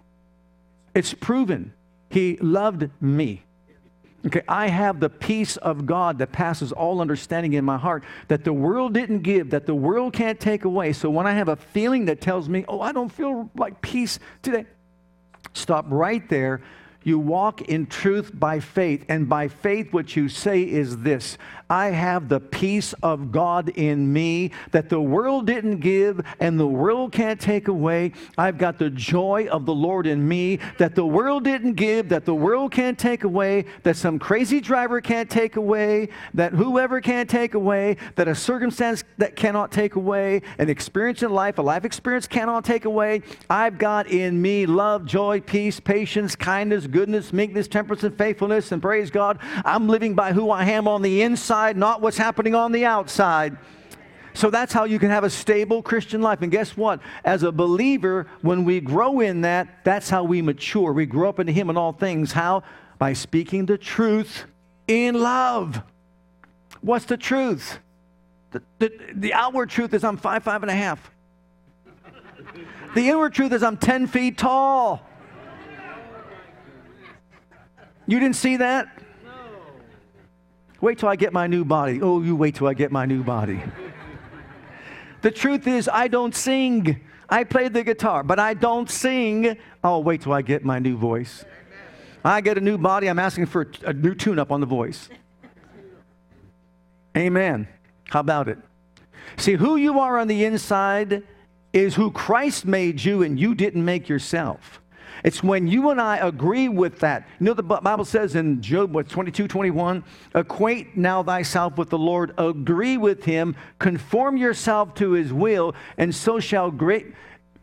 It's 0.95 1.15
proven. 1.15 1.73
He 2.11 2.37
loved 2.39 2.91
me. 3.01 3.43
Okay, 4.27 4.43
I 4.49 4.69
have 4.69 4.99
the 4.99 5.09
peace 5.09 5.57
of 5.59 5.87
God 5.87 6.19
that 6.19 6.33
passes 6.33 6.73
all 6.73 7.01
understanding 7.01 7.53
in 7.53 7.65
my 7.65 7.79
heart 7.79 8.03
that 8.29 8.43
the 8.45 8.53
world 8.53 8.93
didn't 8.93 9.21
give, 9.21 9.51
that 9.51 9.67
the 9.67 9.75
world 9.75 10.15
can't 10.15 10.41
take 10.41 10.65
away. 10.65 10.93
So 10.93 11.09
when 11.11 11.27
I 11.27 11.33
have 11.33 11.49
a 11.49 11.57
feeling 11.57 12.07
that 12.07 12.21
tells 12.21 12.49
me, 12.49 12.65
oh, 12.67 12.81
I 12.81 12.93
don't 12.93 13.11
feel 13.11 13.51
like 13.57 13.81
peace 13.83 14.19
today, 14.43 14.67
stop 15.53 15.87
right 15.89 16.29
there. 16.29 16.63
You 17.07 17.21
walk 17.21 17.63
in 17.63 17.87
truth 17.87 18.33
by 18.35 18.59
faith. 18.59 19.05
And 19.09 19.29
by 19.29 19.47
faith, 19.47 19.93
what 19.93 20.17
you 20.17 20.29
say 20.29 20.63
is 20.63 20.97
this 20.99 21.39
I 21.71 21.87
have 21.87 22.29
the 22.29 22.41
peace 22.41 22.95
of 22.95 23.31
God 23.31 23.69
in 23.71 24.13
me 24.13 24.51
that 24.73 24.89
the 24.89 25.01
world 25.01 25.47
didn't 25.47 25.79
give 25.79 26.21
and 26.41 26.59
the 26.59 26.67
world 26.67 27.13
can't 27.13 27.41
take 27.41 27.69
away. 27.69 28.13
I've 28.37 28.59
got 28.59 28.79
the 28.79 28.91
joy 28.91 29.47
of 29.51 29.67
the 29.67 29.75
Lord 29.75 30.09
in 30.09 30.27
me 30.27 30.59
that 30.79 30.97
the 30.97 31.07
world 31.07 31.45
didn't 31.45 31.75
give, 31.75 32.09
that 32.09 32.25
the 32.25 32.35
world 32.35 32.73
can't 32.73 32.99
take 32.99 33.23
away, 33.23 33.67
that 33.85 33.97
some 33.97 34.19
crazy 34.19 34.61
driver 34.61 35.01
can't 35.01 35.31
take 35.31 35.55
away, 35.55 36.09
that 36.35 36.55
whoever 36.55 37.01
can't 37.01 37.31
take 37.31 37.55
away, 37.55 37.99
that 38.17 38.27
a 38.27 38.35
circumstance 38.35 39.05
that 39.19 39.37
cannot 39.37 39.71
take 39.71 39.95
away, 39.95 40.43
an 40.59 40.69
experience 40.69 41.23
in 41.23 41.31
life, 41.31 41.59
a 41.59 41.63
life 41.63 41.85
experience 41.85 42.27
cannot 42.27 42.65
take 42.65 42.85
away. 42.85 43.23
I've 43.49 43.79
got 43.79 44.09
in 44.09 44.43
me 44.43 44.67
love, 44.67 45.05
joy, 45.05 45.41
peace, 45.41 45.79
patience, 45.79 46.35
kindness, 46.35 46.89
goodness, 46.97 47.31
meekness, 47.31 47.69
temperance, 47.69 48.05
and 48.05 48.17
faithfulness. 48.17 48.73
And 48.73 48.81
praise 48.81 49.11
God, 49.11 49.39
I'm 49.67 49.87
living 49.87 50.15
by 50.15 50.33
who 50.33 50.49
I 50.49 50.65
am 50.65 50.89
on 50.89 51.03
the 51.03 51.21
inside, 51.21 51.77
not 51.77 52.01
what's 52.01 52.17
happening 52.17 52.55
on 52.55 52.73
the 52.73 52.87
outside. 52.87 53.59
So 54.33 54.49
that's 54.49 54.73
how 54.73 54.85
you 54.85 54.99
can 54.99 55.11
have 55.11 55.23
a 55.23 55.29
stable 55.29 55.83
Christian 55.83 56.23
life. 56.23 56.41
And 56.41 56.51
guess 56.51 56.75
what? 56.75 57.01
As 57.23 57.43
a 57.43 57.53
believer, 57.53 58.29
when 58.41 58.65
we 58.65 58.81
grow 58.81 59.21
in 59.21 59.43
that, 59.43 59.85
that's 59.85 60.09
how 60.09 60.25
we 60.25 60.41
mature. 60.41 60.91
We 60.95 61.05
grow 61.05 61.29
up 61.29 61.39
into 61.39 61.53
Him 61.53 61.69
in 61.69 61.77
all 61.77 61.93
things. 61.93 62.33
How? 62.33 62.63
By 62.99 63.13
speaking 63.13 63.67
the 63.67 63.77
truth 63.77 64.47
in 64.89 65.21
love. 65.21 65.83
What's 66.81 67.05
the 67.05 67.19
truth? 67.19 67.79
The, 68.53 68.63
the, 68.79 68.93
the 69.15 69.35
outward 69.35 69.69
truth 69.69 69.93
is 69.93 70.03
I'm 70.03 70.17
five, 70.17 70.45
five 70.45 70.63
and 70.63 70.71
a 70.71 70.75
half. 70.75 71.11
The 72.95 73.11
inward 73.11 73.35
truth 73.35 73.53
is 73.53 73.63
I'm 73.63 73.77
10 73.77 74.07
feet 74.07 74.39
tall. 74.39 75.07
You 78.07 78.21
didn't 78.21 78.37
see 78.37 78.57
that? 78.59 78.89
No. 79.25 79.33
Wait 80.81 80.99
till 80.99 81.09
I 81.09 81.17
get 81.17 81.33
my 81.33 81.47
new 81.47 81.65
body. 81.65 82.01
Oh, 82.01 82.23
you 82.23 82.37
wait 82.37 82.55
till 82.55 82.69
I 82.69 82.75
get 82.75 82.93
my 82.93 83.05
new 83.05 83.25
body. 83.25 83.61
the 85.23 85.31
truth 85.31 85.67
is, 85.67 85.89
I 85.89 86.09
don't 86.09 86.35
sing. 86.35 87.01
I 87.29 87.43
play 87.45 87.69
the 87.69 87.83
guitar, 87.83 88.23
but 88.23 88.39
I 88.39 88.55
don't 88.55 88.89
sing. 88.89 89.57
Oh, 89.83 89.99
wait 89.99 90.23
till 90.23 90.33
I 90.33 90.43
get 90.43 90.65
my 90.65 90.79
new 90.79 90.97
voice. 90.97 91.45
I 92.25 92.41
get 92.41 92.59
a 92.59 92.61
new 92.61 92.79
body, 92.79 93.09
I'm 93.09 93.19
asking 93.19 93.47
for 93.47 93.69
a 93.85 93.93
new 93.93 94.15
tune 94.15 94.39
up 94.39 94.51
on 94.51 94.61
the 94.61 94.67
voice. 94.67 95.09
Amen. 97.17 97.69
How 98.09 98.21
about 98.21 98.49
it? 98.49 98.59
See, 99.37 99.55
who 99.55 99.77
you 99.77 100.01
are 100.01 100.19
on 100.19 100.29
the 100.29 100.45
inside 100.45 101.23
is 101.73 101.95
who 101.95 102.11
Christ 102.11 102.65
made 102.65 103.03
you 103.03 103.23
and 103.23 103.39
you 103.39 103.55
didn't 103.55 103.85
make 103.85 104.09
yourself. 104.09 104.81
It's 105.25 105.43
when 105.43 105.67
you 105.67 105.91
and 105.91 106.01
I 106.01 106.19
agree 106.19 106.69
with 106.69 107.01
that. 107.01 107.27
You 107.41 107.47
know, 107.47 107.55
the 107.55 107.63
Bible 107.63 108.05
says 108.05 108.35
in 108.35 108.61
Job, 108.63 108.93
what, 108.95 109.09
22, 109.09 109.49
21, 109.49 110.05
acquaint 110.35 110.97
now 110.97 111.23
thyself 111.23 111.79
with 111.79 111.91
the 111.91 111.99
Lord, 111.99 112.35
agree 112.39 112.97
with 112.97 113.25
him, 113.25 113.57
conform 113.79 114.37
yourself 114.37 114.95
to 114.97 115.13
his 115.13 115.33
will, 115.33 115.75
and 115.97 116.15
so 116.15 116.41
shall 116.41 116.71
great 116.71 117.07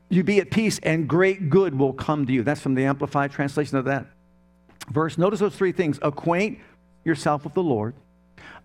you 0.09 0.23
be 0.23 0.39
at 0.39 0.51
peace, 0.51 0.79
and 0.83 1.07
great 1.07 1.49
good 1.49 1.77
will 1.77 1.93
come 1.93 2.25
to 2.27 2.33
you. 2.33 2.43
That's 2.43 2.61
from 2.61 2.75
the 2.75 2.85
Amplified 2.85 3.31
translation 3.31 3.77
of 3.77 3.85
that 3.85 4.05
verse. 4.89 5.17
Notice 5.17 5.39
those 5.39 5.55
three 5.55 5.71
things 5.71 5.97
acquaint 6.01 6.59
yourself 7.03 7.43
with 7.43 7.53
the 7.53 7.63
Lord, 7.63 7.95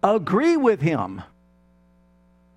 agree 0.02 0.56
with 0.56 0.80
him 0.80 1.22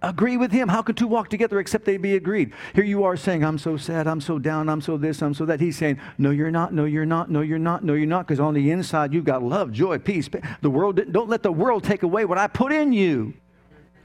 agree 0.02 0.38
with 0.38 0.52
him. 0.52 0.68
How 0.68 0.82
can 0.82 0.96
two 0.96 1.08
walk 1.08 1.30
together 1.30 1.60
except 1.60 1.86
they 1.86 1.98
be 1.98 2.16
agreed? 2.16 2.54
Here 2.74 2.84
you 2.84 3.04
are 3.04 3.16
saying, 3.16 3.44
I'm 3.44 3.58
so 3.58 3.78
sad, 3.78 4.08
I'm 4.08 4.22
so 4.22 4.40
down, 4.40 4.70
I'm 4.70 4.82
so 4.82 4.98
this, 4.98 5.22
I'm 5.22 5.34
so 5.34 5.46
that. 5.46 5.60
He's 5.60 5.78
saying, 5.78 6.00
No, 6.18 6.32
you're 6.32 6.52
not, 6.52 6.74
no, 6.74 6.86
you're 6.86 7.06
not, 7.06 7.30
no, 7.30 7.42
you're 7.42 7.60
not, 7.60 7.84
no, 7.84 7.94
you're 7.94 8.08
not, 8.08 8.28
because 8.28 8.40
on 8.40 8.54
the 8.54 8.72
inside 8.72 9.14
you've 9.14 9.26
got 9.26 9.44
love, 9.44 9.72
joy, 9.72 9.98
peace. 10.00 10.30
The 10.62 10.70
world, 10.70 11.00
don't 11.12 11.30
let 11.30 11.44
the 11.44 11.52
world 11.52 11.84
take 11.84 12.04
away 12.04 12.26
what 12.26 12.38
I 12.38 12.48
put 12.48 12.72
in 12.72 12.94
you. 12.94 13.34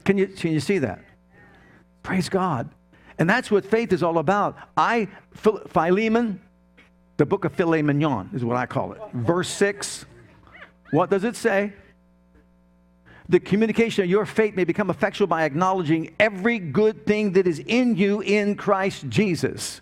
Can 0.05 0.17
you, 0.17 0.27
can 0.27 0.51
you 0.51 0.59
see 0.59 0.77
that? 0.79 0.99
Praise 2.03 2.29
God. 2.29 2.69
And 3.19 3.29
that's 3.29 3.49
what 3.49 3.65
faith 3.65 3.91
is 3.91 4.03
all 4.03 4.19
about. 4.19 4.55
I, 4.77 5.07
Philemon, 5.33 6.39
the 7.17 7.25
book 7.25 7.45
of 7.45 7.53
Philemon 7.53 8.29
is 8.33 8.45
what 8.45 8.57
I 8.57 8.65
call 8.65 8.93
it. 8.93 9.01
Verse 9.13 9.49
6. 9.49 10.05
What 10.91 11.09
does 11.09 11.23
it 11.23 11.35
say? 11.35 11.73
The 13.29 13.39
communication 13.39 14.03
of 14.03 14.09
your 14.09 14.25
faith 14.25 14.55
may 14.55 14.63
become 14.63 14.89
effectual 14.89 15.27
by 15.27 15.43
acknowledging 15.43 16.13
every 16.19 16.59
good 16.59 17.05
thing 17.05 17.33
that 17.33 17.47
is 17.47 17.59
in 17.59 17.95
you 17.95 18.21
in 18.21 18.55
Christ 18.55 19.07
Jesus. 19.09 19.81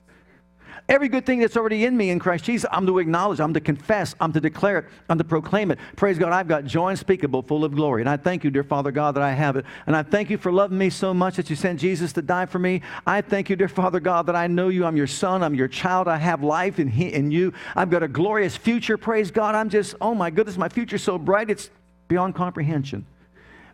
Every 0.88 1.08
good 1.08 1.26
thing 1.26 1.40
that's 1.40 1.58
already 1.58 1.86
in 1.86 1.98
me 1.98 2.12
in 2.12 2.20
Christ 2.20 2.46
Jesus, 2.46 2.70
I'm 2.72 2.86
to 2.86 3.00
acknowledge, 3.00 3.40
I'm 3.40 3.56
to 3.56 3.60
confess, 3.60 4.14
I'm 4.20 4.32
to 4.34 4.40
declare 4.40 4.80
it, 4.80 4.86
I'm 5.10 5.18
to 5.18 5.24
proclaim 5.24 5.72
it. 5.72 5.80
Praise 5.96 6.20
God, 6.20 6.32
I've 6.32 6.48
got 6.48 6.64
joy 6.64 6.90
unspeakable, 6.90 7.42
full 7.42 7.66
of 7.66 7.74
glory. 7.74 8.04
And 8.04 8.10
I 8.10 8.18
thank 8.18 8.44
you, 8.44 8.52
dear 8.52 8.64
Father 8.64 8.92
God, 8.92 9.16
that 9.16 9.24
I 9.24 9.32
have 9.32 9.56
it. 9.56 9.66
And 9.88 9.96
I 9.96 10.04
thank 10.04 10.30
you 10.30 10.38
for 10.38 10.52
loving 10.52 10.78
me 10.78 10.92
so 10.92 11.12
much 11.12 11.38
that 11.38 11.50
you 11.50 11.56
sent 11.56 11.80
Jesus 11.80 12.14
to 12.14 12.22
die 12.22 12.46
for 12.46 12.60
me. 12.60 12.82
I 13.08 13.22
thank 13.22 13.50
you, 13.50 13.56
dear 13.56 13.68
Father 13.68 14.00
God, 14.00 14.28
that 14.28 14.36
I 14.36 14.46
know 14.46 14.70
you. 14.70 14.86
I'm 14.86 14.96
your 14.96 15.08
son, 15.08 15.42
I'm 15.42 15.56
your 15.56 15.68
child. 15.68 16.08
I 16.08 16.18
have 16.18 16.44
life 16.44 16.78
in, 16.78 16.88
he, 16.88 17.12
in 17.12 17.32
you. 17.32 17.52
I've 17.76 17.90
got 17.90 18.04
a 18.04 18.08
glorious 18.08 18.56
future. 18.56 18.96
Praise 18.96 19.32
God. 19.32 19.56
I'm 19.56 19.70
just, 19.70 19.96
oh 20.02 20.14
my 20.14 20.30
goodness, 20.30 20.56
my 20.56 20.70
future's 20.70 21.02
so 21.02 21.18
bright, 21.18 21.50
it's 21.50 21.72
beyond 22.08 22.36
comprehension. 22.36 23.08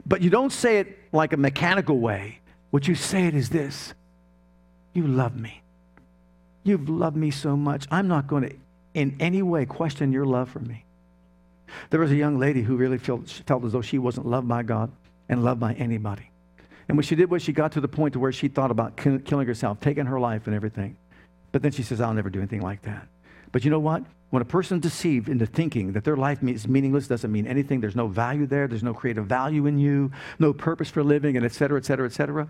But 0.06 0.22
you 0.22 0.30
don't 0.30 0.52
say 0.52 0.80
it 0.80 0.98
like 1.12 1.34
a 1.34 1.38
mechanical 1.38 2.00
way. 2.00 2.40
What 2.72 2.88
you 2.88 2.96
say 2.96 3.28
it 3.28 3.36
is 3.36 3.50
this 3.50 3.94
You 4.94 5.08
love 5.08 5.36
me. 5.36 5.62
You've 6.64 6.90
loved 6.90 7.18
me 7.18 7.32
so 7.32 7.58
much. 7.58 7.88
I'm 7.92 8.08
not 8.08 8.28
going 8.28 8.50
to 8.50 8.56
in 8.94 9.16
any 9.20 9.42
way 9.42 9.66
question 9.66 10.12
your 10.12 10.26
love 10.26 10.50
for 10.50 10.60
me. 10.60 10.86
There 11.90 12.00
was 12.00 12.12
a 12.12 12.16
young 12.16 12.38
lady 12.38 12.62
who 12.62 12.76
really 12.76 12.98
felt, 12.98 13.30
felt 13.30 13.64
as 13.64 13.72
though 13.72 13.82
she 13.82 13.98
wasn't 13.98 14.28
loved 14.28 14.48
by 14.48 14.64
God 14.64 14.92
and 15.30 15.44
loved 15.44 15.60
by 15.60 15.74
anybody. 15.74 16.30
And 16.88 16.98
what 16.98 17.06
she 17.06 17.16
did 17.16 17.30
was 17.30 17.42
she 17.42 17.54
got 17.54 17.72
to 17.74 17.82
the 17.82 17.88
point 17.88 18.14
to 18.14 18.20
where 18.20 18.34
she 18.34 18.50
thought 18.50 18.72
about 18.72 18.98
killing 18.98 19.48
herself, 19.48 19.80
taking 19.80 20.06
her 20.06 20.20
life 20.20 20.48
and 20.48 20.56
everything. 20.56 20.98
But 21.54 21.62
then 21.62 21.72
she 21.72 21.84
says, 21.84 22.02
I'll 22.02 22.14
never 22.14 22.30
do 22.30 22.40
anything 22.40 22.62
like 22.62 22.82
that. 22.82 23.08
But 23.52 23.64
you 23.66 23.72
know 23.72 23.80
what? 23.80 24.04
When 24.30 24.42
a 24.42 24.46
person's 24.46 24.82
deceived 24.82 25.28
into 25.28 25.46
thinking 25.46 25.92
that 25.94 26.06
their 26.06 26.16
life 26.16 26.42
is 26.42 26.68
meaningless, 26.68 27.08
doesn't 27.08 27.32
mean 27.32 27.46
anything, 27.46 27.82
there's 27.82 27.98
no 27.98 28.08
value 28.08 28.46
there, 28.46 28.68
there's 28.68 28.84
no 28.84 28.94
creative 28.94 29.26
value 29.26 29.66
in 29.66 29.78
you, 29.78 30.12
no 30.40 30.54
purpose 30.54 30.90
for 30.90 31.04
living, 31.04 31.36
and 31.36 31.46
et 31.46 31.52
cetera, 31.52 31.78
et 31.78 31.84
cetera, 31.84 32.06
et 32.06 32.14
cetera, 32.14 32.48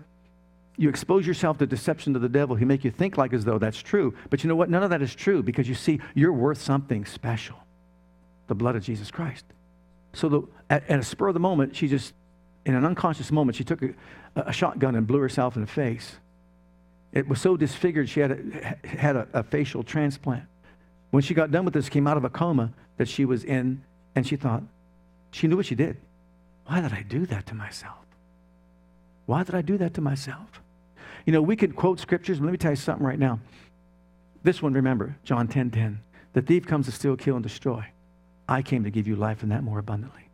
you 0.76 0.88
expose 0.88 1.26
yourself 1.26 1.58
to 1.58 1.66
deception 1.66 2.12
to 2.14 2.18
the 2.18 2.28
devil. 2.28 2.56
He 2.56 2.64
make 2.64 2.84
you 2.84 2.90
think 2.90 3.18
like 3.18 3.32
as 3.32 3.44
though 3.44 3.58
that's 3.58 3.82
true. 3.82 4.14
But 4.30 4.42
you 4.42 4.48
know 4.48 4.54
what? 4.54 4.70
None 4.70 4.82
of 4.82 4.90
that 4.90 5.02
is 5.02 5.14
true 5.14 5.42
because 5.42 5.68
you 5.68 5.74
see, 5.74 6.00
you're 6.14 6.32
worth 6.32 6.62
something 6.62 7.04
special. 7.04 7.56
The 8.46 8.54
blood 8.54 8.76
of 8.76 8.82
Jesus 8.82 9.10
Christ. 9.10 9.44
So 10.14 10.28
the, 10.28 10.42
at, 10.70 10.88
at 10.88 10.98
a 10.98 11.02
spur 11.02 11.28
of 11.28 11.34
the 11.34 11.40
moment, 11.40 11.76
she 11.76 11.88
just, 11.88 12.14
in 12.64 12.74
an 12.74 12.84
unconscious 12.84 13.30
moment, 13.32 13.56
she 13.56 13.64
took 13.64 13.82
a, 13.82 13.92
a 14.36 14.52
shotgun 14.52 14.94
and 14.94 15.06
blew 15.06 15.18
herself 15.18 15.56
in 15.56 15.62
the 15.62 15.68
face. 15.68 16.16
It 17.12 17.28
was 17.28 17.40
so 17.40 17.56
disfigured, 17.56 18.08
she 18.08 18.20
had 18.20 18.30
a, 18.30 18.86
had 18.86 19.16
a, 19.16 19.28
a 19.34 19.42
facial 19.42 19.82
transplant. 19.82 20.44
When 21.12 21.22
she 21.22 21.34
got 21.34 21.50
done 21.50 21.66
with 21.66 21.74
this, 21.74 21.90
came 21.90 22.06
out 22.06 22.16
of 22.16 22.24
a 22.24 22.30
coma 22.30 22.72
that 22.96 23.06
she 23.06 23.26
was 23.26 23.44
in, 23.44 23.84
and 24.16 24.26
she 24.26 24.34
thought, 24.34 24.62
she 25.30 25.46
knew 25.46 25.56
what 25.56 25.66
she 25.66 25.74
did. 25.74 25.98
Why 26.64 26.80
did 26.80 26.94
I 26.94 27.02
do 27.02 27.26
that 27.26 27.46
to 27.46 27.54
myself? 27.54 27.98
Why 29.26 29.44
did 29.44 29.54
I 29.54 29.60
do 29.60 29.76
that 29.76 29.92
to 29.94 30.00
myself? 30.00 30.62
You 31.26 31.34
know, 31.34 31.42
we 31.42 31.54
could 31.54 31.76
quote 31.76 32.00
scriptures, 32.00 32.38
but 32.38 32.46
let 32.46 32.52
me 32.52 32.56
tell 32.56 32.72
you 32.72 32.76
something 32.76 33.06
right 33.06 33.18
now. 33.18 33.40
This 34.42 34.62
one, 34.62 34.72
remember, 34.72 35.14
John 35.22 35.48
10 35.48 35.70
10. 35.70 36.00
The 36.32 36.40
thief 36.40 36.66
comes 36.66 36.86
to 36.86 36.92
steal, 36.92 37.14
kill, 37.14 37.36
and 37.36 37.42
destroy. 37.42 37.84
I 38.48 38.62
came 38.62 38.84
to 38.84 38.90
give 38.90 39.06
you 39.06 39.14
life 39.14 39.42
and 39.42 39.52
that 39.52 39.62
more 39.62 39.78
abundantly. 39.78 40.30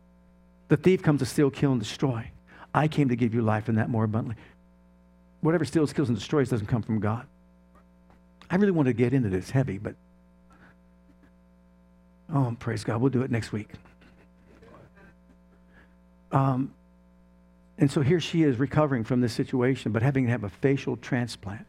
The 0.69 0.77
thief 0.77 1.03
comes 1.03 1.19
to 1.21 1.27
steal, 1.27 1.51
kill, 1.51 1.73
and 1.73 1.81
destroy. 1.81 2.31
I 2.73 2.87
came 2.87 3.09
to 3.09 3.17
give 3.17 3.35
you 3.35 3.43
life 3.43 3.69
and 3.69 3.79
that 3.79 3.91
more 3.91 4.05
abundantly. 4.05 4.41
Whatever 5.41 5.65
steals, 5.65 5.93
kills, 5.93 6.09
and 6.09 6.17
destroys 6.17 6.49
doesn't 6.51 6.69
come 6.69 6.83
from 6.83 7.01
God. 7.01 7.27
I 8.49 8.57
really 8.57 8.71
want 8.71 8.87
to 8.87 8.93
get 8.93 9.13
into 9.13 9.29
this 9.29 9.51
heavy, 9.51 9.79
but 9.79 9.97
Oh, 12.33 12.55
praise 12.59 12.85
God. 12.85 13.01
We'll 13.01 13.11
do 13.11 13.23
it 13.23 13.31
next 13.31 13.53
week. 13.53 13.71
Um, 16.31 16.75
and 17.79 17.91
so 17.91 18.01
here 18.03 18.21
she 18.21 18.43
is 18.43 18.59
recovering 18.59 19.05
from 19.05 19.21
this 19.21 19.33
situation, 19.33 19.93
but 19.93 20.03
having 20.03 20.25
to 20.27 20.31
have 20.31 20.45
a 20.45 20.49
facial 20.49 20.97
transplant 20.97 21.65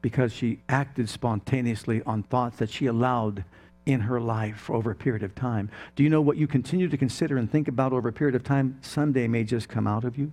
because 0.00 0.32
she 0.32 0.60
acted 0.68 1.08
spontaneously 1.08 2.02
on 2.04 2.22
thoughts 2.22 2.58
that 2.58 2.70
she 2.70 2.86
allowed 2.86 3.44
in 3.84 4.00
her 4.00 4.20
life 4.20 4.68
over 4.70 4.90
a 4.90 4.94
period 4.94 5.22
of 5.22 5.34
time. 5.34 5.70
Do 5.96 6.02
you 6.02 6.10
know 6.10 6.20
what 6.20 6.36
you 6.36 6.46
continue 6.46 6.88
to 6.88 6.96
consider 6.96 7.38
and 7.38 7.50
think 7.50 7.68
about 7.68 7.92
over 7.92 8.08
a 8.08 8.12
period 8.12 8.36
of 8.36 8.44
time 8.44 8.78
someday 8.82 9.26
may 9.26 9.44
just 9.44 9.68
come 9.68 9.86
out 9.86 10.04
of 10.04 10.18
you? 10.18 10.30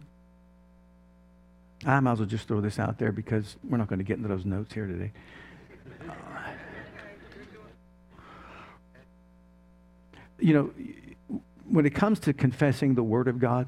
I 1.85 1.99
might 1.99 2.13
as 2.13 2.19
well 2.19 2.27
just 2.27 2.47
throw 2.47 2.61
this 2.61 2.79
out 2.79 2.97
there 2.97 3.11
because 3.11 3.55
we're 3.63 3.77
not 3.77 3.87
going 3.87 3.99
to 3.99 4.05
get 4.05 4.17
into 4.17 4.27
those 4.27 4.45
notes 4.45 4.73
here 4.73 4.87
today. 4.87 5.11
You 10.39 10.53
know, 10.53 11.39
when 11.67 11.85
it 11.85 11.95
comes 11.95 12.19
to 12.21 12.33
confessing 12.33 12.95
the 12.95 13.03
Word 13.03 13.27
of 13.27 13.39
God, 13.39 13.67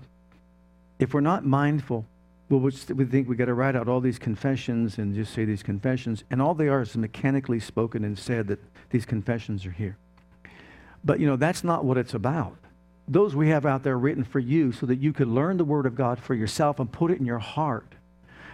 if 1.00 1.14
we're 1.14 1.22
not 1.22 1.46
mindful, 1.46 2.06
well, 2.50 2.60
we 2.60 2.72
think 2.72 3.28
we 3.28 3.36
got 3.36 3.46
to 3.46 3.54
write 3.54 3.76
out 3.76 3.88
all 3.88 4.00
these 4.00 4.20
confessions 4.20 4.98
and 4.98 5.14
just 5.14 5.34
say 5.34 5.46
these 5.46 5.64
confessions, 5.64 6.24
and 6.30 6.42
all 6.42 6.54
they 6.54 6.70
are 6.70 6.82
is 6.82 6.96
mechanically 6.96 7.60
spoken 7.60 8.04
and 8.04 8.18
said 8.18 8.48
that 8.48 8.60
these 8.90 9.06
confessions 9.06 9.66
are 9.66 9.72
here. 9.72 9.98
But, 11.04 11.20
you 11.20 11.28
know, 11.28 11.36
that's 11.36 11.64
not 11.64 11.86
what 11.86 11.98
it's 11.98 12.14
about. 12.14 12.58
Those 13.08 13.36
we 13.36 13.50
have 13.50 13.66
out 13.66 13.84
there 13.84 13.98
written 13.98 14.24
for 14.24 14.40
you 14.40 14.72
so 14.72 14.86
that 14.86 14.98
you 14.98 15.14
could 15.14 15.28
learn 15.28 15.58
the 15.58 15.66
Word 15.66 15.86
of 15.86 15.96
God 15.96 16.20
for 16.20 16.36
yourself 16.36 16.80
and 16.80 16.92
put 16.92 17.12
it 17.12 17.20
in 17.20 17.26
your 17.26 17.40
heart 17.40 17.96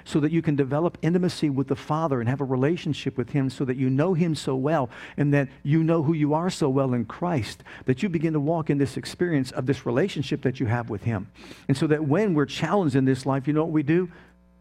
so 0.05 0.19
that 0.19 0.31
you 0.31 0.41
can 0.41 0.55
develop 0.55 0.97
intimacy 1.01 1.49
with 1.49 1.67
the 1.67 1.75
Father 1.75 2.19
and 2.19 2.29
have 2.29 2.41
a 2.41 2.45
relationship 2.45 3.17
with 3.17 3.29
Him 3.29 3.49
so 3.49 3.65
that 3.65 3.77
you 3.77 3.89
know 3.89 4.13
Him 4.13 4.35
so 4.35 4.55
well 4.55 4.89
and 5.17 5.33
that 5.33 5.49
you 5.63 5.83
know 5.83 6.03
who 6.03 6.13
you 6.13 6.33
are 6.33 6.49
so 6.49 6.69
well 6.69 6.93
in 6.93 7.05
Christ, 7.05 7.63
that 7.85 8.03
you 8.03 8.09
begin 8.09 8.33
to 8.33 8.39
walk 8.39 8.69
in 8.69 8.77
this 8.77 8.97
experience 8.97 9.51
of 9.51 9.65
this 9.65 9.85
relationship 9.85 10.41
that 10.41 10.59
you 10.59 10.65
have 10.65 10.89
with 10.89 11.03
Him. 11.03 11.29
And 11.67 11.77
so 11.77 11.87
that 11.87 12.05
when 12.05 12.33
we're 12.33 12.45
challenged 12.45 12.95
in 12.95 13.05
this 13.05 13.25
life, 13.25 13.47
you 13.47 13.53
know 13.53 13.63
what 13.63 13.71
we 13.71 13.83
do? 13.83 14.11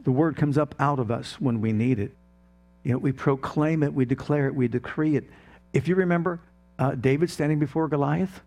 The 0.05 0.13
Word 0.13 0.37
comes 0.37 0.59
up 0.59 0.75
out 0.79 0.99
of 0.99 1.11
us 1.11 1.41
when 1.41 1.61
we 1.61 1.73
need 1.73 1.99
it. 1.99 2.13
You 2.85 2.93
know, 2.93 2.99
we 2.99 3.13
proclaim 3.13 3.83
it, 3.83 3.95
we 3.95 4.05
declare 4.05 4.47
it, 4.47 4.55
we 4.55 4.69
decree 4.69 5.17
it. 5.17 5.25
If 5.73 5.89
you 5.89 5.95
remember 5.95 6.41
uh, 6.79 6.95
David 6.97 7.31
standing 7.31 7.59
before 7.59 7.89
Goliath, 7.89 8.41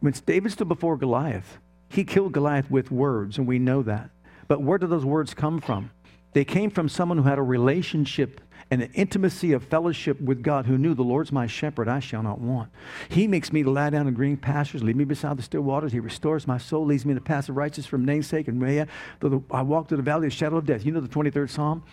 when 0.00 0.12
David 0.26 0.52
stood 0.52 0.68
before 0.68 0.98
Goliath, 0.98 1.58
he 1.88 2.04
killed 2.04 2.32
Goliath 2.32 2.70
with 2.70 2.90
words, 2.90 3.38
and 3.38 3.46
we 3.46 3.58
know 3.58 3.82
that. 3.82 4.10
But 4.48 4.62
where 4.62 4.78
do 4.78 4.86
those 4.86 5.04
words 5.04 5.34
come 5.34 5.60
from? 5.60 5.90
They 6.32 6.44
came 6.44 6.70
from 6.70 6.88
someone 6.88 7.18
who 7.18 7.24
had 7.24 7.38
a 7.38 7.42
relationship 7.42 8.40
and 8.70 8.82
an 8.82 8.90
intimacy 8.94 9.52
of 9.52 9.62
fellowship 9.64 10.20
with 10.20 10.42
God 10.42 10.66
who 10.66 10.78
knew 10.78 10.94
the 10.94 11.02
Lord's 11.02 11.30
my 11.30 11.46
shepherd, 11.46 11.86
I 11.88 12.00
shall 12.00 12.22
not 12.22 12.40
want. 12.40 12.70
He 13.08 13.28
makes 13.28 13.52
me 13.52 13.62
to 13.62 13.70
lie 13.70 13.90
down 13.90 14.08
in 14.08 14.14
green 14.14 14.36
pastures, 14.36 14.82
lead 14.82 14.96
me 14.96 15.04
beside 15.04 15.36
the 15.36 15.42
still 15.42 15.60
waters. 15.60 15.92
He 15.92 16.00
restores 16.00 16.46
my 16.46 16.58
soul, 16.58 16.86
leads 16.86 17.04
me 17.04 17.12
in 17.12 17.16
the 17.16 17.20
path 17.20 17.48
of 17.48 17.56
righteousness 17.56 17.86
from 17.86 18.04
namesake 18.04 18.48
and 18.48 18.58
may 18.58 18.84
though 19.20 19.44
I 19.50 19.62
walk 19.62 19.88
through 19.88 19.98
the 19.98 20.02
valley 20.02 20.26
of 20.26 20.32
the 20.32 20.36
shadow 20.36 20.56
of 20.56 20.66
death. 20.66 20.84
You 20.84 20.92
know 20.92 21.00
the 21.00 21.08
23rd 21.08 21.50
Psalm? 21.50 21.84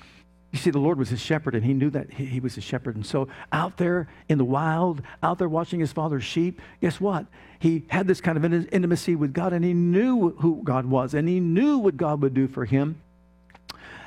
You 0.52 0.60
see, 0.60 0.70
the 0.70 0.80
Lord 0.80 0.98
was 0.98 1.10
his 1.10 1.22
shepherd, 1.22 1.56
and 1.56 1.64
he 1.64 1.74
knew 1.74 1.90
that 1.92 2.12
he, 2.12 2.26
he 2.26 2.40
was 2.42 2.56
his 2.56 2.64
shepherd. 2.64 2.96
And 2.96 3.06
so, 3.06 3.30
out 3.54 3.78
there 3.78 4.10
in 4.28 4.38
the 4.38 4.46
wild, 4.46 5.02
out 5.24 5.38
there 5.38 5.48
watching 5.48 5.80
his 5.80 5.94
father's 5.94 6.26
sheep, 6.26 6.62
guess 6.82 7.00
what? 7.00 7.26
He 7.60 7.86
had 7.90 8.08
this 8.08 8.20
kind 8.20 8.38
of 8.38 8.44
intimacy 8.74 9.16
with 9.16 9.34
God, 9.34 9.54
and 9.54 9.64
he 9.64 9.74
knew 9.74 10.32
who 10.32 10.62
God 10.64 10.86
was, 10.86 11.14
and 11.14 11.28
he 11.28 11.40
knew 11.40 11.78
what 11.78 11.96
God 11.96 12.22
would 12.22 12.34
do 12.34 12.48
for 12.48 12.66
him. 12.66 13.02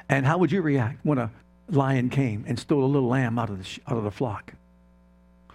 And 0.08 0.26
how 0.26 0.36
would 0.36 0.52
you 0.52 0.60
react 0.60 0.98
when 1.02 1.16
a 1.16 1.30
lion 1.70 2.10
came 2.10 2.44
and 2.46 2.58
stole 2.58 2.84
a 2.84 2.86
little 2.86 3.08
lamb 3.08 3.38
out 3.38 3.48
of 3.48 3.58
the, 3.58 3.80
out 3.88 3.96
of 3.96 4.04
the 4.04 4.10
flock? 4.10 4.52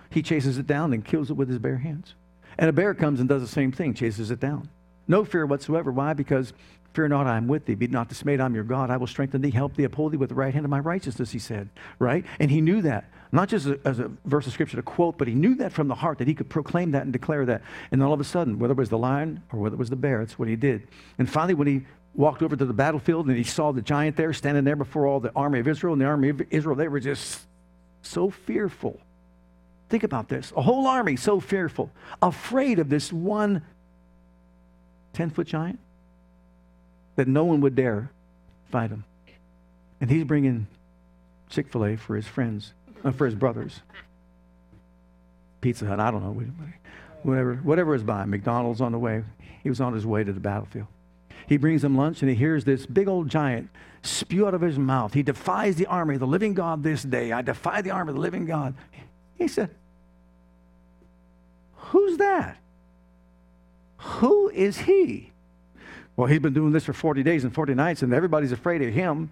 He 0.10 0.24
chases 0.24 0.58
it 0.58 0.66
down 0.66 0.92
and 0.92 1.06
kills 1.06 1.30
it 1.30 1.36
with 1.36 1.50
his 1.50 1.60
bare 1.60 1.78
hands. 1.78 2.16
And 2.58 2.68
a 2.68 2.74
bear 2.74 2.96
comes 2.96 3.20
and 3.20 3.30
does 3.30 3.44
the 3.44 3.48
same 3.48 3.72
thing, 3.72 3.94
chases 3.94 4.32
it 4.32 4.40
down. 4.40 4.70
No 5.08 5.24
fear 5.24 5.46
whatsoever. 5.46 5.92
Why? 5.92 6.14
Because 6.14 6.52
Fear 6.94 7.10
not, 7.10 7.28
I 7.28 7.38
am 7.38 7.48
with 7.48 7.66
thee. 7.66 7.76
Be 7.76 7.88
not 7.88 8.10
dismayed, 8.10 8.42
I'm 8.42 8.56
your 8.56 8.64
God. 8.64 8.90
I 8.90 8.98
will 8.98 9.08
strengthen 9.08 9.42
thee, 9.42 9.52
help 9.52 9.76
thee, 9.76 9.84
uphold 9.84 10.12
thee 10.12 10.18
with 10.18 10.30
the 10.30 10.36
right 10.36 10.54
hand 10.54 10.66
of 10.66 10.72
my 10.72 10.80
righteousness, 10.80 11.32
he 11.32 11.40
said, 11.40 11.70
right? 12.00 12.26
And 12.40 12.50
he 12.50 12.62
knew 12.62 12.82
that, 12.82 13.06
not 13.32 13.48
just 13.48 13.68
as 13.68 13.72
a, 13.74 13.88
as 13.88 14.00
a 14.00 14.12
verse 14.26 14.48
of 14.48 14.54
scripture 14.54 14.78
to 14.78 14.84
quote, 14.84 15.18
but 15.18 15.28
he 15.28 15.36
knew 15.36 15.56
that 15.56 15.72
from 15.72 15.88
the 15.88 15.96
heart, 15.96 16.18
that 16.18 16.28
he 16.28 16.34
could 16.34 16.50
proclaim 16.50 16.92
that 16.92 17.04
and 17.04 17.14
declare 17.14 17.46
that. 17.46 17.62
And 17.92 18.02
all 18.02 18.14
of 18.14 18.20
a 18.20 18.24
sudden, 18.24 18.58
whether 18.58 18.72
it 18.72 18.78
was 18.78 18.90
the 18.90 18.98
lion 18.98 19.44
or 19.54 19.60
whether 19.60 19.76
it 19.76 19.80
was 19.80 19.92
the 19.92 19.96
bear, 19.96 20.20
that's 20.20 20.40
what 20.40 20.48
he 20.48 20.56
did. 20.56 20.88
And 21.20 21.30
finally, 21.30 21.54
when 21.54 21.68
he 21.68 21.82
walked 22.16 22.42
over 22.42 22.56
to 22.56 22.66
the 22.66 22.74
battlefield 22.74 23.28
and 23.28 23.38
he 23.38 23.44
saw 23.44 23.72
the 23.72 23.84
giant 23.84 24.16
there 24.16 24.34
standing 24.34 24.64
there 24.64 24.76
before 24.76 25.06
all 25.06 25.20
the 25.20 25.32
army 25.36 25.60
of 25.60 25.68
Israel, 25.68 25.94
and 25.94 26.02
the 26.02 26.08
army 26.08 26.30
of 26.30 26.42
Israel, 26.50 26.76
they 26.76 26.88
were 26.88 27.00
just 27.00 27.42
so 28.02 28.32
fearful. 28.32 29.00
Think 29.90 30.04
about 30.04 30.28
this 30.28 30.52
a 30.58 30.62
whole 30.62 30.88
army 30.88 31.16
so 31.18 31.40
fearful, 31.40 31.92
afraid 32.22 32.80
of 32.80 32.90
this 32.90 33.14
one 33.14 33.64
10 35.14 35.30
foot 35.30 35.48
giant 35.48 35.80
that 37.20 37.28
no 37.28 37.43
one 37.43 37.59
would 37.59 37.76
dare 37.76 38.09
fight 38.72 38.91
him. 38.91 39.03
And 39.99 40.09
he's 40.09 40.24
bringing 40.24 40.67
Chick 41.49 41.67
fil 41.67 41.84
A 41.84 41.97
for 41.97 42.15
his 42.15 42.26
friends, 42.26 42.72
uh, 43.03 43.11
for 43.11 43.26
his 43.26 43.36
brothers. 43.36 43.82
Pizza 45.59 45.86
Hut, 45.86 45.99
I 45.99 46.11
don't 46.11 46.24
know. 46.24 46.41
Whatever, 47.24 47.55
whatever 47.55 47.93
is 47.93 48.03
by, 48.03 48.24
McDonald's 48.24 48.80
on 48.80 48.93
the 48.93 48.99
way. 48.99 49.26
He 49.61 49.67
was 49.67 49.82
on 49.82 49.93
his 49.93 50.05
way 50.05 50.24
to 50.24 50.32
the 50.32 50.39
battlefield. 50.39 50.88
He 51.45 51.57
brings 51.57 51.82
them 51.82 51.97
lunch 51.97 52.22
and 52.22 52.30
he 52.30 52.38
hears 52.38 52.63
this 52.63 52.86
big 52.86 53.09
old 53.09 53.28
giant 53.28 53.70
spew 54.01 54.47
out 54.47 54.53
of 54.53 54.61
his 54.61 54.80
mouth. 54.80 55.13
He 55.13 55.22
defies 55.22 55.76
the 55.76 55.88
army 55.88 56.13
of 56.13 56.22
the 56.22 56.28
living 56.28 56.53
God 56.53 56.84
this 56.84 57.03
day. 57.03 57.34
I 57.34 57.41
defy 57.41 57.82
the 57.82 57.91
army 57.91 58.11
of 58.11 58.15
the 58.15 58.22
living 58.22 58.45
God. 58.45 58.76
He 59.38 59.49
said, 59.49 59.72
Who's 61.76 62.17
that? 62.17 62.59
Who 63.97 64.47
is 64.51 64.78
he? 64.78 65.28
Well, 66.20 66.28
he's 66.28 66.39
been 66.39 66.53
doing 66.53 66.74
this 66.74 66.84
for 66.84 66.91
40 66.91 67.24
days 67.24 67.45
and 67.45 67.55
40 67.55 67.76
nights, 67.76 68.01
and 68.01 68.13
everybody's 68.13 68.51
afraid 68.51 68.82
of 68.82 68.93
him. 68.93 69.30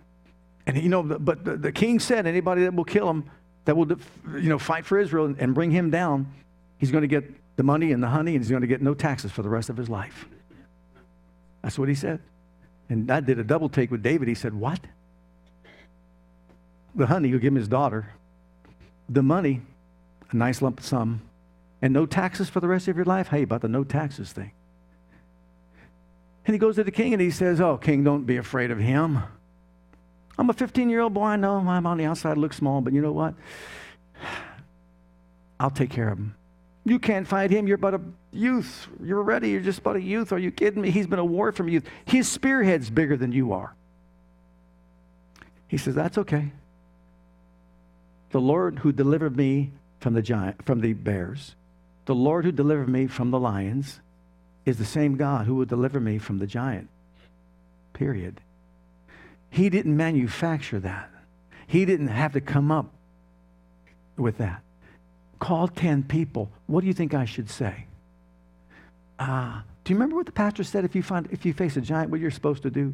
And 0.65 0.77
you 0.77 0.87
know, 0.87 1.03
but 1.03 1.43
the, 1.43 1.57
the 1.57 1.71
king 1.73 1.99
said, 1.99 2.25
anybody 2.25 2.63
that 2.63 2.73
will 2.73 2.85
kill 2.85 3.09
him, 3.09 3.29
that 3.65 3.75
will, 3.75 3.89
you 4.39 4.47
know, 4.47 4.57
fight 4.57 4.85
for 4.85 4.97
Israel 4.97 5.35
and 5.37 5.53
bring 5.53 5.69
him 5.69 5.89
down, 5.89 6.31
he's 6.77 6.89
going 6.89 7.01
to 7.01 7.09
get 7.09 7.29
the 7.57 7.63
money 7.63 7.91
and 7.91 8.01
the 8.01 8.07
honey, 8.07 8.35
and 8.35 8.41
he's 8.41 8.49
going 8.49 8.61
to 8.61 8.69
get 8.69 8.81
no 8.81 8.93
taxes 8.93 9.33
for 9.33 9.41
the 9.41 9.49
rest 9.49 9.69
of 9.69 9.75
his 9.75 9.89
life. 9.89 10.29
That's 11.61 11.77
what 11.77 11.89
he 11.89 11.93
said. 11.93 12.21
And 12.87 13.11
I 13.11 13.19
did 13.19 13.37
a 13.37 13.43
double 13.43 13.67
take 13.67 13.91
with 13.91 14.01
David. 14.01 14.29
He 14.29 14.33
said, 14.33 14.53
What? 14.53 14.79
The 16.95 17.07
honey, 17.07 17.27
you'll 17.27 17.39
give 17.39 17.51
him 17.51 17.55
his 17.55 17.67
daughter. 17.67 18.13
The 19.09 19.23
money, 19.23 19.61
a 20.31 20.37
nice 20.37 20.61
lump 20.61 20.79
sum, 20.79 21.19
and 21.81 21.91
no 21.91 22.05
taxes 22.05 22.47
for 22.47 22.61
the 22.61 22.67
rest 22.69 22.87
of 22.87 22.95
your 22.95 23.03
life? 23.03 23.27
Hey, 23.27 23.41
about 23.41 23.59
the 23.59 23.67
no 23.67 23.83
taxes 23.83 24.31
thing. 24.31 24.53
And 26.47 26.53
he 26.53 26.59
goes 26.59 26.75
to 26.77 26.83
the 26.85 26.91
king 26.91 27.13
and 27.13 27.21
he 27.21 27.29
says, 27.29 27.59
Oh, 27.59 27.75
king, 27.77 28.05
don't 28.05 28.23
be 28.23 28.37
afraid 28.37 28.71
of 28.71 28.79
him. 28.79 29.21
I'm 30.37 30.49
a 30.49 30.53
15 30.53 30.89
year 30.89 31.01
old 31.01 31.13
boy. 31.13 31.25
I 31.25 31.35
know 31.35 31.57
I'm 31.57 31.85
on 31.85 31.97
the 31.97 32.05
outside, 32.05 32.37
look 32.37 32.53
small, 32.53 32.79
but 32.79 32.93
you 32.93 33.01
know 33.01 33.11
what? 33.11 33.35
I'll 35.59 35.69
take 35.69 35.89
care 35.89 36.07
of 36.07 36.17
him. 36.17 36.35
You 36.85 36.99
can't 36.99 37.27
fight 37.27 37.51
him. 37.51 37.67
You're 37.67 37.77
but 37.77 37.95
a 37.95 38.01
youth. 38.31 38.87
You're 39.03 39.21
ready. 39.23 39.49
You're 39.49 39.61
just 39.61 39.83
but 39.83 39.97
a 39.97 40.01
youth. 40.01 40.31
Are 40.31 40.39
you 40.39 40.51
kidding 40.51 40.81
me? 40.81 40.89
He's 40.89 41.05
been 41.05 41.19
a 41.19 41.25
war 41.25 41.51
from 41.51 41.67
youth. 41.67 41.83
His 42.05 42.29
spearhead's 42.29 42.89
bigger 42.89 43.17
than 43.17 43.33
you 43.33 43.51
are. 43.51 43.75
He 45.67 45.77
says, 45.77 45.95
That's 45.95 46.17
okay. 46.17 46.53
The 48.29 48.39
Lord 48.39 48.79
who 48.79 48.93
delivered 48.93 49.35
me 49.35 49.71
from 49.99 50.13
the 50.13 50.21
giant, 50.21 50.63
from 50.63 50.79
the 50.79 50.93
bears, 50.93 51.55
the 52.05 52.15
Lord 52.15 52.45
who 52.45 52.53
delivered 52.53 52.87
me 52.87 53.07
from 53.07 53.31
the 53.31 53.39
lions, 53.39 53.99
is 54.67 54.77
the 54.77 54.85
same 54.85 55.15
God 55.15 55.45
who 55.45 55.55
will 55.55 55.65
deliver 55.65 55.97
me 55.97 56.17
from 56.17 56.39
the 56.39 56.45
giant. 56.45 56.89
Period. 57.93 58.41
He 59.49 59.69
didn't 59.69 59.95
manufacture 59.95 60.81
that. 60.81 61.09
He 61.67 61.85
didn't 61.85 62.09
have 62.09 62.33
to 62.33 62.41
come 62.41 62.69
up 62.69 62.93
with 64.17 64.39
that. 64.39 64.61
Call 65.39 65.69
10 65.69 66.03
people. 66.03 66.51
What 66.65 66.81
do 66.81 66.87
you 66.87 66.93
think 66.93 67.13
I 67.13 67.23
should 67.23 67.49
say? 67.49 67.85
Uh, 69.17 69.61
do 69.85 69.93
you 69.93 69.95
remember 69.95 70.17
what 70.17 70.25
the 70.25 70.33
pastor 70.33 70.65
said 70.65 70.83
if 70.83 70.95
you, 70.95 71.01
find, 71.01 71.29
if 71.31 71.45
you 71.45 71.53
face 71.53 71.77
a 71.77 71.81
giant, 71.81 72.11
what 72.11 72.19
you're 72.19 72.29
supposed 72.29 72.63
to 72.63 72.69
do? 72.69 72.93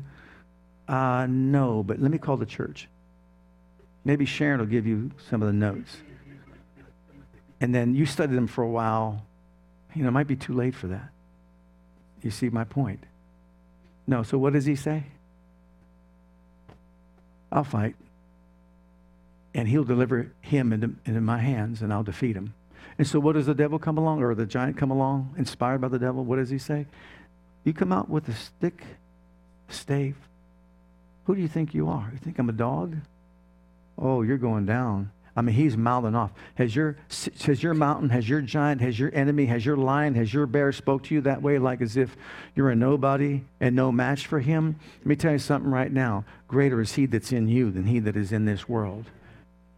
Uh, 0.88 1.26
no, 1.28 1.82
but 1.82 1.99
let 1.99 2.11
me 2.11 2.19
call 2.19 2.38
the 2.38 2.45
church. 2.45 2.88
Maybe 4.05 4.26
Sharon 4.26 4.59
will 4.59 4.67
give 4.67 4.86
you 4.86 5.09
some 5.28 5.41
of 5.41 5.47
the 5.47 5.53
notes. 5.53 5.97
And 7.59 7.74
then 7.74 7.95
you 7.95 8.05
study 8.05 8.36
them 8.36 8.45
for 8.45 8.63
a 8.63 8.69
while. 8.69 9.26
You 9.95 10.03
know, 10.03 10.09
it 10.09 10.11
might 10.11 10.28
be 10.28 10.36
too 10.36 10.53
late 10.53 10.76
for 10.76 10.88
that. 10.88 11.09
You 12.24 12.32
see 12.32 12.49
my 12.49 12.63
point? 12.63 13.03
No, 14.07 14.24
so 14.24 14.38
what 14.38 14.53
does 14.53 14.65
he 14.65 14.76
say? 14.76 15.03
I'll 17.51 17.63
fight. 17.63 17.95
And 19.53 19.67
he'll 19.67 19.84
deliver 19.84 20.32
him 20.41 20.74
into, 20.74 20.95
into 21.05 21.21
my 21.21 21.38
hands, 21.38 21.82
and 21.82 21.93
I'll 21.93 22.03
defeat 22.03 22.36
him. 22.36 22.53
And 22.97 23.07
so, 23.07 23.19
what 23.19 23.34
does 23.34 23.45
the 23.45 23.53
devil 23.53 23.78
come 23.78 23.97
along, 23.97 24.24
or 24.24 24.34
the 24.34 24.45
giant 24.45 24.78
come 24.78 24.91
along, 24.91 25.36
inspired 25.38 25.82
by 25.82 25.88
the 25.88 25.99
devil? 25.99 26.24
What 26.24 26.38
does 26.38 26.49
he 26.49 26.57
say? 26.57 26.88
You 27.63 27.74
come 27.74 27.91
out 27.91 28.09
with 28.09 28.28
a 28.28 28.34
stick, 28.34 28.84
stave. 29.69 30.15
Who 31.26 31.36
do 31.36 31.41
you 31.41 31.47
think 31.47 31.74
you 31.74 31.88
are? 31.88 32.09
You 32.11 32.17
think 32.17 32.39
I'm 32.39 32.49
a 32.49 32.53
dog? 32.53 32.97
Oh, 33.97 34.21
you're 34.21 34.38
going 34.38 34.65
down. 34.65 35.11
I 35.36 35.41
mean, 35.41 35.55
he's 35.55 35.75
mouthing 35.75 36.15
off. 36.15 36.31
Has 36.55 36.75
your, 36.75 36.97
has 37.41 37.63
your 37.63 37.73
mountain, 37.73 38.09
has 38.09 38.29
your 38.29 38.41
giant, 38.41 38.81
has 38.81 38.99
your 38.99 39.13
enemy, 39.15 39.47
has 39.47 39.65
your 39.65 39.77
lion, 39.77 40.13
has 40.15 40.31
your 40.34 40.45
bear 40.45 40.71
spoke 40.71 41.03
to 41.03 41.15
you 41.15 41.21
that 41.21 41.41
way, 41.41 41.57
like 41.57 41.81
as 41.81 41.97
if 41.97 42.15
you're 42.55 42.69
a 42.69 42.75
nobody 42.75 43.41
and 43.59 43.75
no 43.75 43.91
match 43.91 44.27
for 44.27 44.39
him? 44.39 44.75
Let 44.99 45.05
me 45.05 45.15
tell 45.15 45.31
you 45.31 45.39
something 45.39 45.71
right 45.71 45.91
now. 45.91 46.23
Greater 46.47 46.81
is 46.81 46.93
he 46.93 47.07
that's 47.07 47.31
in 47.31 47.47
you 47.47 47.71
than 47.71 47.86
he 47.86 47.99
that 47.99 48.15
is 48.15 48.31
in 48.31 48.45
this 48.45 48.69
world. 48.69 49.05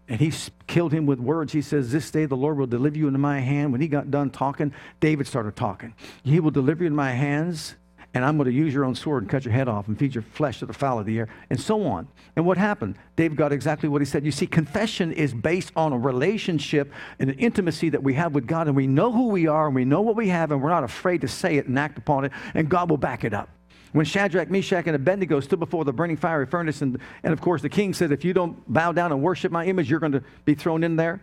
And 0.07 0.19
he 0.19 0.31
killed 0.67 0.91
him 0.91 1.05
with 1.05 1.19
words. 1.19 1.53
He 1.53 1.61
says, 1.61 1.91
This 1.91 2.11
day 2.11 2.25
the 2.25 2.35
Lord 2.35 2.57
will 2.57 2.67
deliver 2.67 2.97
you 2.97 3.07
into 3.07 3.17
my 3.17 3.39
hand. 3.39 3.71
When 3.71 3.81
he 3.81 3.87
got 3.87 4.11
done 4.11 4.29
talking, 4.29 4.73
David 4.99 5.25
started 5.25 5.55
talking. 5.55 5.95
He 6.23 6.39
will 6.39 6.51
deliver 6.51 6.83
you 6.83 6.87
in 6.87 6.95
my 6.95 7.11
hands 7.11 7.75
and 8.15 8.23
I'm 8.23 8.37
going 8.37 8.49
to 8.49 8.53
use 8.53 8.73
your 8.73 8.85
own 8.85 8.95
sword 8.95 9.23
and 9.23 9.29
cut 9.29 9.43
your 9.43 9.53
head 9.53 9.67
off 9.67 9.89
and 9.89 9.99
feed 9.99 10.15
your 10.15 10.21
flesh 10.21 10.59
to 10.59 10.65
the 10.65 10.73
fowl 10.73 10.97
of 10.97 11.05
the 11.05 11.19
air, 11.19 11.27
and 11.49 11.59
so 11.59 11.85
on. 11.85 12.07
And 12.37 12.45
what 12.45 12.57
happened? 12.57 12.95
David 13.17 13.37
got 13.37 13.51
exactly 13.51 13.89
what 13.89 14.01
he 14.01 14.05
said. 14.05 14.23
You 14.23 14.31
see, 14.31 14.47
confession 14.47 15.11
is 15.11 15.33
based 15.33 15.73
on 15.75 15.91
a 15.91 15.97
relationship 15.97 16.93
and 17.19 17.29
an 17.29 17.37
intimacy 17.37 17.89
that 17.89 18.01
we 18.01 18.13
have 18.13 18.33
with 18.33 18.47
God, 18.47 18.67
and 18.67 18.75
we 18.75 18.87
know 18.87 19.11
who 19.11 19.27
we 19.27 19.47
are, 19.47 19.67
and 19.67 19.75
we 19.75 19.83
know 19.83 19.99
what 19.99 20.15
we 20.15 20.29
have, 20.29 20.51
and 20.51 20.63
we're 20.63 20.69
not 20.69 20.85
afraid 20.85 21.21
to 21.21 21.27
say 21.27 21.57
it 21.57 21.67
and 21.67 21.77
act 21.77 21.97
upon 21.97 22.23
it, 22.23 22.31
and 22.53 22.69
God 22.69 22.89
will 22.89 22.97
back 22.97 23.25
it 23.25 23.33
up. 23.33 23.49
When 23.91 24.05
Shadrach, 24.05 24.49
Meshach, 24.49 24.87
and 24.87 24.95
Abednego 24.95 25.41
stood 25.41 25.59
before 25.59 25.83
the 25.83 25.93
burning 25.93 26.17
fiery 26.17 26.45
furnace, 26.45 26.81
and, 26.81 26.97
and 27.21 27.33
of 27.33 27.41
course 27.41 27.61
the 27.61 27.69
king 27.69 27.93
said, 27.93 28.13
If 28.13 28.23
you 28.23 28.33
don't 28.33 28.57
bow 28.71 28.93
down 28.93 29.11
and 29.11 29.21
worship 29.21 29.51
my 29.51 29.65
image, 29.65 29.89
you're 29.89 29.99
going 29.99 30.13
to 30.13 30.23
be 30.45 30.55
thrown 30.55 30.85
in 30.85 30.95
there. 30.95 31.21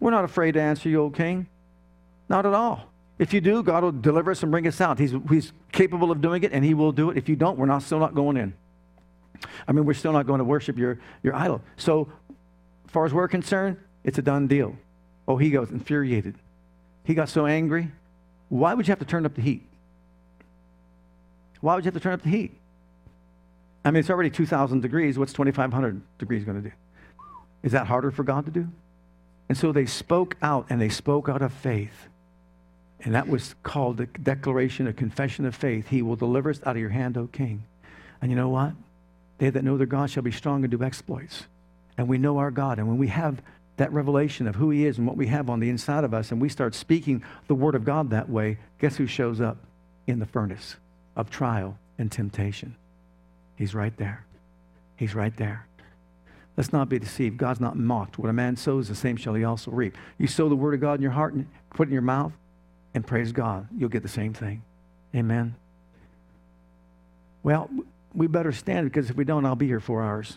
We're 0.00 0.10
not 0.10 0.24
afraid 0.24 0.52
to 0.52 0.60
answer 0.60 0.88
you, 0.88 1.00
old 1.00 1.14
king. 1.14 1.46
Not 2.28 2.44
at 2.44 2.54
all. 2.54 2.88
If 3.18 3.32
you 3.32 3.40
do, 3.40 3.62
God 3.62 3.82
will 3.82 3.92
deliver 3.92 4.30
us 4.30 4.42
and 4.42 4.52
bring 4.52 4.66
us 4.66 4.80
out. 4.80 4.98
He's, 4.98 5.12
he's 5.28 5.52
capable 5.72 6.10
of 6.10 6.20
doing 6.20 6.44
it, 6.44 6.52
and 6.52 6.64
He 6.64 6.74
will 6.74 6.92
do 6.92 7.10
it. 7.10 7.16
If 7.16 7.28
you 7.28 7.36
don't, 7.36 7.58
we're 7.58 7.66
not, 7.66 7.82
still 7.82 7.98
not 7.98 8.14
going 8.14 8.36
in. 8.36 8.54
I 9.66 9.72
mean, 9.72 9.84
we're 9.84 9.94
still 9.94 10.12
not 10.12 10.26
going 10.26 10.38
to 10.38 10.44
worship 10.44 10.78
your, 10.78 10.98
your 11.22 11.34
idol. 11.34 11.60
So, 11.76 12.08
as 12.86 12.92
far 12.92 13.04
as 13.04 13.12
we're 13.12 13.28
concerned, 13.28 13.76
it's 14.04 14.18
a 14.18 14.22
done 14.22 14.46
deal. 14.46 14.76
Oh, 15.26 15.36
he 15.36 15.50
goes 15.50 15.70
infuriated. 15.70 16.36
He 17.04 17.14
got 17.14 17.28
so 17.28 17.46
angry. 17.46 17.90
Why 18.48 18.74
would 18.74 18.86
you 18.86 18.92
have 18.92 18.98
to 19.00 19.04
turn 19.04 19.26
up 19.26 19.34
the 19.34 19.42
heat? 19.42 19.62
Why 21.60 21.74
would 21.74 21.84
you 21.84 21.88
have 21.88 21.94
to 21.94 22.00
turn 22.00 22.14
up 22.14 22.22
the 22.22 22.30
heat? 22.30 22.56
I 23.84 23.90
mean, 23.90 24.00
it's 24.00 24.10
already 24.10 24.30
2,000 24.30 24.80
degrees. 24.80 25.18
What's 25.18 25.32
2,500 25.32 26.00
degrees 26.18 26.44
going 26.44 26.62
to 26.62 26.68
do? 26.68 26.74
Is 27.62 27.72
that 27.72 27.86
harder 27.86 28.10
for 28.10 28.22
God 28.22 28.44
to 28.46 28.50
do? 28.50 28.68
And 29.48 29.56
so 29.56 29.72
they 29.72 29.86
spoke 29.86 30.36
out, 30.42 30.66
and 30.70 30.80
they 30.80 30.88
spoke 30.88 31.28
out 31.28 31.42
of 31.42 31.52
faith. 31.52 32.08
And 33.04 33.14
that 33.14 33.28
was 33.28 33.54
called 33.62 33.98
the 33.98 34.06
declaration, 34.06 34.88
a 34.88 34.92
confession 34.92 35.46
of 35.46 35.54
faith. 35.54 35.88
He 35.88 36.02
will 36.02 36.16
deliver 36.16 36.50
us 36.50 36.60
out 36.64 36.76
of 36.76 36.80
your 36.80 36.90
hand, 36.90 37.16
O 37.16 37.28
king. 37.28 37.64
And 38.20 38.30
you 38.30 38.36
know 38.36 38.48
what? 38.48 38.72
They 39.38 39.50
that 39.50 39.62
know 39.62 39.76
their 39.76 39.86
God 39.86 40.10
shall 40.10 40.24
be 40.24 40.32
strong 40.32 40.64
and 40.64 40.70
do 40.70 40.82
exploits. 40.82 41.46
And 41.96 42.08
we 42.08 42.18
know 42.18 42.38
our 42.38 42.50
God. 42.50 42.78
And 42.78 42.88
when 42.88 42.98
we 42.98 43.08
have 43.08 43.40
that 43.76 43.92
revelation 43.92 44.48
of 44.48 44.56
who 44.56 44.70
He 44.70 44.84
is 44.84 44.98
and 44.98 45.06
what 45.06 45.16
we 45.16 45.28
have 45.28 45.48
on 45.48 45.60
the 45.60 45.70
inside 45.70 46.02
of 46.02 46.12
us, 46.12 46.32
and 46.32 46.40
we 46.40 46.48
start 46.48 46.74
speaking 46.74 47.22
the 47.46 47.54
Word 47.54 47.76
of 47.76 47.84
God 47.84 48.10
that 48.10 48.28
way, 48.28 48.58
guess 48.80 48.96
who 48.96 49.06
shows 49.06 49.40
up 49.40 49.58
in 50.06 50.18
the 50.18 50.26
furnace 50.26 50.76
of 51.14 51.30
trial 51.30 51.78
and 51.98 52.10
temptation? 52.10 52.74
He's 53.54 53.74
right 53.74 53.96
there. 53.96 54.24
He's 54.96 55.14
right 55.14 55.36
there. 55.36 55.66
Let's 56.56 56.72
not 56.72 56.88
be 56.88 56.98
deceived. 56.98 57.36
God's 57.36 57.60
not 57.60 57.76
mocked. 57.76 58.18
What 58.18 58.28
a 58.28 58.32
man 58.32 58.56
sows, 58.56 58.88
the 58.88 58.96
same 58.96 59.16
shall 59.16 59.34
he 59.34 59.44
also 59.44 59.70
reap. 59.70 59.96
You 60.18 60.26
sow 60.26 60.48
the 60.48 60.56
Word 60.56 60.74
of 60.74 60.80
God 60.80 60.94
in 60.94 61.02
your 61.02 61.12
heart 61.12 61.34
and 61.34 61.46
put 61.70 61.86
it 61.86 61.90
in 61.90 61.92
your 61.92 62.02
mouth, 62.02 62.32
and 62.98 63.06
praise 63.06 63.30
God, 63.30 63.68
you'll 63.78 63.90
get 63.90 64.02
the 64.02 64.08
same 64.08 64.34
thing. 64.34 64.60
Amen. 65.14 65.54
Well, 67.44 67.70
we 68.12 68.26
better 68.26 68.50
stand 68.50 68.90
because 68.90 69.08
if 69.08 69.14
we 69.14 69.22
don't, 69.22 69.46
I'll 69.46 69.54
be 69.54 69.68
here 69.68 69.78
four 69.78 70.02
hours. 70.02 70.36